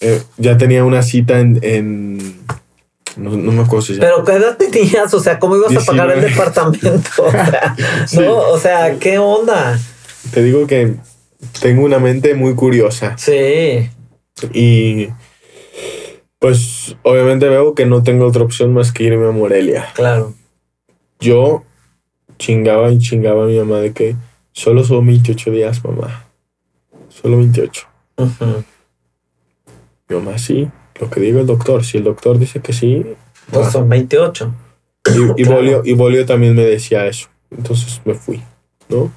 [0.00, 1.58] Eh, ya tenía una cita en.
[1.62, 2.45] en-
[3.16, 4.06] no, no me acuerdo si llama.
[4.06, 5.12] Pero ¿qué edad tenías?
[5.14, 6.30] O sea, ¿cómo ibas a pagar el 19.
[6.30, 7.10] departamento?
[7.24, 7.76] O sea,
[8.06, 8.20] Sí.
[8.20, 9.78] no, o sea, ¿qué onda?
[10.32, 10.94] Te digo que
[11.60, 13.16] tengo una mente muy curiosa.
[13.18, 13.88] Sí.
[14.52, 15.08] Y
[16.38, 19.88] pues obviamente veo que no tengo otra opción más que irme a Morelia.
[19.94, 20.34] Claro.
[21.20, 21.64] Yo
[22.38, 24.16] chingaba y chingaba a mi mamá de que
[24.52, 26.26] solo son 28 días, mamá.
[27.08, 27.86] Solo 28.
[28.18, 28.64] Ujú.
[30.08, 30.68] Mi mamá, sí,
[31.00, 31.84] lo que diga el doctor.
[31.84, 33.04] Si el doctor dice que sí,
[33.54, 33.70] va.
[33.70, 34.54] son 28.
[35.06, 35.56] Y, y Claro.
[35.60, 37.28] Bolio, y Bolio también me decía eso.
[37.50, 38.42] Entonces me fui,
[38.88, 39.10] ¿no?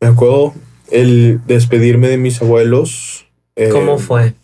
[0.00, 0.54] Me acuerdo
[0.90, 3.26] el despedirme de mis abuelos.
[3.56, 4.34] eh, ¿Cómo fue?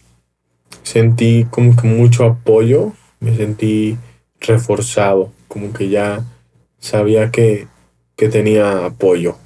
[0.83, 2.93] Sentí como que mucho apoyo.
[3.21, 3.99] Me sentí
[4.41, 5.31] reforzado.
[5.49, 6.25] Como que ya
[6.79, 7.67] sabía que,
[8.17, 9.37] que tenía apoyo.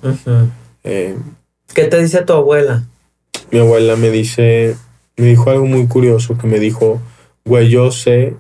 [0.85, 1.17] Eh,
[1.75, 2.85] ¿Qué te dice tu abuela?
[3.51, 4.77] mi abuela me dice,
[5.17, 7.01] me dijo algo muy curioso que me dijo,
[7.45, 8.35] güey, yo sé,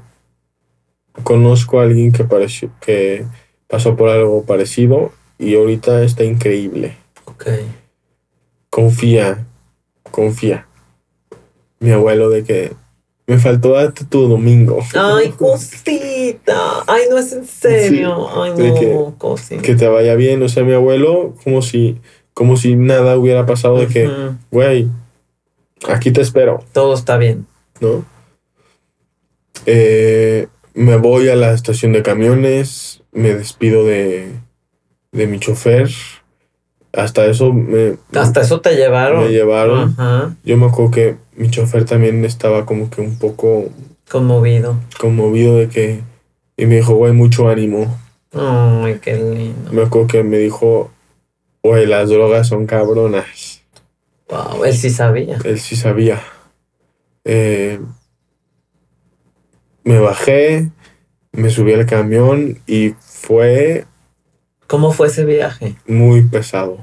[1.22, 3.24] conozco a alguien que pareció, que
[3.68, 6.96] pasó por algo parecido y ahorita está increíble.
[7.26, 7.46] Ok.
[8.70, 9.46] Confía,
[10.10, 10.66] confía.
[11.80, 12.72] Mi abuelo de que
[13.26, 14.80] me faltó darte tu domingo.
[14.94, 16.82] Ay, cosita.
[16.86, 18.28] Ay, no es en serio.
[18.42, 19.62] Ay, no, que- cosita.
[19.62, 20.42] que te vaya bien.
[20.42, 22.00] O sea, mi abuelo como si,
[22.32, 24.10] como si nada hubiera pasado de que,
[24.50, 24.88] güey,
[25.88, 26.64] aquí te espero.
[26.72, 27.46] Todo está bien.
[27.80, 28.04] ¿no?
[29.66, 34.32] Eh, me voy a la estación de camiones, me despido de,
[35.12, 35.90] de mi chofer.
[36.92, 39.24] Hasta eso me, Hasta eso te llevaron.
[39.24, 39.94] me llevaron.
[39.98, 40.36] Ajá.
[40.44, 43.64] Yo me acuerdo que mi chofer también estaba como que un poco
[44.10, 44.76] Conmovido.
[45.00, 46.00] conmovido de que...
[46.56, 47.98] Y me dijo, güey, mucho ánimo.
[48.32, 49.72] Ay, qué lindo.
[49.72, 50.92] Me acuerdo que me dijo,
[51.64, 53.62] güey, las drogas son cabronas.
[54.28, 55.38] Wow, él sí sabía.
[55.44, 56.22] Él sí sabía.
[57.24, 57.80] Eh,
[59.84, 60.70] me bajé,
[61.32, 63.86] me subí al camión y fue
[64.66, 65.76] ¿Cómo fue ese viaje?
[65.86, 66.78] muy pesado.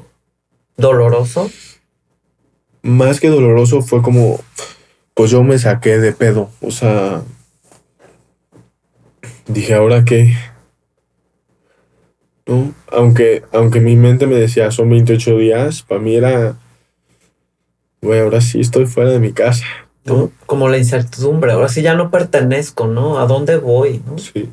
[0.78, 1.50] ¿Doloroso?
[2.84, 4.40] Más que doloroso fue como,
[5.14, 6.50] pues yo me saqué de pedo.
[6.62, 7.22] O sea,
[9.48, 10.34] dije, ¿ahora qué?
[12.48, 12.74] ¿No?
[12.92, 16.56] Aunque, aunque mi mente me decía, son 28 días, para mí era,
[18.02, 19.66] güey, ahora sí estoy fuera de mi casa.
[20.06, 20.32] ¿no?
[20.48, 21.52] Como la incertidumbre.
[21.52, 23.20] Ahora sí ya no pertenezco, ¿no?
[23.20, 24.02] ¿A dónde voy?
[24.06, 24.18] ¿no?
[24.18, 24.50] Sí.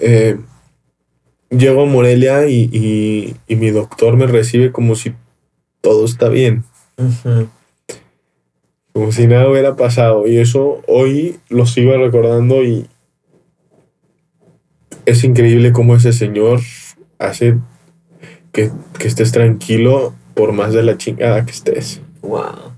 [0.00, 0.38] Eh,
[1.48, 5.14] llego a Morelia y, y- y mi doctor me recibe como si
[5.80, 6.64] todo está bien,
[8.92, 10.26] como si nada hubiera pasado.
[10.26, 12.86] Y eso hoy lo sigo recordando y
[15.06, 16.60] es increíble cómo ese señor
[17.18, 17.56] hace
[18.52, 22.00] que, que estés tranquilo por más de la chingada que estés.
[22.26, 22.72] Wow.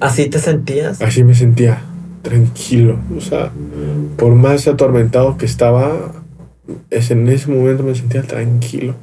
[0.00, 1.00] ¿Así te sentías?
[1.02, 1.82] Así me sentía
[2.22, 2.98] tranquilo.
[3.16, 3.50] O sea,
[4.16, 6.12] por más atormentado que estaba,
[6.90, 8.94] es en ese momento me sentía tranquilo.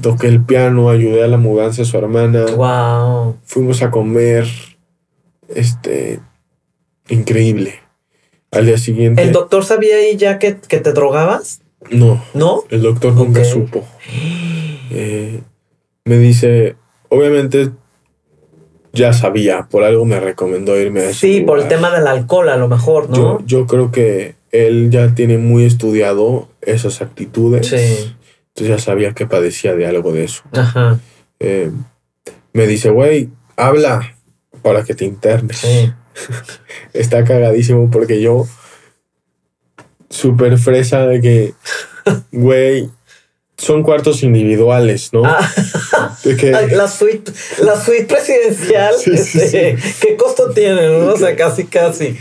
[0.00, 3.36] Toqué el piano, ayudé a la mudanza de su hermana, Wow.
[3.44, 4.46] fuimos a comer.
[5.48, 6.20] Este,
[7.08, 7.74] increíble.
[8.52, 11.60] Al día siguiente, ¿El doctor sabía ahí ya que, que te drogabas?
[11.90, 12.62] no, ¿No?
[12.70, 13.84] el doctor nunca supo.
[14.90, 15.40] Eh,
[16.04, 16.76] me dice,
[17.08, 17.70] obviamente
[18.92, 22.48] ya sabía, por algo me recomendó irme a ese Sí, por el tema del alcohol
[22.48, 23.16] a lo mejor, ¿no?
[23.16, 27.68] Yo, yo creo que él ya tiene muy estudiado esas actitudes.
[27.68, 28.14] Sí.
[28.48, 30.42] Entonces ya sabía que padecía de algo de eso.
[30.52, 30.98] Ajá.
[31.38, 31.70] Eh,
[32.52, 34.16] me dice, güey, habla
[34.62, 35.58] para que te internes.
[35.58, 35.92] Sí.
[36.92, 38.46] Está cagadísimo porque yo,
[40.08, 41.54] súper fresa de que,
[42.32, 42.90] güey,
[43.60, 45.22] son cuartos individuales, ¿no?
[45.24, 45.38] Ah,
[46.24, 47.30] que- la suite,
[47.62, 50.88] la suite presidencial, Sí, sí, este, ¿qué costo tiene?
[50.98, 51.12] No?
[51.12, 52.16] O sea, casi, casi.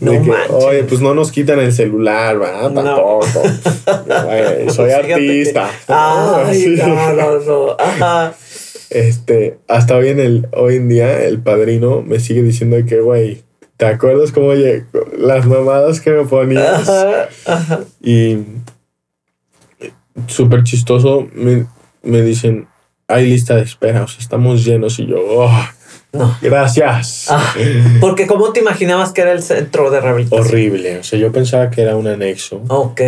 [0.00, 0.50] No que, manches.
[0.50, 2.70] Oye, pues no nos quitan el celular, ¿verdad?
[2.70, 2.82] No.
[2.84, 3.42] Tampoco.
[4.72, 5.70] Soy que- artista.
[5.88, 7.76] Ay, no, no, no.
[7.78, 8.34] Ajá.
[8.90, 13.42] Este, hasta hoy en el, hoy en día, el padrino me sigue diciendo que, güey,
[13.76, 14.84] ¿te acuerdas cómo oye,
[15.18, 16.88] las mamadas que me ponías?
[16.88, 17.80] Ajá, ajá.
[18.00, 18.36] Y
[20.26, 21.66] súper chistoso, me,
[22.02, 22.66] me dicen,
[23.08, 24.98] hay lista de espera, o sea, estamos llenos.
[24.98, 25.50] Y yo, "Oh,
[26.12, 26.36] No.
[26.40, 27.26] gracias.
[27.28, 27.54] Ah,
[28.00, 30.46] porque ¿cómo te imaginabas que era el centro de rehabilitación?
[30.46, 30.98] Horrible.
[30.98, 32.62] O sea, yo pensaba que era un anexo.
[32.68, 33.00] Ok.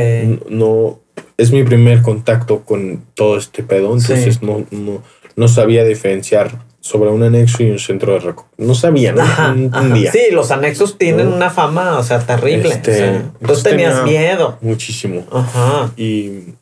[0.50, 0.98] No,
[1.38, 4.44] es mi primer contacto con todo este pedo, entonces Sí.
[4.46, 5.02] no, no,
[5.36, 8.66] no sabía diferenciar sobre un anexo y un centro de recuperación.
[8.68, 9.94] No sabía, no, Ajá, ajá.
[10.12, 11.36] Sí, los anexos tienen ¿No?
[11.36, 12.68] una fama, o sea, terrible.
[12.68, 14.58] Este, o sea, tú pues tenías tenía- miedo.
[14.60, 15.24] Muchísimo.
[15.32, 15.90] Ajá.
[15.96, 16.54] Y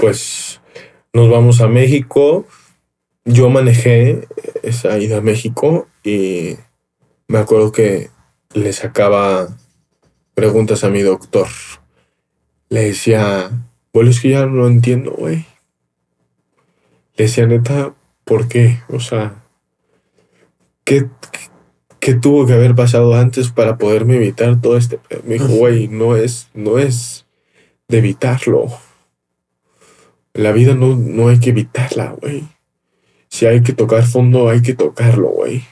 [0.00, 0.60] pues
[1.12, 2.46] nos vamos a México.
[3.26, 4.26] Yo manejé
[4.62, 6.56] esa ida a México y
[7.28, 8.08] me acuerdo que
[8.54, 9.48] le sacaba
[10.34, 11.48] preguntas a mi doctor.
[12.70, 13.50] Le decía,
[13.92, 15.44] bueno, es que ya no lo entiendo, güey.
[17.16, 17.92] Le decía, neta,
[18.24, 18.78] ¿por qué?
[18.88, 19.34] O sea,
[20.84, 21.08] ¿qué,
[21.98, 24.98] qué tuvo que haber pasado antes para poderme evitar todo este?
[25.24, 27.26] Me dijo, güey, no es, no es
[27.88, 28.68] de evitarlo.
[30.40, 32.44] La vida no, no hay que evitarla, güey.
[33.28, 35.62] Si hay que tocar fondo, hay que tocarlo, güey.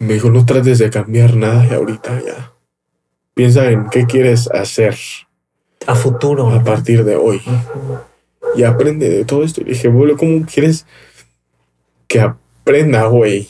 [0.00, 2.52] Me dijo, no trates de cambiar nada de ahorita ya.
[3.34, 4.96] Piensa en qué quieres hacer
[5.86, 6.50] A futuro.
[6.50, 7.40] a partir de hoy.
[8.56, 9.60] Y aprende de todo esto.
[9.60, 10.86] Y dije, boludo, ¿cómo quieres
[12.08, 13.48] que aprenda, güey?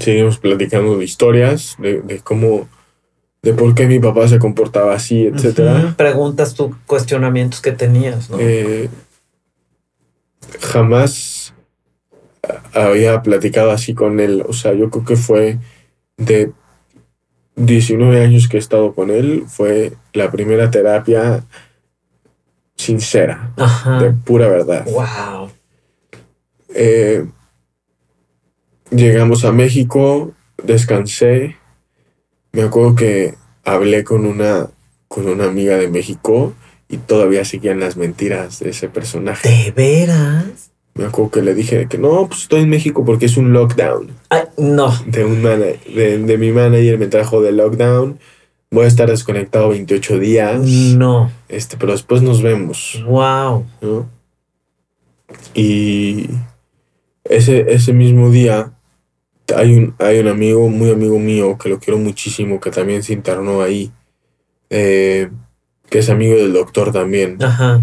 [0.00, 2.68] Seguimos platicando de historias, de, de cómo,
[3.42, 5.94] de por qué mi papá se comportaba así, etcétera.
[5.96, 8.36] Preguntas tú, cuestionamientos que tenías, ¿no?
[8.38, 8.88] Eh,
[10.60, 11.52] jamás
[12.72, 14.44] había platicado así con él.
[14.48, 15.58] O sea, yo creo que fue
[16.16, 16.52] de
[17.56, 21.44] 19 años que he estado con él, fue la primera terapia
[22.76, 23.52] sincera,
[24.00, 24.86] de pura verdad.
[24.86, 25.50] Wow.
[26.74, 27.26] Eh,
[28.90, 30.32] llegamos a México,
[30.62, 31.56] descansé.
[32.52, 33.34] Me acuerdo que
[33.64, 34.68] hablé con una,
[35.08, 36.52] con una amiga de México
[36.88, 39.48] y todavía seguían las mentiras de ese personaje.
[39.48, 40.70] ¿De veras?
[40.94, 44.10] Me acuerdo que le dije que no, pues estoy en México porque es un lockdown.
[44.28, 44.92] Ay, no.
[45.06, 45.78] De, un de,
[46.18, 48.18] de mi manager me trajo de lockdown.
[48.70, 50.60] Voy a estar desconectado 28 días.
[50.60, 51.30] No.
[51.48, 53.02] Este, pero después nos vemos.
[53.06, 53.66] Wow.
[53.80, 54.08] ¿no?
[55.54, 56.28] Y
[57.24, 58.72] ese, ese mismo día
[59.56, 63.12] hay un, hay un amigo, muy amigo mío, que lo quiero muchísimo, que también se
[63.12, 63.90] internó ahí,
[64.70, 65.28] eh,
[65.90, 67.82] que es amigo del doctor también, Ajá.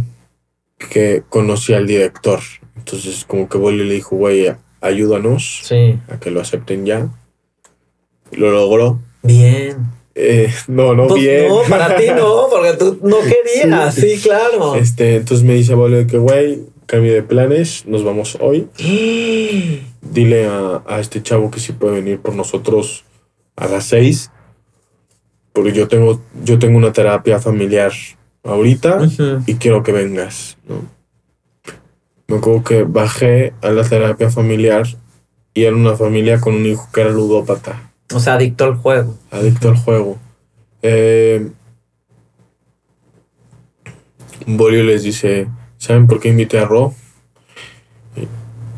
[0.89, 2.39] que conocía al director.
[2.77, 4.51] Entonces como que Bolly le dijo, güey,
[4.81, 5.99] ayúdanos Sí.
[6.09, 7.09] a que lo acepten ya.
[8.31, 8.99] Lo logró.
[9.23, 9.77] Bien.
[10.15, 11.47] Eh, no, no Pues bien.
[11.49, 13.95] no, para ti no, porque tú no querías.
[13.95, 14.17] Sí.
[14.17, 14.75] Sí, claro.
[14.75, 18.67] Este, entonces me dice Bolly que, güey, cambio de planes, nos vamos hoy.
[20.01, 23.03] dile a, a este chavo que si puede venir por nosotros
[23.55, 24.31] a las seis.
[25.53, 27.91] Porque yo tengo, yo tengo una terapia familiar
[28.43, 29.43] ahorita Ujú.
[29.45, 30.81] y quiero que vengas, ¿no?
[32.27, 34.85] Me acuerdo que bajé a la terapia familiar
[35.55, 39.17] y era una familia con un hijo que era ludópata, O sea, adicto al juego.
[39.31, 40.17] adicto al juego.
[40.83, 41.49] Eh,
[44.45, 45.47] Bolio les dice,
[45.77, 46.93] ¿saben por qué invité a Ro?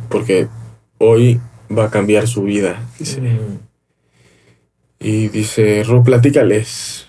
[0.09, 0.47] Porque
[1.01, 1.39] hoy
[1.75, 2.87] va a cambiar su vida.
[2.99, 3.21] Dice.
[3.21, 3.59] Mm.
[4.99, 7.07] Y dice, Ro, platícales.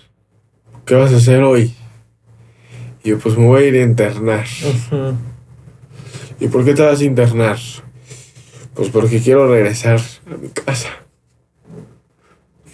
[0.85, 1.73] ¿Qué vas a hacer hoy?
[3.03, 4.45] Y yo, pues me voy a ir a internar.
[6.39, 7.59] ¿Y por qué te vas a internar?
[8.73, 10.89] Pues porque quiero regresar a mi casa.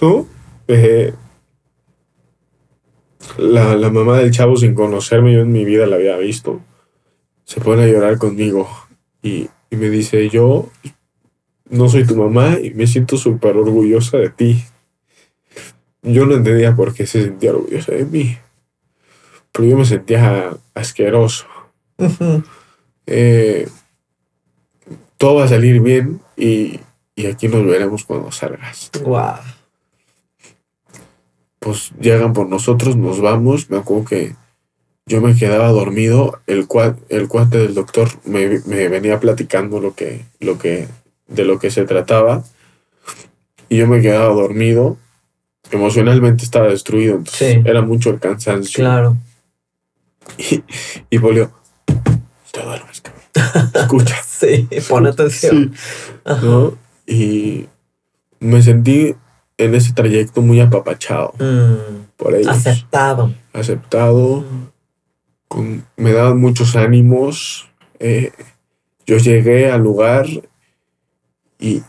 [0.02, 0.26] ¿No?
[0.68, 1.14] Eh,
[3.38, 6.62] la, la mamá del chavo, sin conocerme, yo en mi vida la había visto,
[7.44, 8.70] se pone a llorar conmigo
[9.22, 10.70] y, y me dice, yo
[11.70, 14.64] no soy tu mamá y me siento súper orgullosa de ti.
[16.02, 18.38] Yo no entendía por qué se sentía orgullosa de mí,
[19.52, 21.46] pero yo me sentía asqueroso.
[23.06, 23.68] Eh,
[25.18, 26.80] todo va a salir bien y,
[27.16, 28.90] y aquí nos veremos cuando salgas.
[29.04, 29.40] Guau.
[31.60, 33.70] Pues llegan por nosotros, nos vamos.
[33.70, 34.36] Me acuerdo que
[35.06, 36.40] yo me quedaba dormido.
[36.48, 40.88] El, cua- el cuate del doctor me, me venía platicando lo que, lo que,
[41.30, 42.44] de lo que se trataba.
[43.70, 44.98] Y yo me quedaba dormido.
[45.72, 47.18] emocionalmente estaba destruido.
[47.18, 47.62] Entonces Sí.
[47.64, 48.84] era mucho el cansancio.
[48.84, 49.18] Claro.
[50.38, 50.64] Y,
[51.10, 51.52] y volvió.
[52.52, 53.72] Te duermes, cabrón.
[53.74, 54.16] Escucha.
[54.40, 55.74] Sí, pon atención.
[55.76, 56.16] Sí.
[56.24, 56.42] Ajá.
[56.46, 56.78] ¿no?
[57.06, 57.68] Y
[58.40, 59.14] me sentí
[59.58, 62.48] en ese trayecto muy apapachado Mm, por ellos.
[62.48, 63.34] aceptado.
[63.52, 64.42] Aceptado.
[64.42, 64.68] Mm,
[65.50, 67.70] con- me daban muchos ánimos.
[68.00, 68.32] eh,
[69.06, 70.26] yo llegué al lugar
[71.60, 71.84] y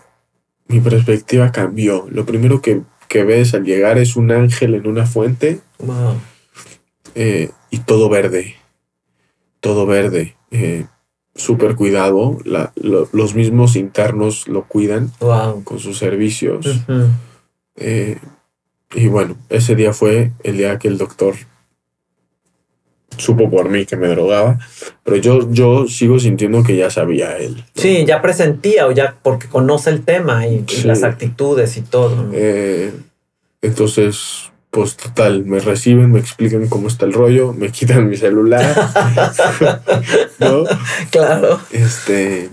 [0.69, 2.07] mi perspectiva cambió.
[2.11, 6.21] Lo primero que, que ves al llegar es un ángel en una fuente Wow.
[7.15, 8.57] eh, y todo verde.
[9.61, 10.37] Todo verde.
[10.51, 10.87] eh,
[11.37, 12.39] Súper cuidado.
[12.45, 15.63] La- lo- los mismos internos lo cuidan Wow.
[15.65, 16.67] con sus servicios.
[17.77, 18.19] Eh,
[18.95, 21.35] y bueno, ese día fue el día que el doctor
[23.17, 24.59] supo por mí que me drogaba,
[25.05, 27.57] pero yo, yo sigo sintiendo que ya sabía él.
[27.57, 27.83] ¿no?
[27.83, 32.25] Sí, ya presentía o ya porque conoce el tema y, las actitudes y todo.
[32.25, 32.31] ¿no?
[32.35, 32.93] Eh,
[33.63, 38.77] entonces, pues total, me reciben, me explican cómo está el rollo, me quitan mi celular,
[40.39, 40.65] ¿no?
[41.11, 41.61] claro.
[41.73, 42.51] Este,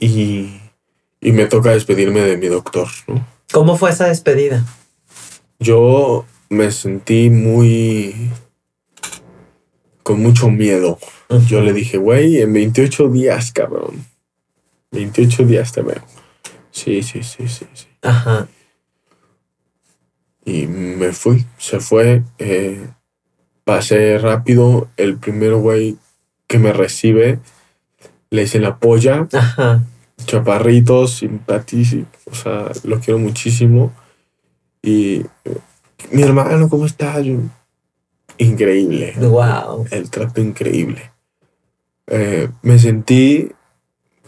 [0.00, 0.60] y,
[1.20, 3.26] y me toca despedirme de mi doctor, ¿no?
[3.52, 4.64] ¿Cómo fue esa despedida?
[5.60, 8.30] Yo me sentí muy...
[10.04, 10.98] con mucho miedo.
[11.48, 14.06] Yo le dije, güey, en 28 días, cabrón.
[14.92, 16.02] 28 días te veo.
[16.70, 17.86] Sí, sí, sí, sí, sí.
[18.02, 18.46] Ajá.
[20.44, 22.22] Y me fui, se fue.
[22.38, 22.86] eh,
[23.64, 24.88] pasé rápido.
[24.96, 25.96] El primer güey
[26.46, 27.38] que me recibe,
[28.30, 29.26] le hice la polla.
[29.32, 29.82] Ajá.
[30.26, 32.06] Chaparrito, simpatísimo.
[32.30, 33.92] O sea, lo quiero muchísimo.
[34.82, 35.22] Y
[36.12, 37.24] mi hermano, ¿cómo estás?
[38.38, 39.14] Increíble.
[39.18, 39.86] Wow.
[39.90, 41.10] el trato increíble.
[42.06, 43.50] Eh, me sentí,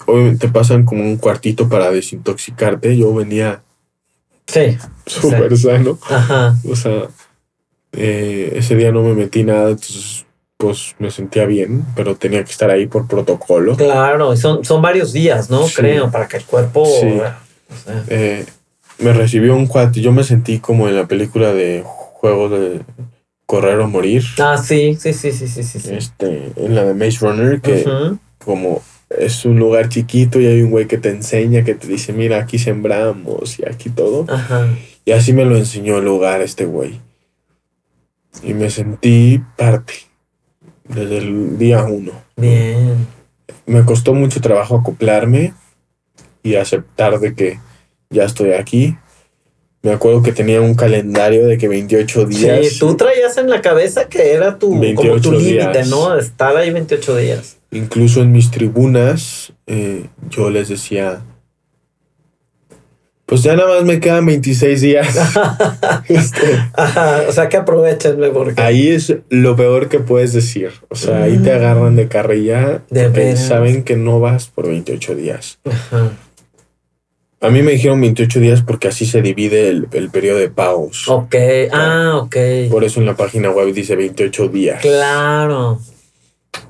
[0.06, 2.96] obviamente pasan como un cuartito para desintoxicarte.
[2.96, 3.62] Yo venía
[4.46, 4.78] Sí.
[5.06, 5.98] súper sano.
[6.08, 6.56] Ajá.
[6.70, 7.08] O sea,
[7.92, 10.24] eh, ese día no me metí nada, entonces
[10.58, 13.76] pues me sentía bien, pero tenía que estar ahí por protocolo.
[13.76, 14.34] Claro.
[14.36, 15.66] Son, son varios días, ¿no?
[15.68, 15.74] Sí.
[15.76, 16.86] Creo, para que el cuerpo.
[16.86, 17.06] Sí.
[17.08, 17.18] o
[17.84, 18.46] sea, Eh,
[18.98, 22.80] me recibió un cuate, yo me sentí como en la película de Juego de
[23.47, 25.78] Correr o Morir, Ah, sí, sí, sí, sí, sí, sí.
[25.81, 25.94] sí.
[25.94, 27.85] este, en la de Maze Runner, que
[28.44, 32.12] como es un lugar chiquito y hay un güey que te enseña, que te dice,
[32.12, 34.27] mira, aquí sembramos y aquí todo.
[34.28, 34.68] Ajá.
[35.05, 37.01] Y así me lo enseñó el lugar este güey.
[38.43, 39.94] Y me sentí parte
[40.89, 42.12] desde el día uno.
[42.36, 43.06] Bien.
[43.66, 45.55] Me costó mucho trabajo acoplarme
[46.43, 47.60] y aceptar de que
[48.10, 48.97] ya estoy aquí.
[49.86, 52.66] Me acuerdo que tenía un calendario de que 28 días.
[52.70, 55.84] Sí, tú traías en la cabeza que era tu, como 28 tu límite.
[55.84, 56.18] ¿no?
[56.18, 57.58] Estar ahí 28 días.
[57.70, 61.22] Incluso en mis tribunas, eh, yo les decía,
[63.26, 65.16] pues ya nada más me quedan 26 días.
[66.08, 68.60] Este, Ajá, o sea que aprovechenme porque.
[68.60, 70.72] ahí es lo peor que puedes decir.
[70.88, 72.82] O sea, ahí te agarran de carrilla.
[72.90, 73.46] De veras.
[73.46, 75.60] saben que no vas por 28 días.
[75.64, 76.10] Ajá.
[77.40, 81.06] A mí me dijeron 28 días porque así se divide el, el periodo de pagos.
[81.08, 81.34] Ok,
[81.70, 82.36] ah, ok.
[82.70, 84.80] Por eso en la página web dice 28 días.
[84.80, 85.78] Claro.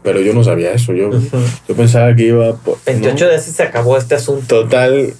[0.02, 0.92] Pero yo no sabía eso.
[0.92, 1.10] Yo,
[1.68, 2.78] yo pensaba que iba por...
[2.84, 3.30] 28 ¿no?
[3.30, 4.62] días y se acabó este asunto.
[4.62, 5.14] Total,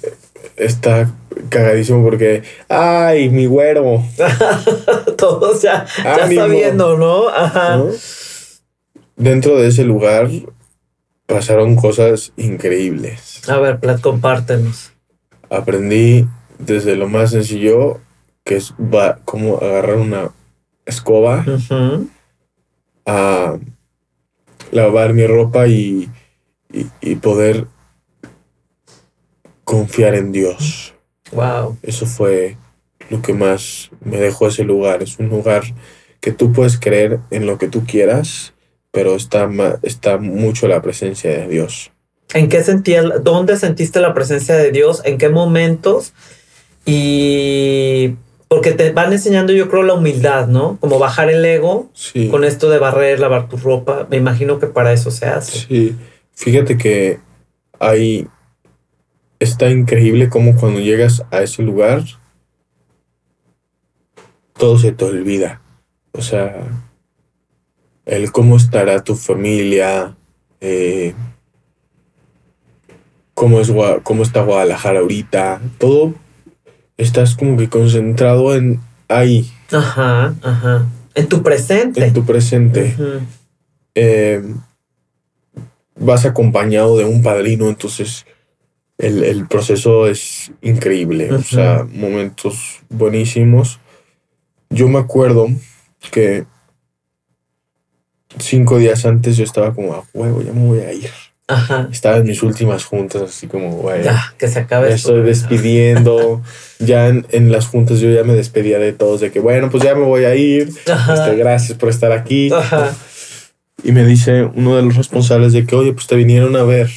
[0.57, 1.11] está
[1.49, 2.43] cagadísimo porque...
[2.67, 4.03] ¡Ay, mi güero!
[5.17, 7.29] Todos ya, ya sabiendo, ¿no?
[7.29, 7.77] Ajá.
[7.77, 7.91] ¿no?
[9.15, 10.29] Dentro de ese lugar
[11.25, 13.41] pasaron cosas increíbles.
[13.47, 14.91] A ver, Plat, compártenos.
[15.49, 16.27] Aprendí
[16.59, 17.99] desde lo más sencillo,
[18.43, 20.31] que es va, cómo agarrar una
[20.85, 21.45] escoba,
[23.05, 23.57] a
[24.71, 26.09] lavar mi ropa y,
[26.71, 27.67] y, y poder
[29.63, 30.93] confiar en Dios.
[31.31, 31.77] Wow.
[31.81, 32.57] Eso fue
[33.09, 35.03] lo que más me dejó ese lugar.
[35.03, 35.63] Es un lugar
[36.21, 38.53] que tú puedes creer en lo que tú quieras,
[38.91, 39.49] pero está,
[39.83, 41.91] está mucho la presencia de Dios.
[42.33, 45.01] ¿En qué sentías, dónde sentiste la presencia de Dios?
[45.05, 46.13] ¿En qué momentos?
[46.85, 48.15] Y
[48.47, 50.77] porque te van enseñando, yo creo, la humildad, ¿no?
[50.79, 52.29] Como bajar el ego Sí.
[52.29, 54.07] con esto de barrer, lavar tu ropa.
[54.09, 55.67] Me imagino que para eso se hace.
[55.67, 55.95] Sí.
[56.33, 57.19] Fíjate que
[57.79, 58.27] hay.
[59.39, 62.03] Está increíble como cuando llegas a ese lugar,
[64.53, 65.61] todo se te olvida.
[66.13, 66.67] O sea,
[68.05, 70.15] el cómo estará tu familia,
[70.61, 71.13] eh,
[73.37, 76.15] cómo, es, cómo está Guadalajara ahorita, todo
[76.97, 80.87] estás como que concentrado en ahí, Ajá, ajá.
[81.13, 82.03] En tu presente.
[82.03, 82.95] en tu presente.
[83.93, 84.41] Eh,
[85.95, 88.25] vas acompañado de un padrino, entonces
[88.97, 93.79] el, el proceso es increíble, o sea, momentos buenísimos.
[94.71, 95.47] Yo me acuerdo
[96.11, 96.45] que
[98.39, 101.11] cinco días antes yo estaba como a huevo, ya me voy a ir.
[101.49, 101.87] Ajá.
[101.91, 105.15] Estaba en mis últimas juntas, así como, güey, Ya, que se acabe me esto.
[105.15, 106.41] estoy despidiendo.
[106.79, 109.83] ya en, en las juntas yo ya me despedía de todos, de que, bueno, pues
[109.83, 110.67] ya me voy a ir.
[110.67, 112.51] Este, gracias por estar aquí.
[112.51, 112.93] Ajá.
[113.83, 116.89] Y me dice uno de los responsables de que, oye, pues te vinieron a ver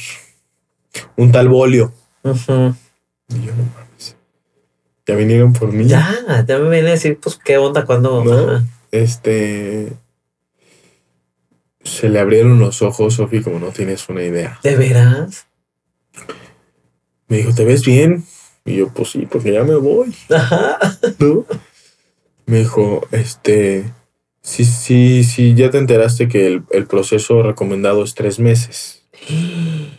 [1.15, 1.93] un tal bolio.
[2.23, 4.15] Y yo, no mames.
[5.07, 5.85] Ya vinieron por mí.
[5.85, 8.61] Ya, ya me viene a decir, pues, ¿qué onda cuando?
[8.91, 9.93] Este.
[11.83, 14.59] Se le abrieron los ojos, Sofi, como no tienes una idea.
[14.63, 15.47] ¿De veras?
[17.27, 18.25] Me dijo, ¿te ves bien?
[18.65, 20.15] Y yo, pues sí, porque ya me voy.
[20.29, 20.77] Ajá.
[21.19, 21.45] ¿no?
[22.45, 23.85] Me dijo, este,
[24.41, 29.03] sí, sí, sí, ya te enteraste que el, el proceso recomendado es tres meses.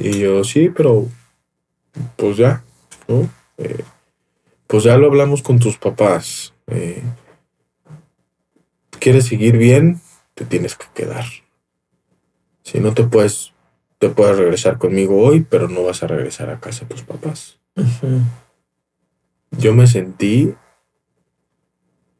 [0.00, 1.08] Y yo, sí, pero,
[2.14, 2.62] pues ya,
[3.08, 3.28] ¿no?
[3.58, 3.82] Eh,
[4.68, 6.54] pues ya lo hablamos con tus papás.
[6.68, 7.02] Eh,
[9.00, 10.00] ¿Quieres seguir bien?
[10.38, 11.24] Te tienes que quedar.
[12.62, 13.52] Si no te puedes,
[13.98, 17.58] te puedes regresar conmigo hoy, pero no vas a regresar a casa de tus papás
[19.50, 20.54] yo me sentí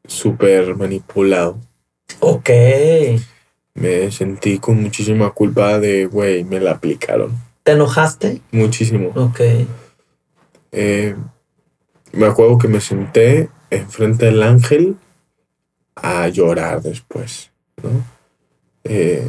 [0.06, 1.58] súper manipulado.
[2.20, 2.50] Ok.
[3.74, 7.32] Me sentí con muchísima culpa de, güey, me la aplicaron.
[7.62, 8.40] ¿Te enojaste?
[8.50, 9.10] Muchísimo.
[9.14, 9.40] Ok.
[10.72, 11.14] Eh,
[12.12, 14.96] me acuerdo que me senté enfrente del ángel
[15.94, 17.50] a llorar después,
[17.82, 18.04] ¿no?
[18.84, 19.28] Eh,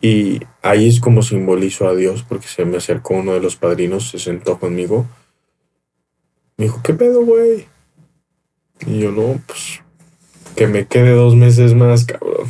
[0.00, 4.10] y ahí es como simbolizo a Dios, porque se me acercó uno de los padrinos,
[4.10, 5.06] se sentó conmigo.
[6.56, 7.66] Me dijo, ¿qué pedo, güey?
[8.86, 9.82] Y yo, no, pues,
[10.54, 12.48] que me quede dos meses más, cabrón.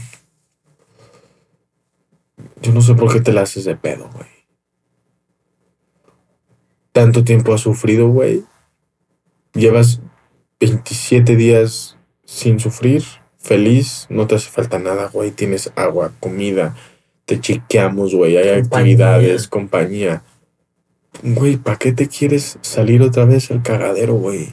[2.60, 4.28] Yo no sé por qué te la haces de pedo, güey.
[6.92, 8.44] Tanto tiempo has sufrido, güey.
[9.54, 10.00] Llevas
[10.60, 13.04] 27 días sin sufrir,
[13.48, 15.30] feliz, no te hace falta nada, güey.
[15.30, 16.76] Tienes agua, comida,
[17.24, 18.36] te chequeamos, güey.
[18.36, 18.66] Hay Compañía.
[18.78, 20.22] actividades, compañía.
[21.22, 24.50] Güey, ¿para qué te quieres salir otra vez al cagadero, güey?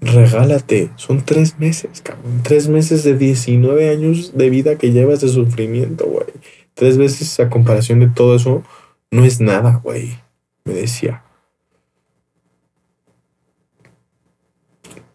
[0.00, 0.90] Regálate.
[0.96, 2.42] Son tres meses, cabrón.
[2.44, 6.26] Tres meses de 19 años de vida que llevas de sufrimiento, güey.
[6.74, 8.62] Tres veces a comparación de todo eso,
[9.10, 10.16] no es nada, güey.
[10.64, 11.24] Me decía.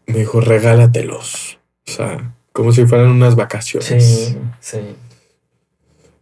[0.07, 1.59] Me dijo, regálatelos.
[1.87, 3.87] O sea, como si fueran unas vacaciones.
[3.87, 4.79] Sí, sí.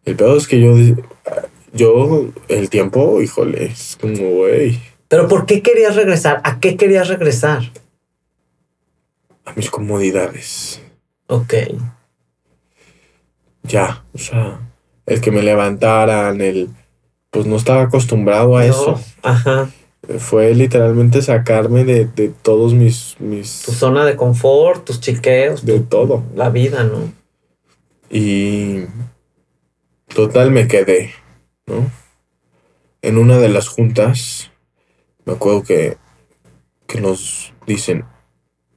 [0.05, 0.76] El peor es que yo,
[1.73, 6.39] yo, el tiempo, híjole, es como, güey, Pero ¿por qué querías regresar?
[6.43, 7.64] ¿A qué querías regresar?
[9.45, 10.80] a mis comodidades.
[11.26, 11.53] Ok.
[13.64, 14.59] ya, o sea,
[15.07, 16.69] el que me levantaran, el,
[17.31, 18.91] pues no estaba acostumbrado a eso.
[19.23, 19.69] No, Ajá.
[20.20, 25.66] Fue literalmente sacarme de, de todos mis, mis, Tu zona de confort, tus chiqueos.
[25.66, 26.24] de tu- todo.
[26.36, 27.12] La vida, ¿no?
[28.10, 28.86] Y
[30.14, 31.12] total me quedé,
[31.66, 31.92] ¿no?
[33.02, 34.50] En una de las juntas,
[35.26, 35.98] me acuerdo que,
[36.88, 38.06] que nos dicen,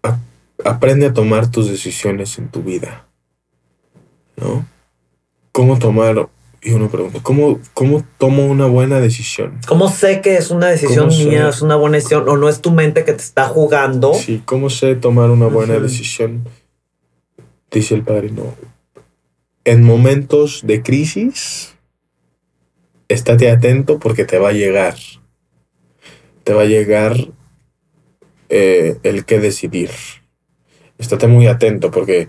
[0.02, 0.18] "A-
[0.64, 3.06] aprende a tomar tus decisiones en tu vida,
[4.36, 4.66] ¿no?
[5.52, 6.28] ¿Cómo tomar?
[6.62, 9.58] Y uno pregunta, ¿cómo, cómo tomo una buena decisión?
[9.66, 12.70] ¿Cómo sé que es una decisión mía, es una buena decisión o no es tu
[12.70, 14.12] mente que te está jugando?
[14.12, 16.46] Sí, ¿cómo sé tomar una buena decisión?
[17.70, 18.54] Dice el padrino.
[19.64, 21.76] En momentos de crisis,
[23.08, 24.96] estate atento porque te va a llegar.
[26.44, 27.16] Te va a llegar
[28.50, 29.90] eh, el que decidir.
[30.98, 32.28] Estate muy atento porque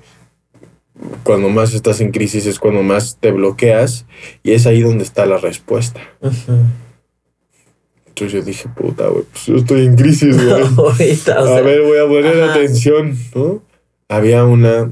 [1.24, 4.06] cuando más estás en crisis es cuando más te bloqueas
[4.44, 6.02] y es ahí donde está la respuesta.
[8.08, 10.64] Entonces yo dije, puta, güey, pues yo estoy en crisis, güey.
[10.78, 12.54] Ahorita, a sea, ver, voy a poner ajá.
[12.54, 13.62] atención, ¿no?
[14.10, 14.92] Había una,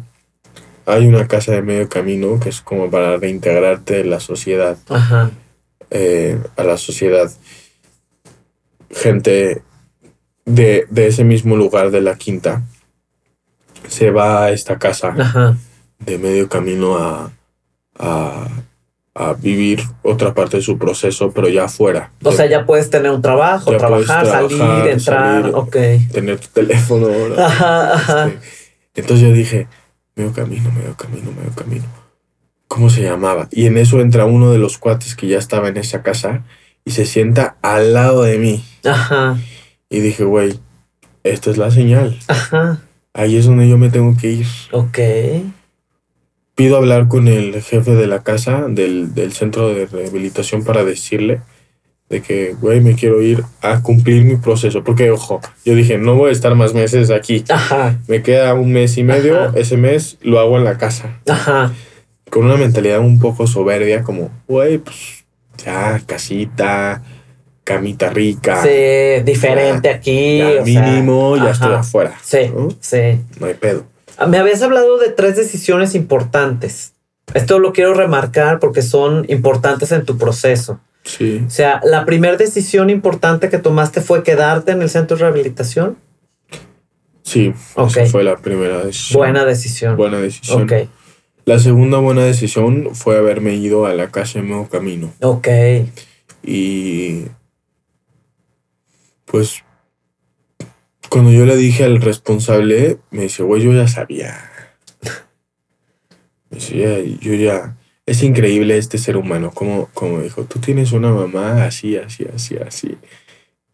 [0.86, 5.32] hay una casa de medio camino que es como para reintegrarte en la sociedad, Ajá.
[5.92, 7.30] eh, a la sociedad.
[8.92, 9.62] Gente
[10.46, 12.64] de, de ese mismo lugar de la quinta
[13.88, 15.58] se va a esta casa Ajá.
[16.00, 17.32] De medio camino a,
[17.98, 18.48] a,
[19.14, 22.12] a vivir otra parte de su proceso, pero ya afuera.
[22.24, 25.42] O sea, ya puedes tener un trabajo, trabajar, salir, entrar.
[25.42, 25.56] salir.
[25.56, 25.76] Ok.
[26.12, 27.08] tener tu teléfono.
[27.10, 27.36] ¿no?
[27.44, 28.28] Ajá, ajá.
[28.28, 29.68] Este, entonces yo dije,
[30.16, 31.86] medio camino, medio camino, medio camino.
[32.68, 33.48] ¿Cómo se llamaba?
[33.52, 36.44] Y en eso entra uno de los cuates que ya estaba en esa casa
[36.86, 38.64] y se sienta al lado de mí.
[38.86, 39.38] Ajá.
[39.90, 40.60] Y dije, güey,
[41.24, 42.18] esta es la señal.
[42.28, 42.80] Ajá.
[43.14, 44.48] Ahí es donde yo me tengo que ir.
[44.72, 45.00] Ok.
[46.60, 51.40] Pido hablar con el jefe de la casa, del, del centro de rehabilitación, para decirle
[52.10, 54.84] de que, güey, me quiero ir a cumplir mi proceso.
[54.84, 57.46] Porque, ojo, yo dije, no voy a estar más meses aquí.
[57.48, 57.98] Ajá.
[58.10, 59.54] Me queda un mes y medio, Ajá.
[59.58, 61.22] ese mes lo hago en la casa.
[61.30, 61.72] Ajá.
[62.30, 65.24] Con una mentalidad un poco soberbia, como, güey, pues
[65.64, 67.02] ya, casita,
[67.64, 68.64] camita rica.
[68.64, 70.40] Sí, diferente aquí.
[70.40, 71.52] Ya o sea, mínimo, ya ajá.
[71.52, 72.18] estoy afuera.
[72.22, 72.68] Sí, ¿no?
[72.82, 73.18] sí.
[73.40, 73.86] No hay pedo.
[74.28, 76.94] Me habías hablado de tres decisiones importantes.
[77.34, 80.80] Esto lo quiero remarcar porque son importantes en tu proceso.
[81.04, 81.44] Sí.
[81.46, 85.98] O sea, la primera decisión importante que tomaste fue quedarte en el centro de rehabilitación.
[87.24, 87.98] Sí, Ok.
[87.98, 89.20] esa fue la primera decisión.
[89.20, 89.96] Buena decisión.
[89.96, 90.64] Buena decisión.
[90.64, 90.74] Ok,
[91.46, 95.14] La segunda buena decisión fue haberme ido a la casa de Nuevo Camino.
[95.22, 95.48] ok.
[96.44, 97.26] Y
[99.26, 99.64] pues
[101.10, 104.38] cuando yo le dije al responsable, me dice, güey, yo ya sabía.
[106.50, 107.76] Me dice, "Ya- yo ya...
[108.06, 112.56] Es increíble este ser humano, como, como dijo, tú tienes una mamá así, así, así,
[112.58, 112.98] así.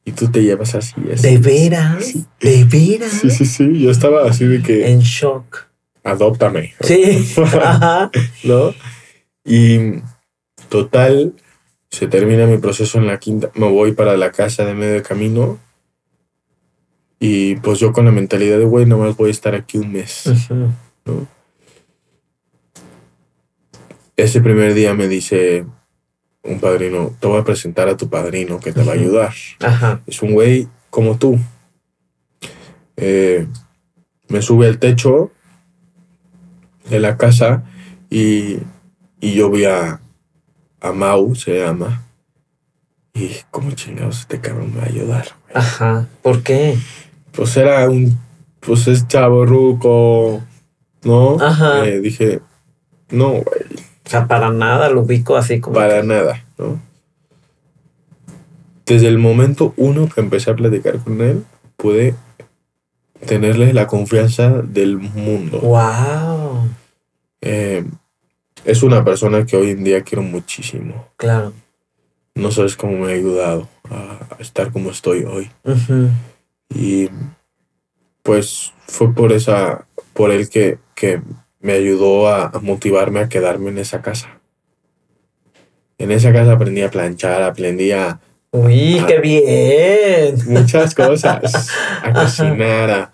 [0.03, 1.21] Y tú te llevas así, así.
[1.23, 2.03] ¿De veras?
[2.05, 2.25] Sí.
[2.41, 3.11] ¿De veras?
[3.11, 3.79] Sí, sí, sí.
[3.81, 5.67] Yo estaba así de que, En shock.
[6.03, 6.73] adóptame.
[6.81, 7.25] Sí.
[7.61, 8.11] Ajá.
[8.43, 8.73] ¿no?
[9.45, 10.01] Y
[10.67, 11.33] total,
[11.89, 15.59] se termina mi proceso en la quinta, me voy para la casa de medio camino
[17.19, 20.23] y pues yo con la mentalidad de, güey, nomás voy a estar aquí un mes.
[21.05, 21.27] ¿no?
[24.17, 25.65] Ese primer día me dice
[26.43, 29.33] un padrino, te voy a presentar a tu padrino que te va a ayudar.
[29.59, 30.01] Ajá.
[30.07, 31.37] Es un güey como tú.
[32.97, 33.47] Eh,
[34.29, 35.31] me sube al techo
[36.89, 37.63] de la casa
[38.09, 38.57] y,
[39.19, 39.99] y yo vi a,
[40.79, 42.03] a Mau, se llama.
[43.13, 45.27] Y como chingados este cabrón me va a ayudar.
[45.43, 45.55] güey?
[45.55, 46.07] Ajá.
[46.21, 46.77] ¿Por qué?
[47.35, 48.17] Pues era un,
[48.59, 50.41] pues es chavo ruco,
[51.03, 51.37] ¿no?
[51.39, 51.85] Ajá.
[51.85, 52.39] Eh, dije,
[53.09, 53.43] no, güey,
[54.05, 55.75] O sea, para nada lo ubico así como.
[55.75, 56.79] para que- nada, ¿no?
[58.85, 61.43] Desde el momento uno que empecé a platicar con él,
[61.75, 62.15] pude
[63.25, 65.59] tenerle la confianza del mundo.
[65.59, 66.69] Wow.
[67.41, 67.83] Eh,
[68.63, 71.07] es una persona que hoy en día quiero muchísimo.
[71.17, 71.53] Claro.
[72.35, 75.49] No sabes cómo me ha ayudado a, estar como estoy hoy.
[75.63, 76.09] Ujú.
[76.69, 77.09] Y
[78.23, 81.21] pues fue por esa, por él que, que
[81.59, 84.39] me ayudó a, a motivarme a quedarme en esa casa.
[85.97, 88.19] En esa casa aprendí a planchar, aprendí a
[88.55, 90.37] Uy, qué bien.
[90.47, 91.69] muchas cosas,
[92.01, 93.13] a cocinar, a...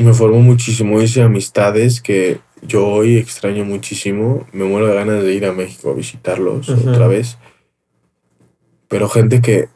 [0.00, 4.44] Me formó muchísimo, hice amistades que yo hoy extraño muchísimo.
[4.52, 7.38] Me muero de ganas de ir a México a visitarlos otra vez.
[8.88, 9.68] Pero gente que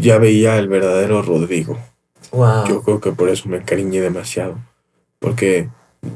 [0.00, 1.78] ya veía el verdadero Rodrigo.
[2.32, 2.66] Wow.
[2.68, 4.58] Yo creo que por eso me encariñé demasiado.
[5.18, 5.68] Porque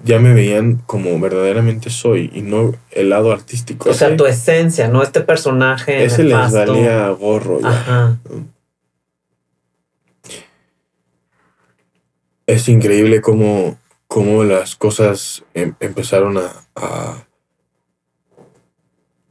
[0.05, 3.91] ya me veían como verdaderamente soy y no el lado artístico.
[3.91, 6.05] o sea, Ese- tu esencia, no este personaje.
[6.05, 7.69] ese les valía gorro ya.
[7.69, 8.19] Ajá.
[12.47, 13.79] es increíble cómo,
[14.09, 17.25] cómo las cosas em- empezaron a, a,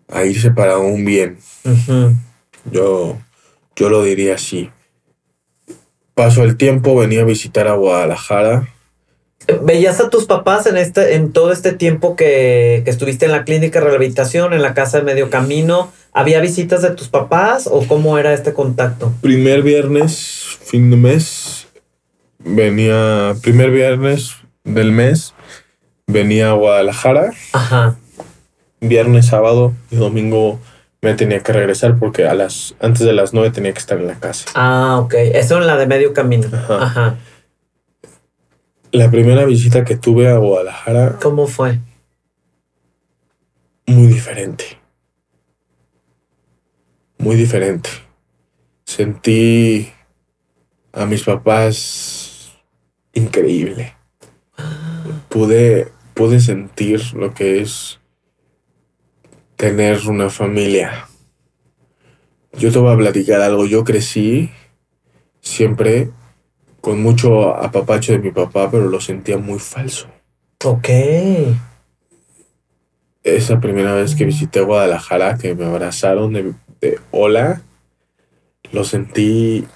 [0.09, 1.37] a irse para un bien.
[1.65, 2.15] Ujú.
[2.71, 3.17] Yo,
[3.75, 4.69] yo lo diría así.
[6.13, 8.67] Pasó el tiempo, venía a visitar a Guadalajara.
[9.63, 13.43] ¿Veías a tus papás en este, en todo este tiempo que, que estuviste en la
[13.43, 15.91] clínica de rehabilitación, en la casa de medio camino?
[16.13, 19.11] ¿Había visitas de tus papás o cómo era este contacto?
[19.21, 21.67] Primer viernes, fin de mes,
[22.39, 25.33] venía, primer viernes del mes,
[26.07, 27.31] venía a Guadalajara.
[27.53, 27.97] Ajá.
[28.79, 30.59] Viernes, sábado y domingo
[31.01, 34.07] me tenía que regresar porque a las, antes de las nueve tenía que estar en
[34.07, 34.45] la casa.
[34.53, 35.13] Ah, ok.
[35.15, 36.47] Eso en la de medio camino.
[36.53, 36.83] Ajá.
[36.83, 37.17] Ajá.
[38.91, 41.79] La primera visita que tuve a Guadalajara, ¿Cómo fue?
[43.87, 44.79] muy diferente.
[47.17, 47.89] Muy diferente.
[48.85, 49.91] Sentí
[50.93, 52.51] a mis papás
[53.13, 53.95] increíble.
[55.29, 58.00] Pude, pude sentir lo que es
[59.61, 61.07] tener una familia.
[62.53, 63.67] Yo te voy a platicar algo.
[63.67, 64.49] Yo crecí
[65.39, 66.09] siempre
[66.81, 70.07] con mucho apapacho de mi papá, pero lo sentía muy falso.
[70.65, 70.89] Ok.
[73.23, 77.61] esa primera vez que visité Guadalajara, que me abrazaron de, de hola,
[78.71, 79.67] lo sentí,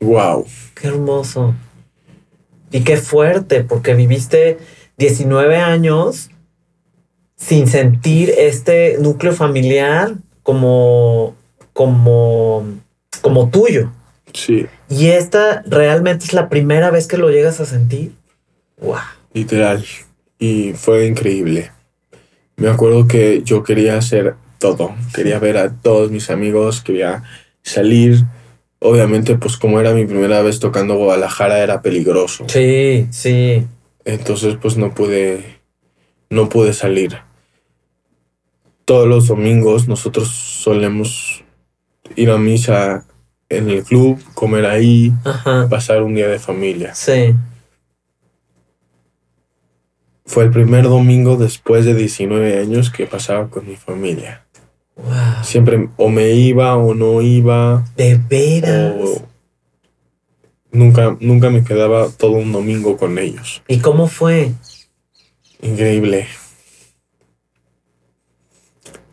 [0.00, 0.46] wow.
[0.74, 1.54] Qué hermoso.
[2.70, 4.58] Y qué fuerte, porque viviste
[4.98, 6.28] 19 años
[7.36, 11.34] sin sentir este núcleo familiar como,
[11.72, 12.64] como,
[13.20, 13.90] como tuyo.
[14.32, 18.12] Sí, Y esta realmente es la primera vez que lo llegas a sentir.
[18.80, 18.96] Wow.
[19.32, 19.84] literal.
[20.38, 21.70] Y fue increíble.
[22.56, 24.94] Me acuerdo que yo quería hacer todo.
[25.14, 27.22] Quería ver a todos mis amigos, quería
[27.62, 28.24] salir.
[28.80, 32.44] Obviamente, pues como era mi primera vez tocando Guadalajara, era peligroso.
[32.48, 33.64] Sí, sí.
[34.04, 35.53] Entonces, pues no pude,
[36.30, 37.18] no pude salir.
[38.84, 41.42] Todos los domingos nosotros solemos
[42.16, 43.06] ir a misa
[43.48, 45.68] en el club, comer ahí, Ajá.
[45.68, 46.94] pasar un día de familia.
[46.94, 47.34] Sí.
[50.26, 54.44] Fue el primer domingo después de 19 años que pasaba con mi familia.
[54.96, 55.42] Wow.
[55.42, 57.84] Siempre o me iba o no iba.
[57.96, 58.94] De veras.
[58.98, 59.22] o
[60.72, 63.62] nunca, nunca me quedaba todo un domingo con ellos.
[63.68, 64.52] ¿Y cómo fue?
[65.64, 66.28] Increíble.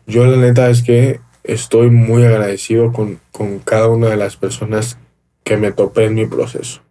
[0.06, 4.98] Yo la neta es que estoy muy agradecido con, con cada una de las personas
[5.44, 6.82] que me topé en mi proceso.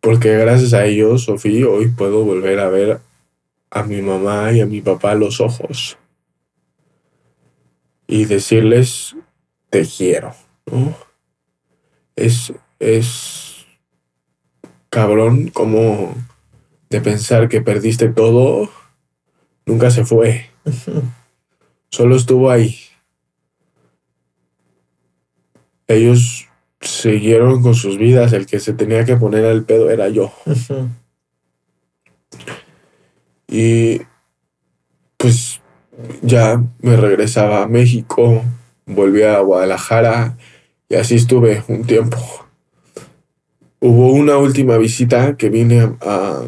[0.00, 3.00] Porque gracias a ellos, Sofía, hoy puedo volver a ver
[3.70, 5.98] a mi mamá y a mi papá a los ojos.
[8.08, 9.14] Y decirles,
[9.70, 10.34] te quiero.
[12.16, 13.66] Es, es
[14.90, 16.12] cabrón como
[16.96, 18.70] de pensar que perdiste todo,
[19.66, 20.46] nunca se fue.
[21.90, 22.74] Solo estuvo ahí.
[25.86, 26.48] Ellos
[26.80, 28.32] siguieron con sus vidas.
[28.32, 30.32] El que se tenía que poner al pedo era yo.
[33.48, 34.00] Y
[35.18, 35.60] pues
[36.22, 38.42] ya me regresaba a México,
[38.86, 40.36] volví a Guadalajara
[40.88, 42.18] y así estuve un tiempo.
[43.80, 46.42] Hubo una última visita que vine a,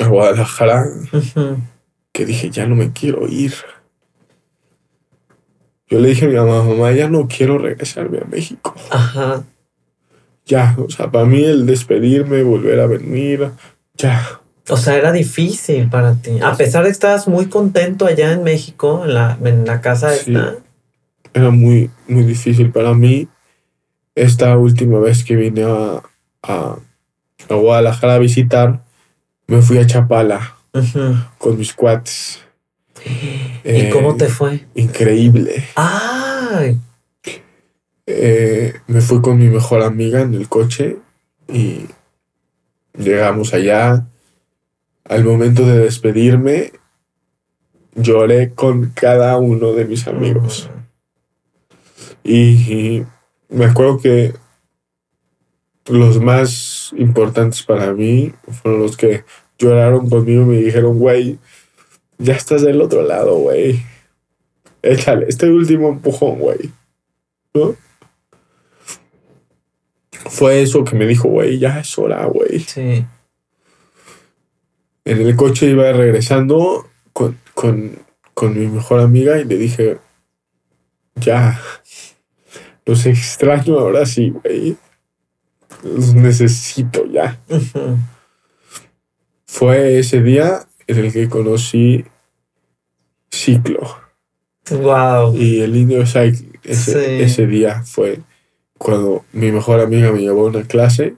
[0.00, 0.86] a Guadalajara
[2.12, 3.54] que dije, ya no me quiero ir.
[5.88, 8.74] Yo le dije a mi mamá, mamá, ya no quiero regresarme a México.
[8.90, 9.44] Ajá.
[10.46, 13.50] Ya, o sea, para mí el despedirme, volver a venir,
[13.94, 14.40] ya.
[14.68, 16.40] O sea, era difícil para ti.
[16.42, 20.10] A pesar de que estabas muy contento allá en México, en la, en la casa
[20.10, 20.32] Sí.
[20.34, 20.56] esta.
[21.34, 23.28] Era muy, muy difícil para mí.
[24.14, 26.02] Esta última vez que vine a,
[26.42, 26.76] a,
[27.48, 28.83] a Guadalajara a visitar,
[29.46, 30.56] me fui a Chapala
[31.38, 32.40] con mis cuates.
[33.04, 33.08] ¿Y
[33.64, 34.66] Eh, cómo te fue?
[34.74, 35.64] Increíble.
[35.76, 36.78] ¡Ay!
[38.06, 40.96] Eh, me fui con mi mejor amiga en el coche
[41.48, 41.86] y
[42.98, 44.06] llegamos allá.
[45.04, 46.72] Al momento de despedirme,
[47.94, 50.70] lloré con cada uno de mis amigos.
[52.22, 52.36] Y,
[52.72, 53.06] y
[53.50, 54.34] me acuerdo que
[55.86, 59.24] los más importantes para mí fueron los que
[59.58, 61.38] lloraron conmigo y me dijeron, güey,
[62.18, 63.82] ya estás del otro lado, güey.
[64.82, 66.70] Échale este último empujón, güey.
[67.54, 67.74] ¿No?
[70.10, 72.60] Fue eso que me dijo, güey, ya es hora, güey.
[72.60, 73.04] Sí.
[75.04, 77.98] En el coche iba regresando con, con,
[78.32, 79.98] con mi mejor amiga y le dije,
[81.16, 81.60] ya,
[82.86, 84.76] los extraño ahora sí, güey.
[85.84, 87.38] Los necesito ya.
[89.46, 92.04] Fue ese día en el que conocí
[93.30, 93.80] Ciclo
[94.70, 95.36] Wow.
[95.36, 96.58] y el Indio Cycle.
[96.64, 97.22] Ese, Sí.
[97.22, 98.20] ese día fue
[98.78, 101.14] cuando mi mejor amiga me llevó a una clase.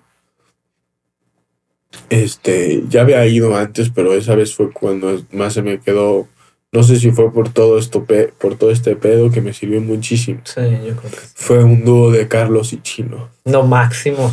[2.10, 6.28] Este, ya había ido antes, pero esa vez fue cuando más se me quedó.
[6.76, 9.80] No sé si fue por todo esto, pe- por todo este pedo que me sirvió
[9.80, 10.40] muchísimo.
[10.44, 11.26] Sí, yo creo que sí.
[11.34, 13.30] Fue un dúo de Carlos y Chino.
[13.46, 14.30] No máximo.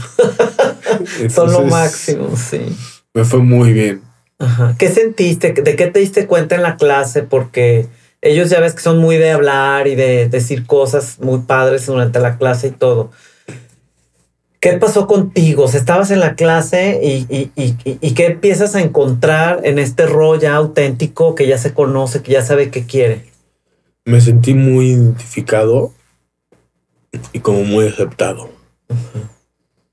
[1.29, 2.61] Son lo máximo, sí.
[3.13, 4.01] Me fue muy bien.
[4.39, 4.75] Ajá.
[4.77, 5.53] ¿Qué sentiste?
[5.53, 7.23] ¿De qué te diste cuenta en la clase?
[7.23, 7.87] Porque
[8.21, 12.19] ellos ya ves que son muy de hablar y de decir cosas muy padres durante
[12.19, 13.11] la clase y todo.
[14.63, 15.65] ¿Qué pasó contigo?
[15.65, 20.39] Estabas en la clase y, y, y, y- qué empiezas a encontrar en este rol
[20.39, 23.25] ya auténtico que ya se conoce, que ya sabe qué quiere.
[24.05, 25.91] Me sentí muy identificado
[27.33, 28.51] y como muy aceptado.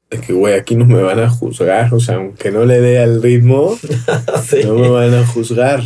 [0.09, 1.93] De que, güey, aquí no me van a juzgar.
[1.93, 3.77] O sea, aunque no le dé al ritmo,
[4.49, 4.61] Sí.
[4.65, 5.83] no me van a juzgar.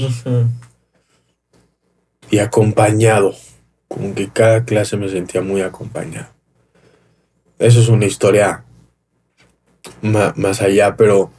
[2.31, 3.35] Y acompañado.
[3.89, 6.29] Como que cada clase me sentía muy acompañado.
[7.59, 8.64] Eso es una historia
[10.03, 11.31] más allá, pero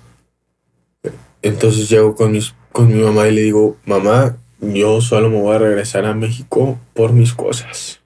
[1.41, 5.55] entonces llego con, mis, con mi mamá y le digo, mamá, yo solo me voy
[5.55, 8.01] a regresar a México por mis cosas.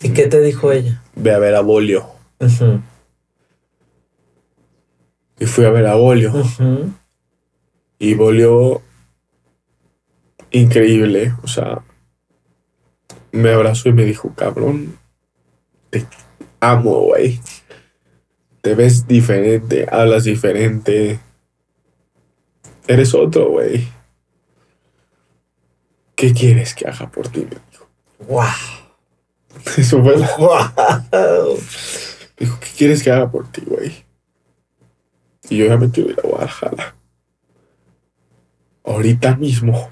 [0.00, 1.02] ¿Y qué te dijo ella?
[1.14, 2.06] Ve a ver a Bolio.
[2.40, 2.80] Ujú.
[5.38, 6.32] Y fui a ver a Bolio.
[7.98, 8.82] Y Bolio,
[10.50, 11.34] increíble.
[11.42, 11.82] O sea,
[13.32, 14.98] me abrazó y me dijo, cabrón,
[15.90, 16.06] te
[16.70, 17.40] amo, güey.
[18.60, 21.18] Te ves diferente, hablas diferente.
[22.86, 23.86] Eres otro, güey.
[26.16, 27.40] ¿qué quieres que haga por ti?
[27.40, 27.88] Me dijo.
[28.28, 28.44] Wow.
[29.76, 31.58] Eso fue la- Wow.
[32.38, 34.04] Me dijo, ¿qué quieres que haga por ti, güey?
[35.50, 36.94] Y yo ya me quiero ir a Guadalajara.
[38.84, 39.90] Ahorita mismo.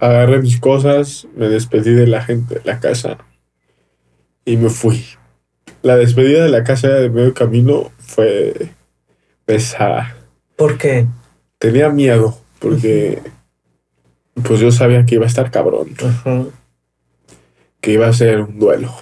[0.00, 3.18] Agarré mis cosas, me despedí de la gente de la casa
[4.44, 5.04] y me fui.
[5.82, 8.70] La despedida de la casa de medio camino fue
[9.44, 10.16] pesada.
[10.56, 11.06] ¿Por qué?
[11.58, 13.20] Tenía miedo porque
[14.42, 15.90] pues yo sabía que iba a estar cabrón,
[17.80, 18.92] que iba a ser un duelo.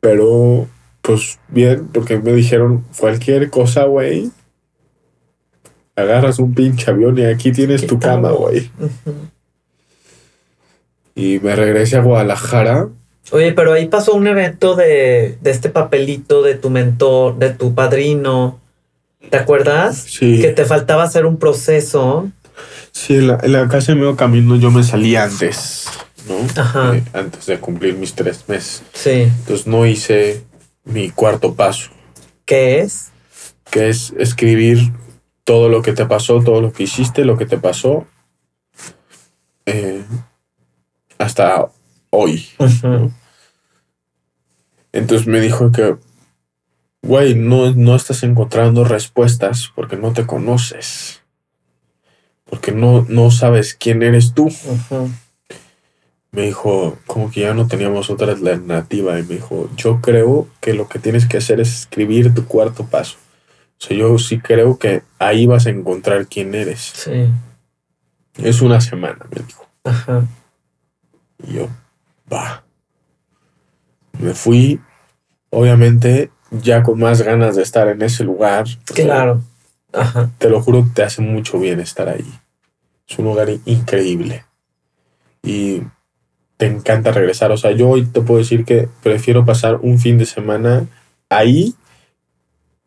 [0.00, 0.68] Pero,
[1.02, 4.30] pues bien, porque me dijeron cualquier cosa, güey.
[5.96, 8.70] Agarras un pinche avión y aquí tienes tu cama, güey.
[11.14, 12.88] Y me regresé a Guadalajara.
[13.32, 17.74] Oye, pero ahí pasó un evento de, de este papelito de tu mentor, de tu
[17.74, 18.60] padrino.
[19.30, 19.98] ¿Te acuerdas?
[19.98, 22.28] Sí, Que te faltaba hacer un proceso.
[22.90, 25.86] sí en, la, en la casa de medio camino yo me salí antes,
[26.28, 26.60] ¿no?
[26.60, 26.96] Ajá.
[26.96, 28.82] Eh, antes de cumplir mis tres meses.
[28.94, 29.10] Sí.
[29.40, 30.42] Entonces no hice
[30.84, 31.90] mi cuarto paso,
[32.46, 33.10] ¿Qué es?
[33.70, 34.90] que es escribir
[35.44, 38.06] todo lo que te pasó, todo lo que hiciste, lo que te pasó.
[39.66, 40.02] eh,
[41.18, 41.68] hasta
[42.10, 42.46] hoy.
[44.92, 45.96] Entonces me dijo que,
[47.02, 51.22] güey, no, no estás encontrando respuestas porque no te conoces.
[52.44, 54.52] Porque no, no sabes quién eres tú.
[56.32, 59.18] Me dijo, como que ya no teníamos otra alternativa.
[59.18, 62.86] Y me dijo, yo creo que lo que tienes que hacer es escribir tu cuarto
[62.86, 63.16] paso.
[63.78, 66.92] O sea, yo sí creo que ahí vas a encontrar quién eres.
[66.94, 67.30] Sí.
[68.34, 69.66] Es una semana, me dijo.
[69.84, 70.26] Ajá.
[71.46, 71.68] Y yo,
[72.32, 72.64] va.
[74.18, 74.80] Me fui,
[75.50, 78.66] obviamente, ya con más ganas de estar en ese lugar.
[78.68, 79.42] Sea, Claro.
[79.92, 80.30] Ajá.
[80.38, 82.32] te lo juro, te hace mucho bien estar ahí.
[83.08, 84.44] Es un lugar increíble.
[85.42, 85.82] Y
[86.56, 87.50] te encanta regresar.
[87.50, 90.86] O sea, yo hoy te puedo decir que prefiero pasar un fin de semana
[91.28, 91.74] ahí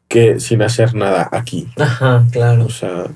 [0.07, 1.67] que sin hacer nada aquí.
[1.77, 2.65] Ajá, claro.
[2.65, 3.07] O sea,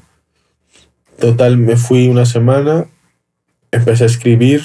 [1.19, 2.87] total, me fui una semana,
[3.71, 4.63] empecé a escribir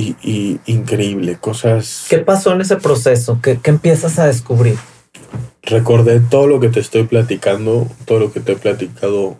[0.00, 2.06] y, y increíble, cosas.
[2.08, 3.38] ¿Qué pasó en ese proceso?
[3.42, 4.76] ¿Qué, qué empiezas a descubrir?
[5.62, 9.36] Recordé todo lo que te estoy platicando, todo lo que te he platicado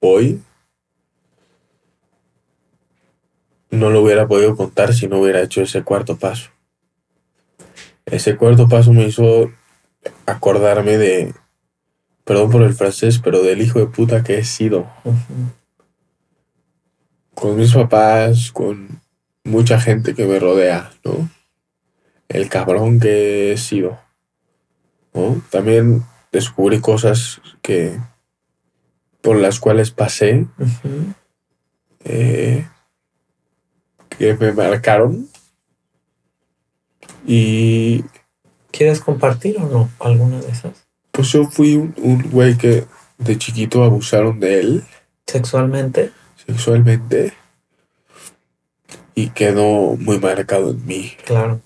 [0.00, 0.40] hoy.
[3.70, 6.50] No lo hubiera podido contar si no hubiera hecho ese cuarto paso.
[8.04, 9.50] Ese cuarto paso me hizo
[10.26, 11.32] acordarme de,
[12.24, 14.86] perdón por el francés, pero del hijo de puta que he sido.
[17.34, 19.01] Con mis papás, con
[19.44, 21.28] mucha gente que me rodea, ¿no?
[22.28, 23.98] El cabrón que he sido,
[25.12, 25.42] ¿no?
[25.50, 27.98] También descubrí cosas que
[29.20, 30.46] por las cuales pasé,
[32.04, 32.66] eh,
[34.08, 35.28] que me marcaron
[37.26, 38.04] y
[38.72, 40.86] ¿Quieres compartir o no alguna de esas?
[41.12, 42.86] pues yo fui un, un güey que
[43.18, 44.84] de chiquito abusaron de él
[45.26, 46.10] Sexualmente.
[46.46, 47.34] sexualmente
[49.14, 51.12] y quedó muy marcado en mí.
[51.24, 51.60] Claro.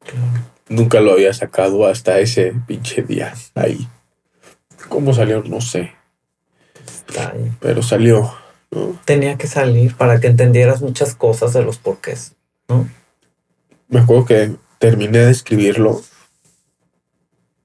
[0.00, 0.46] Claro.
[0.68, 3.86] Nunca lo había sacado hasta ese pinche día ahí.
[4.88, 5.42] ¿Cómo salió?
[5.42, 5.92] No sé,
[7.60, 8.34] pero salió,
[8.70, 8.98] ¿no?
[9.04, 12.34] Tenía que salir para que entendieras muchas cosas de los porqués.
[12.68, 12.88] ¿no?
[13.88, 16.02] Me acuerdo que terminé de escribirlo.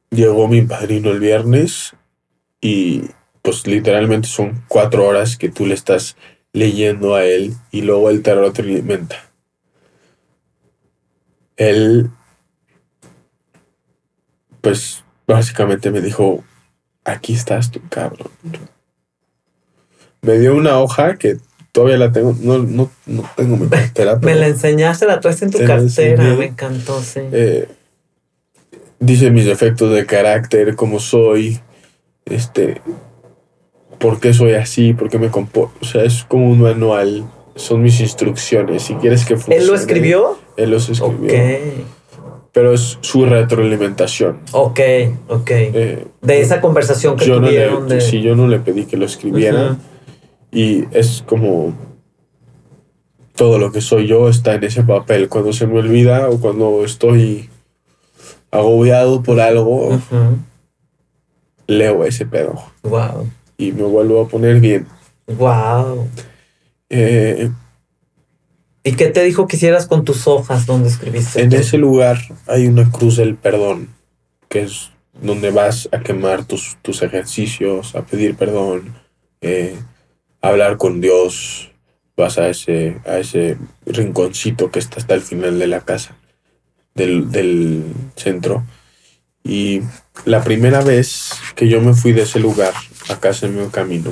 [0.09, 1.93] Llegó mi padrino el viernes
[2.59, 3.09] y
[3.41, 6.15] pues literalmente son cuatro horas que tú le estás
[6.53, 9.15] leyendo a él y luego él te retroalimenta.
[11.57, 12.09] Él
[14.61, 16.43] pues básicamente me dijo,
[17.03, 18.29] aquí estás tú, cabrón.
[20.21, 21.37] Me dio una hoja que
[21.71, 24.17] todavía la tengo, no, no, no tengo mi cartera.
[24.17, 25.81] Me la enseñaste, la traes en tu cartera.
[25.81, 26.35] enseñé.
[26.35, 27.21] Me encantó, sí.
[27.31, 27.67] eh,
[28.99, 31.59] dice mis defectos de carácter, cómo soy,
[32.25, 32.81] este,
[34.01, 35.73] por qué soy así, por qué me comporto.
[35.81, 37.23] O sea, es como un manual,
[37.55, 38.81] son mis instrucciones.
[38.83, 39.61] Si quieres que funcione.
[39.61, 40.37] ¿Él lo escribió?
[40.57, 41.33] Él los escribió.
[41.33, 41.85] Ok.
[42.51, 44.39] Pero es su retroalimentación.
[44.51, 44.79] Ok,
[45.29, 45.51] ok.
[45.51, 48.01] Eh, De esa conversación que yo no tuvieron le, de.
[48.01, 49.77] si yo no le pedí que lo escribiera
[50.51, 51.73] y es como
[53.35, 55.29] todo lo que soy yo está en ese papel.
[55.29, 57.49] Cuando se me olvida o cuando estoy
[58.49, 59.97] agobiado por algo,
[61.67, 63.29] leo ese pedo Wow.
[63.61, 64.87] Y me vuelvo a poner bien.
[65.27, 66.07] Wow.
[66.89, 67.49] Eh,
[68.83, 71.41] ¿Y qué te dijo que hicieras con tus hojas donde escribiste?
[71.41, 72.17] en ese lugar
[72.47, 73.89] hay una cruz del perdón,
[74.49, 74.89] que es
[75.21, 78.95] donde vas a quemar tus, tus ejercicios, a pedir perdón,
[79.41, 79.75] eh,
[80.41, 81.71] a hablar con Dios,
[82.17, 86.17] vas a ese, a ese rinconcito que está hasta el final de la casa,
[86.95, 87.83] del, del
[88.15, 88.65] centro.
[89.43, 89.81] Y
[90.25, 92.73] la primera vez que yo me fui de ese lugar
[93.11, 94.11] a casa en mi camino,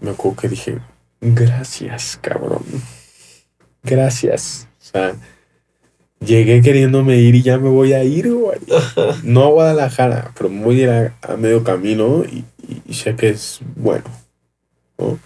[0.00, 0.78] me acuerdo que dije,
[1.20, 2.64] gracias, cabrón.
[3.82, 4.68] Gracias.
[4.80, 5.14] O sea,
[6.20, 8.58] llegué queriéndome ir y ya me voy a ir, güey.
[9.22, 12.44] No a Guadalajara, pero me voy a ir a, a medio camino y,
[12.86, 14.04] y, sé que es bueno.
[14.98, 15.18] ¿no?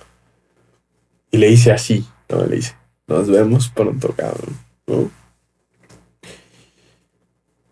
[1.30, 2.44] Y le hice así, ¿no?
[2.44, 2.74] Le hice,
[3.06, 5.10] nos vemos pronto, cabrón, ¿no?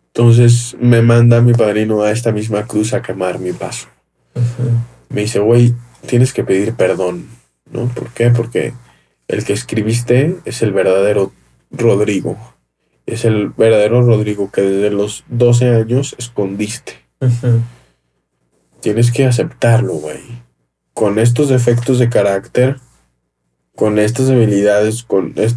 [0.08, 3.88] Entonces me manda mi padrino a esta misma cruz a quemar mi paso.
[5.08, 5.74] Me dice, güey,
[6.06, 7.28] tienes que pedir perdón,
[7.70, 7.86] ¿no?
[7.88, 8.30] ¿Por qué?
[8.30, 8.74] Porque
[9.28, 11.32] el que escribiste es el verdadero
[11.70, 12.36] Rodrigo.
[13.06, 16.94] Es el verdadero Rodrigo que desde los 12 años escondiste.
[18.80, 20.20] Tienes que aceptarlo, güey.
[20.94, 22.78] Con estos defectos de carácter,
[23.74, 25.56] con estas debilidades, con es,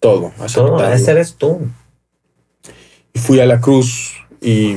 [0.00, 0.32] todo.
[0.54, 1.68] Todo, ese eres tú.
[3.12, 4.76] Y fui a la cruz y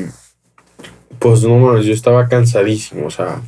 [1.22, 3.43] pues no, yo estaba cansadísimo, o sea,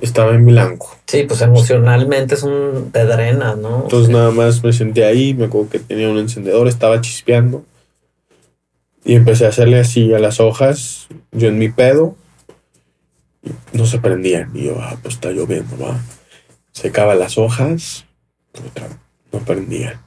[0.00, 0.96] estaba en blanco.
[1.06, 3.82] Sí, pues emocionalmente es un te drena, ¿no?
[3.82, 7.66] Entonces nada más me senté ahí, me acuerdo que tenía un encendedor, estaba chispeando.
[9.04, 12.16] Y empecé a hacerle así a las hojas, yo en mi pedo.
[13.42, 14.50] Y no se prendían.
[14.54, 16.00] Y yo, ah, pues está lloviendo, va.
[16.72, 18.06] Secaba las hojas,
[19.32, 20.00] no prendían.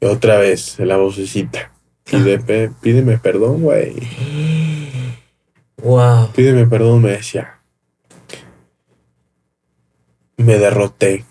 [0.00, 1.70] Y otra vez la vocecita.
[2.02, 3.94] Pide, pídeme perdón, güey.
[5.82, 6.32] Wow.
[6.32, 7.56] Pídeme perdón, me decía
[10.36, 11.24] me derroté.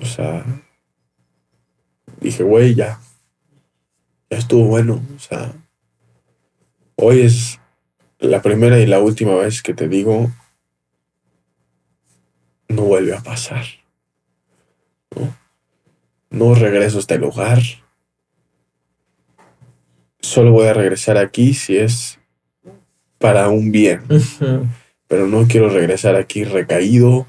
[0.00, 0.44] O sea,
[2.20, 3.00] dije, güey, ya.
[4.30, 5.02] Ya estuvo bueno.
[5.16, 5.52] O sea,
[6.96, 7.58] hoy es
[8.18, 10.30] la primera y la última vez que te digo,
[12.68, 13.64] no vuelve a pasar.
[15.16, 15.36] No,
[16.30, 17.60] no regreso a este lugar.
[20.20, 22.19] Solo voy a regresar aquí si es
[23.20, 24.00] para un bien.
[25.06, 27.26] Pero no quiero regresar aquí recaído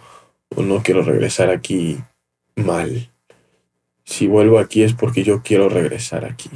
[0.56, 2.00] o no quiero regresar aquí
[2.56, 3.12] mal.
[4.06, 6.50] Si vuelvo aquí es porque yo quiero regresar aquí.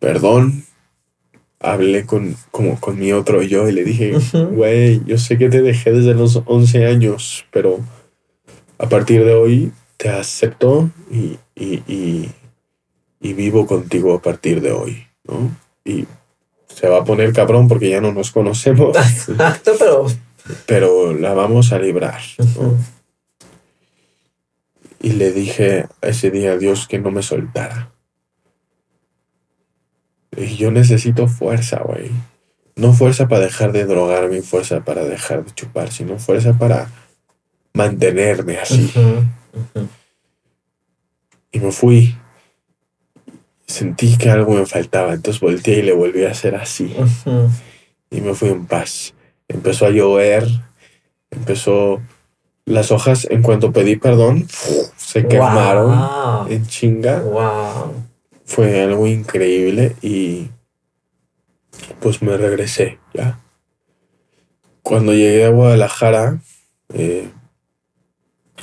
[0.00, 0.64] Perdón,
[1.60, 4.16] hablé con, como con mi otro yo y le dije,
[4.50, 7.78] güey, yo sé que te dejé desde los 11 años, pero
[8.78, 12.30] a partir de hoy te acepto y, y, y,
[13.20, 15.50] y vivo contigo a partir de hoy, ¿no?
[15.84, 16.06] Y
[16.78, 18.96] se va a poner cabrón porque ya no nos conocemos.
[18.96, 20.06] Exacto, pero
[20.66, 22.20] pero la vamos a librar.
[25.00, 27.92] Y le dije ese día a Dios que no me soltara.
[30.36, 32.10] Y yo necesito fuerza, güey.
[32.76, 36.90] No fuerza para dejar de drogarme, fuerza para dejar de chupar, sino fuerza para
[37.74, 38.92] mantenerme así.
[41.50, 42.16] Y me fui.
[43.68, 46.96] Sentí que algo me faltaba, entonces volteé y le volví a hacer así.
[48.10, 49.14] Y me fui en paz
[49.48, 50.46] empezó a llover,
[51.30, 52.00] empezó
[52.66, 54.46] las hojas, en cuanto pedí perdón,
[54.96, 57.24] se quemaron en chinga.
[58.44, 60.50] Fue algo increíble y
[62.00, 63.40] pues me regresé ya.
[64.82, 66.40] Cuando llegué a Guadalajara,
[66.94, 67.28] eh,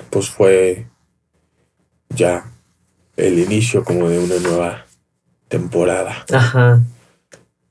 [0.10, 0.88] pues fue
[2.10, 2.52] ya
[3.16, 4.85] el inicio como de una nueva
[5.56, 6.26] temporada.
[6.34, 6.82] Ajá.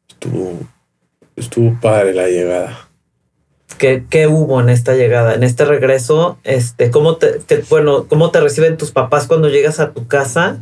[0.09, 0.59] Estuvo,
[1.37, 2.89] estuvo padre la llegada.
[3.77, 6.39] ¿Qué, hubo en esta llegada, en este regreso?
[6.45, 10.61] Este, ¿cómo te, bueno, ¿Cómo te reciben tus papás cuando llegas a tu casa?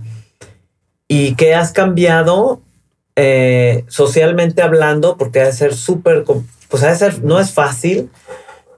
[1.06, 2.60] ¿Y qué has cambiado
[3.14, 5.16] eh, socialmente hablando?
[5.16, 6.24] Porque ha de ser súper,
[6.68, 8.10] pues ha de ser, no es fácil.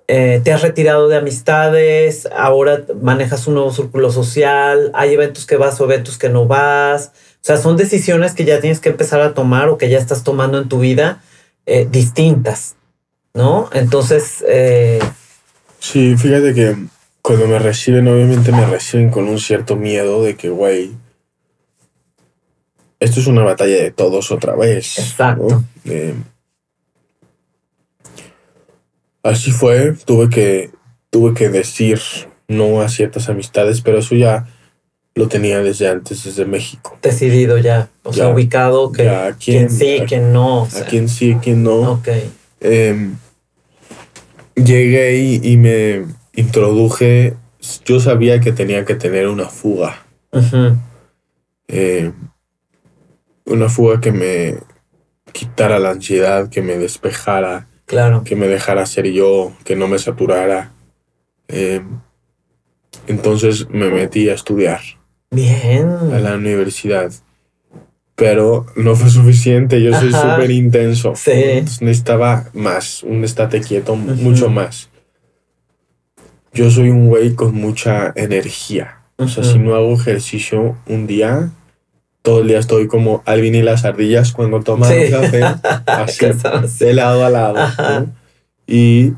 [0.06, 5.56] Eh, te has retirado de amistades, ahora manejas un nuevo círculo social, hay eventos que
[5.56, 7.12] vas o eventos que no vas.
[7.44, 10.24] O sea, son decisiones que ya tienes que empezar a tomar o que ya estás
[10.24, 11.22] tomando en tu vida
[11.66, 12.74] eh, distintas.
[13.34, 13.68] ¿no?
[13.74, 14.42] Entonces...
[14.48, 14.98] Eh,
[15.78, 16.74] sí, fíjate que
[17.20, 20.92] cuando me reciben, obviamente me reciben con un cierto miedo de que, güey,
[22.98, 24.98] esto es una batalla de todos otra vez.
[24.98, 25.64] Exacto.
[29.22, 30.70] así fue, tuve que,
[31.10, 32.00] tuve que decir
[32.48, 34.46] no a ciertas amistades, pero eso ya
[35.14, 36.98] lo tenía desde antes, desde México.
[37.00, 40.64] Decidido ya, o sea, ubicado que quién, sí, quién no.
[40.64, 41.92] a quién sí, quién no.
[41.92, 42.08] Ok.
[42.60, 43.16] Em,
[44.56, 46.04] llegué y, me
[46.34, 47.36] introduje.
[47.84, 50.04] Yo sabía que tenía que tener una fuga.
[51.68, 52.12] Eh,
[53.46, 54.56] una fuga que me
[55.32, 57.68] quitara la ansiedad, que me despejara.
[57.86, 58.24] Claro.
[58.24, 60.72] Que me dejara ser yo, que no me saturara.
[61.46, 61.82] Eh,
[63.06, 64.80] entonces me metí a estudiar
[65.34, 65.88] Bien.
[66.12, 67.12] a la universidad.
[68.16, 71.14] Pero no fue suficiente, yo soy súper intenso.
[71.16, 71.32] Sí.
[71.32, 74.02] Entonces necesitaba más, un estate quieto, Ujú.
[74.16, 74.88] mucho más.
[76.52, 78.98] Yo soy un güey con mucha energía.
[79.16, 81.50] O sea, si no hago ejercicio un día,
[82.22, 85.10] todo el día estoy como Alvin y las ardillas cuando toman Sí.
[85.10, 85.42] café,
[85.86, 86.26] así,
[86.84, 87.54] de lado a lado.
[88.00, 88.12] ¿no?
[88.68, 89.12] Y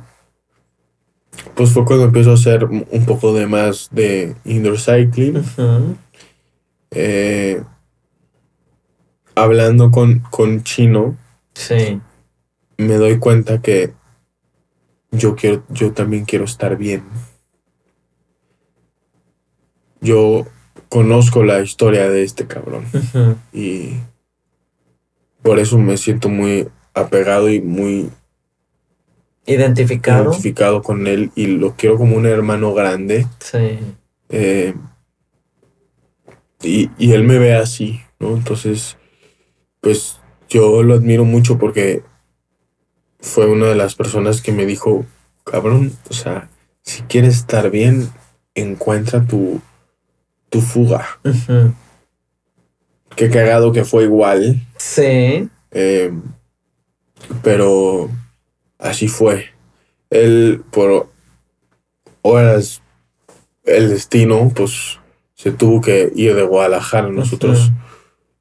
[1.55, 5.36] pues fue cuando empiezo a hacer un poco de más de indoor cycling.
[5.36, 5.97] Ujú.
[6.98, 7.62] Eh,
[9.35, 11.14] hablando con, con Chino,
[11.55, 12.01] Sí.
[12.78, 13.93] me doy cuenta que
[15.10, 17.02] yo quiero, yo también quiero estar bien.
[20.01, 20.47] Yo
[20.89, 22.85] conozco la historia de este cabrón
[23.52, 23.94] y
[25.43, 28.10] por eso me siento muy apegado y muy
[29.47, 30.24] Identificado.
[30.24, 33.27] identificado con él y lo quiero como un hermano grande.
[33.40, 33.78] Sí.
[34.28, 34.74] eh,
[36.66, 38.30] y, y él me ve así, ¿no?
[38.36, 38.97] Entonces,
[39.80, 40.18] pues
[40.48, 42.02] yo lo admiro mucho porque
[43.20, 45.05] fue una de las personas que me dijo,
[45.44, 46.48] cabrón, o sea,
[46.82, 48.10] si quieres estar bien,
[48.55, 49.60] encuentra tu,
[50.51, 51.06] tu fuga.
[51.24, 51.74] Ujú.
[53.16, 55.48] Qué cagado que fue igual, Sí.
[55.70, 56.12] eh,
[57.43, 58.10] pero
[58.78, 59.47] así fue.
[60.10, 61.09] Él, por
[62.22, 62.82] horas,
[63.64, 64.98] el destino, pues
[65.36, 67.08] se tuvo que ir de Guadalajara.
[67.10, 67.70] Nosotros,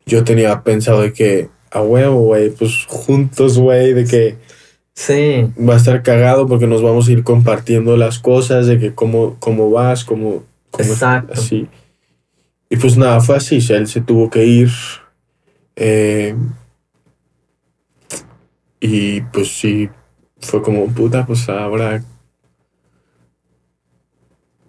[0.07, 4.37] yo tenía pensado de que, a huevo, güey, pues juntos, güey, de que
[4.93, 5.45] Sí.
[5.59, 9.35] va a estar cagado porque nos vamos a ir compartiendo las cosas, de que cómo,
[9.39, 11.33] cómo vas, cómo, cómo Exacto.
[11.33, 11.67] así.
[12.69, 14.69] Y pues nada, fue así, él se tuvo que ir.
[15.75, 16.33] eh,
[18.79, 19.89] y pues sí,
[20.39, 22.03] fue como, puta, pues ahora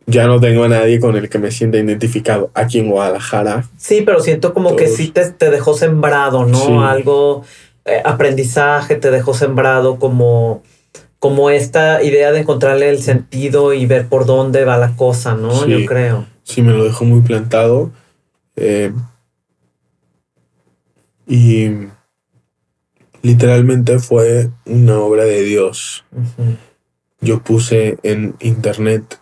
[0.06, 3.68] ya no tengo a nadie con el que me sienta identificado aquí en Guadalajara.
[3.76, 6.58] Sí, pero siento como que sí te, te dejó sembrado, ¿no?
[6.58, 6.72] Sí.
[6.80, 7.44] Algo,
[7.84, 10.62] eh, aprendizaje, te dejó sembrado como,
[11.18, 15.64] como esta idea de encontrarle el sentido y ver por dónde va la cosa, ¿no?
[15.64, 15.70] Sí.
[15.70, 16.26] Yo creo.
[16.44, 17.90] Sí, me lo dejó muy plantado.
[18.54, 18.92] eh,
[21.26, 21.68] y
[23.22, 26.04] literalmente fue una obra de Dios.
[27.20, 29.18] Yo puse en internet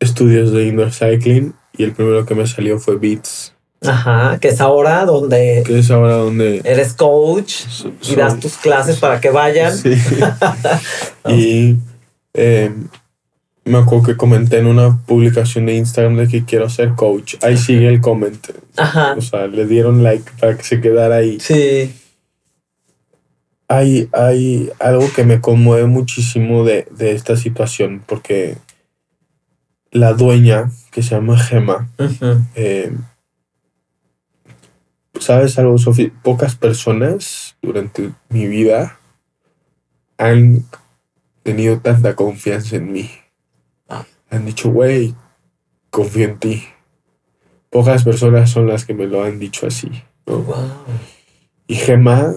[0.00, 4.60] estudios de indoor cycling y el primero que me salió fue Beats, Ajá, que es
[4.60, 9.30] ahora donde que es ahora donde eres coach so- y das tus clases para que
[9.30, 9.74] vayan.
[9.76, 9.94] Sí.
[11.28, 11.76] y
[12.34, 12.70] eh,
[13.64, 17.36] me acuerdo que comenté en una publicación de Instagram de que quiero ser coach.
[17.42, 18.48] Ahí sigue el comment.
[18.76, 19.14] Ajá.
[19.16, 21.38] O sea, le dieron like para que se quedara ahí.
[21.40, 21.94] Sí.
[23.68, 28.56] Hay, hay algo que me conmueve muchísimo de, de esta situación porque
[29.90, 31.90] la dueña, que se llama Gema,
[32.54, 32.92] eh,
[35.18, 36.12] ¿sabes algo, Sofi?
[36.22, 38.98] Pocas personas durante mi vida
[40.18, 40.66] han
[41.42, 43.10] tenido tanta confianza en mí.
[43.88, 44.06] Ah.
[44.30, 45.14] Han dicho, güey,
[45.90, 46.64] confío en ti.
[47.70, 49.90] Pocas personas son las que me lo han dicho así.
[50.26, 50.38] ¿no?
[50.38, 50.70] Wow.
[51.66, 52.34] Y Gema,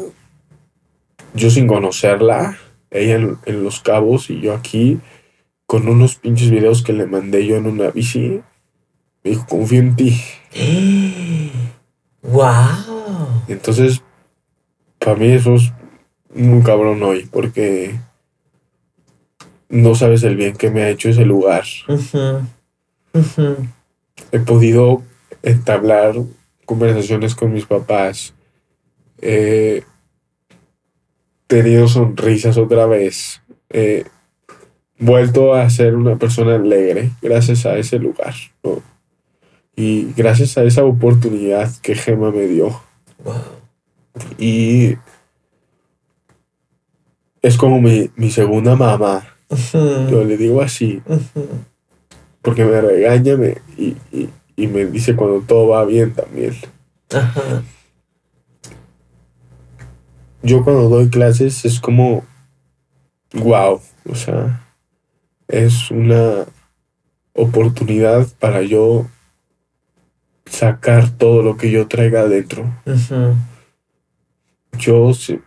[1.34, 2.58] yo sin conocerla,
[2.92, 5.00] ella en, en Los Cabos y yo aquí,
[5.74, 8.44] con unos pinches videos que le mandé yo en una bici,
[9.24, 10.22] me dijo, confío en ti.
[12.22, 13.42] Wow.
[13.48, 14.02] Entonces,
[15.00, 15.74] para mí eso es
[16.34, 18.00] muy cabrón hoy, porque
[19.68, 21.64] no sabes el bien que me ha hecho ese lugar.
[24.32, 25.02] He podido
[25.42, 26.14] entablar
[26.66, 28.36] conversaciones con mis papás.
[29.20, 29.84] He
[31.48, 33.42] tenido sonrisas otra vez.
[33.70, 34.06] He
[35.04, 38.34] vuelto a ser una persona alegre gracias a ese lugar.
[38.64, 38.82] ¿no?
[39.76, 42.82] Y gracias a esa oportunidad que Gema me dio.
[43.24, 43.34] Wow.
[44.38, 44.96] Y
[47.42, 49.28] es como mi, mi segunda mamá.
[50.10, 51.02] Yo le digo así,
[52.42, 56.56] porque me regaña me- y, y- y me dice cuando todo va bien también.
[60.42, 62.24] Yo cuando doy clases es como,
[63.34, 64.63] wow, o sea,
[65.48, 66.46] es una
[67.34, 69.08] oportunidad para yo
[70.46, 72.66] sacar todo lo que yo traiga adentro.
[74.78, 75.40] Yo sí-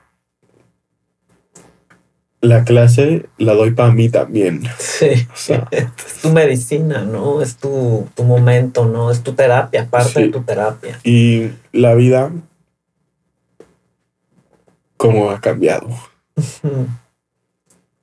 [2.41, 4.63] la clase la doy para mí también.
[4.79, 5.27] Sí.
[5.33, 7.41] O sea, Es tu medicina, ¿no?
[7.43, 9.11] Es tu, tu momento, ¿no?
[9.11, 10.23] Es tu terapia, parte Sí.
[10.25, 10.99] de tu terapia.
[11.03, 12.31] Y la vida,
[14.97, 15.89] cómo ha cambiado.
[16.37, 16.87] Ujú.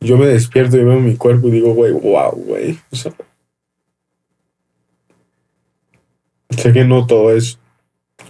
[0.03, 2.77] Yo me despierto y veo mi cuerpo y digo, güey, wow, güey.
[2.91, 3.13] O sea,
[6.49, 7.59] sé que no todo es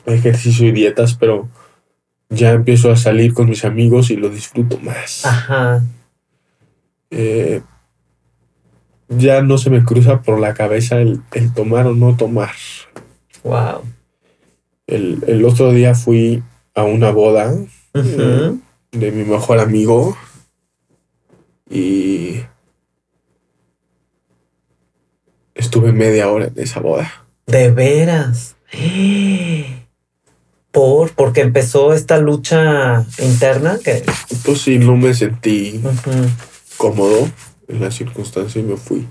[0.06, 1.50] ejercicio y dietas, pero
[2.30, 5.26] ya empiezo a salir con mis amigos y lo disfruto más.
[5.26, 5.84] Ajá.
[7.12, 7.62] Eh,
[9.10, 12.54] ya no se me cruza por la cabeza el, el tomar o no tomar.
[13.44, 13.84] Wow.
[14.88, 16.42] El, el otro día fui
[16.74, 17.54] a una boda
[17.94, 18.60] Ujú.
[18.92, 20.18] de mi mejor amigo
[21.74, 22.46] y
[25.56, 27.12] estuve media hora en esa boda.
[27.48, 28.56] De veras.
[30.72, 34.04] Por, porque empezó esta lucha interna que.
[34.44, 35.80] Pues sí, no me sentí
[36.78, 37.30] cómodo
[37.68, 39.08] en la circunstancia y me fui.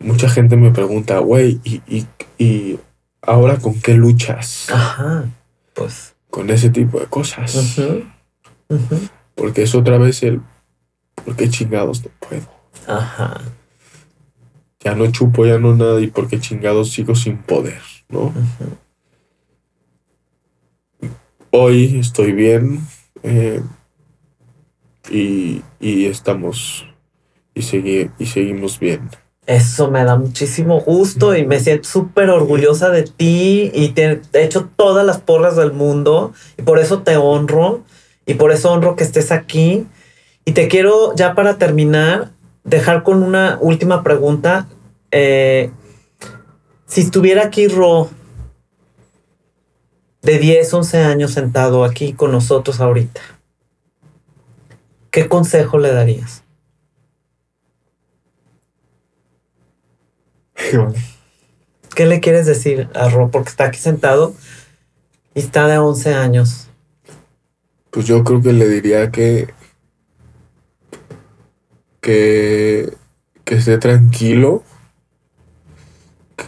[0.00, 2.06] Mucha gente me pregunta, güey, ¿y, y,
[2.38, 2.80] y
[3.22, 4.66] ahora con qué luchas?
[4.68, 5.26] Ajá.
[5.74, 6.16] Pues.
[6.28, 7.78] Con ese tipo de cosas.
[9.36, 10.40] Porque es otra vez el,
[11.28, 12.46] ¿por qué chingados no puedo?
[12.86, 13.38] Ajá.
[14.80, 18.28] Ya no chupo, ya no nada, y por qué chingados sigo sin poder, ¿no?
[18.28, 18.78] ujú.
[21.50, 22.80] Hoy estoy bien
[23.22, 23.60] eh,
[25.10, 26.86] y, y estamos
[27.54, 29.10] y, segui- y seguimos bien.
[29.46, 34.42] Eso me da muchísimo gusto y me siento súper orgullosa de ti y te he
[34.44, 37.84] hecho todas las porras del mundo y por eso te honro
[38.24, 39.86] y por eso honro que estés aquí.
[40.48, 42.30] Y te quiero ya para terminar
[42.64, 44.66] dejar con una última pregunta.
[45.10, 45.70] Eh,
[46.86, 48.08] si estuviera aquí Ro
[50.22, 53.20] de 10, 11 años sentado aquí con nosotros ahorita,
[55.10, 56.42] ¿qué consejo le darías?
[61.94, 63.30] ¿Qué le quieres decir a Ro?
[63.30, 64.32] Porque está aquí sentado
[65.34, 66.68] y está de 11 años.
[67.90, 69.57] Pues yo creo que le diría que
[72.08, 72.90] que,
[73.44, 74.62] que esté tranquilo,
[76.38, 76.46] que,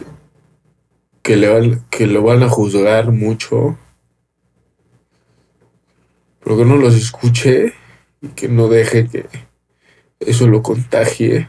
[1.21, 3.77] que le van, que lo van a juzgar mucho,
[6.39, 7.75] pero que no los escuche
[8.23, 9.27] y que no deje que
[10.19, 11.47] eso lo contagie,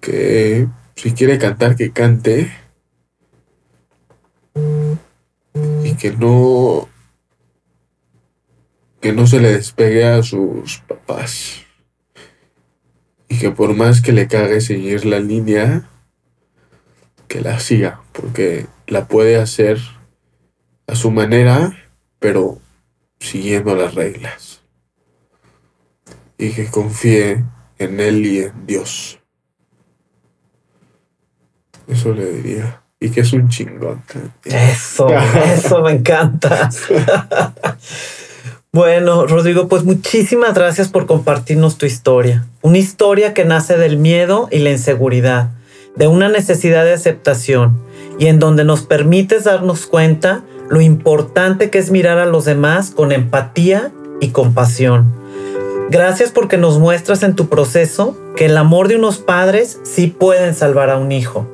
[0.00, 0.66] que
[0.96, 2.50] si quiere cantar que cante
[5.84, 6.88] y que no
[9.00, 11.65] que no se le despegue a sus papás.
[13.28, 15.88] Y que por más que le cague seguir la línea,
[17.28, 19.78] que la siga, porque la puede hacer
[20.86, 21.76] a su manera,
[22.18, 22.60] pero
[23.18, 24.62] siguiendo las reglas.
[26.38, 27.44] Y que confíe
[27.78, 29.18] en él y en Dios.
[31.88, 32.82] Eso le diría.
[32.98, 34.02] Y que es un chingón.
[34.44, 36.70] Eso, eso me encanta.
[38.76, 42.44] Bueno, Rodrigo, pues muchísimas gracias por compartirnos tu historia.
[42.60, 45.48] Una historia que nace del miedo y la inseguridad,
[45.94, 47.80] de una necesidad de aceptación
[48.18, 52.90] y en donde nos permites darnos cuenta lo importante que es mirar a los demás
[52.90, 55.10] con empatía y compasión.
[55.88, 60.54] Gracias porque nos muestras en tu proceso que el amor de unos padres sí pueden
[60.54, 61.50] salvar a un hijo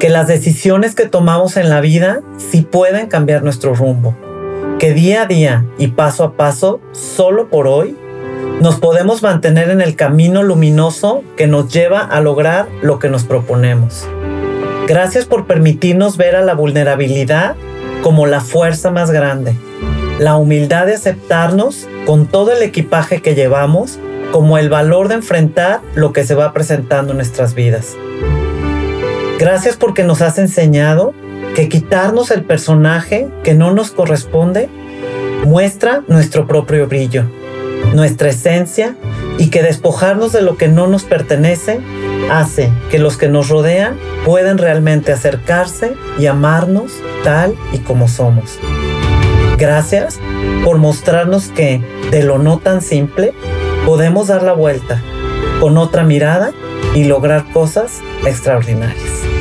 [0.00, 4.14] que las decisiones que tomamos en la vida sí pueden cambiar nuestro rumbo.
[4.84, 7.96] Que día a día y paso a paso, solo por hoy,
[8.60, 13.24] nos podemos mantener en el camino luminoso que nos lleva a lograr lo que nos
[13.24, 14.06] proponemos.
[14.86, 17.56] Gracias por permitirnos ver a la vulnerabilidad
[18.02, 19.54] como la fuerza más grande,
[20.18, 23.98] la humildad de aceptarnos con todo el equipaje que llevamos
[24.32, 27.96] como el valor de enfrentar lo que se va presentando en nuestras vidas.
[29.38, 31.14] Gracias porque nos has enseñado
[31.54, 34.68] que quitarnos el personaje que no nos corresponde
[35.44, 37.24] muestra nuestro propio brillo,
[37.94, 38.96] nuestra esencia
[39.38, 41.80] y que despojarnos de lo que no nos pertenece
[42.30, 48.58] hace que los que nos rodean puedan realmente acercarse y amarnos tal y como somos.
[49.56, 50.18] Gracias
[50.64, 53.32] por mostrarnos que de lo no tan simple
[53.86, 55.00] podemos dar la vuelta
[55.60, 56.52] con otra mirada
[56.94, 59.33] y lograr cosas extraordinarias.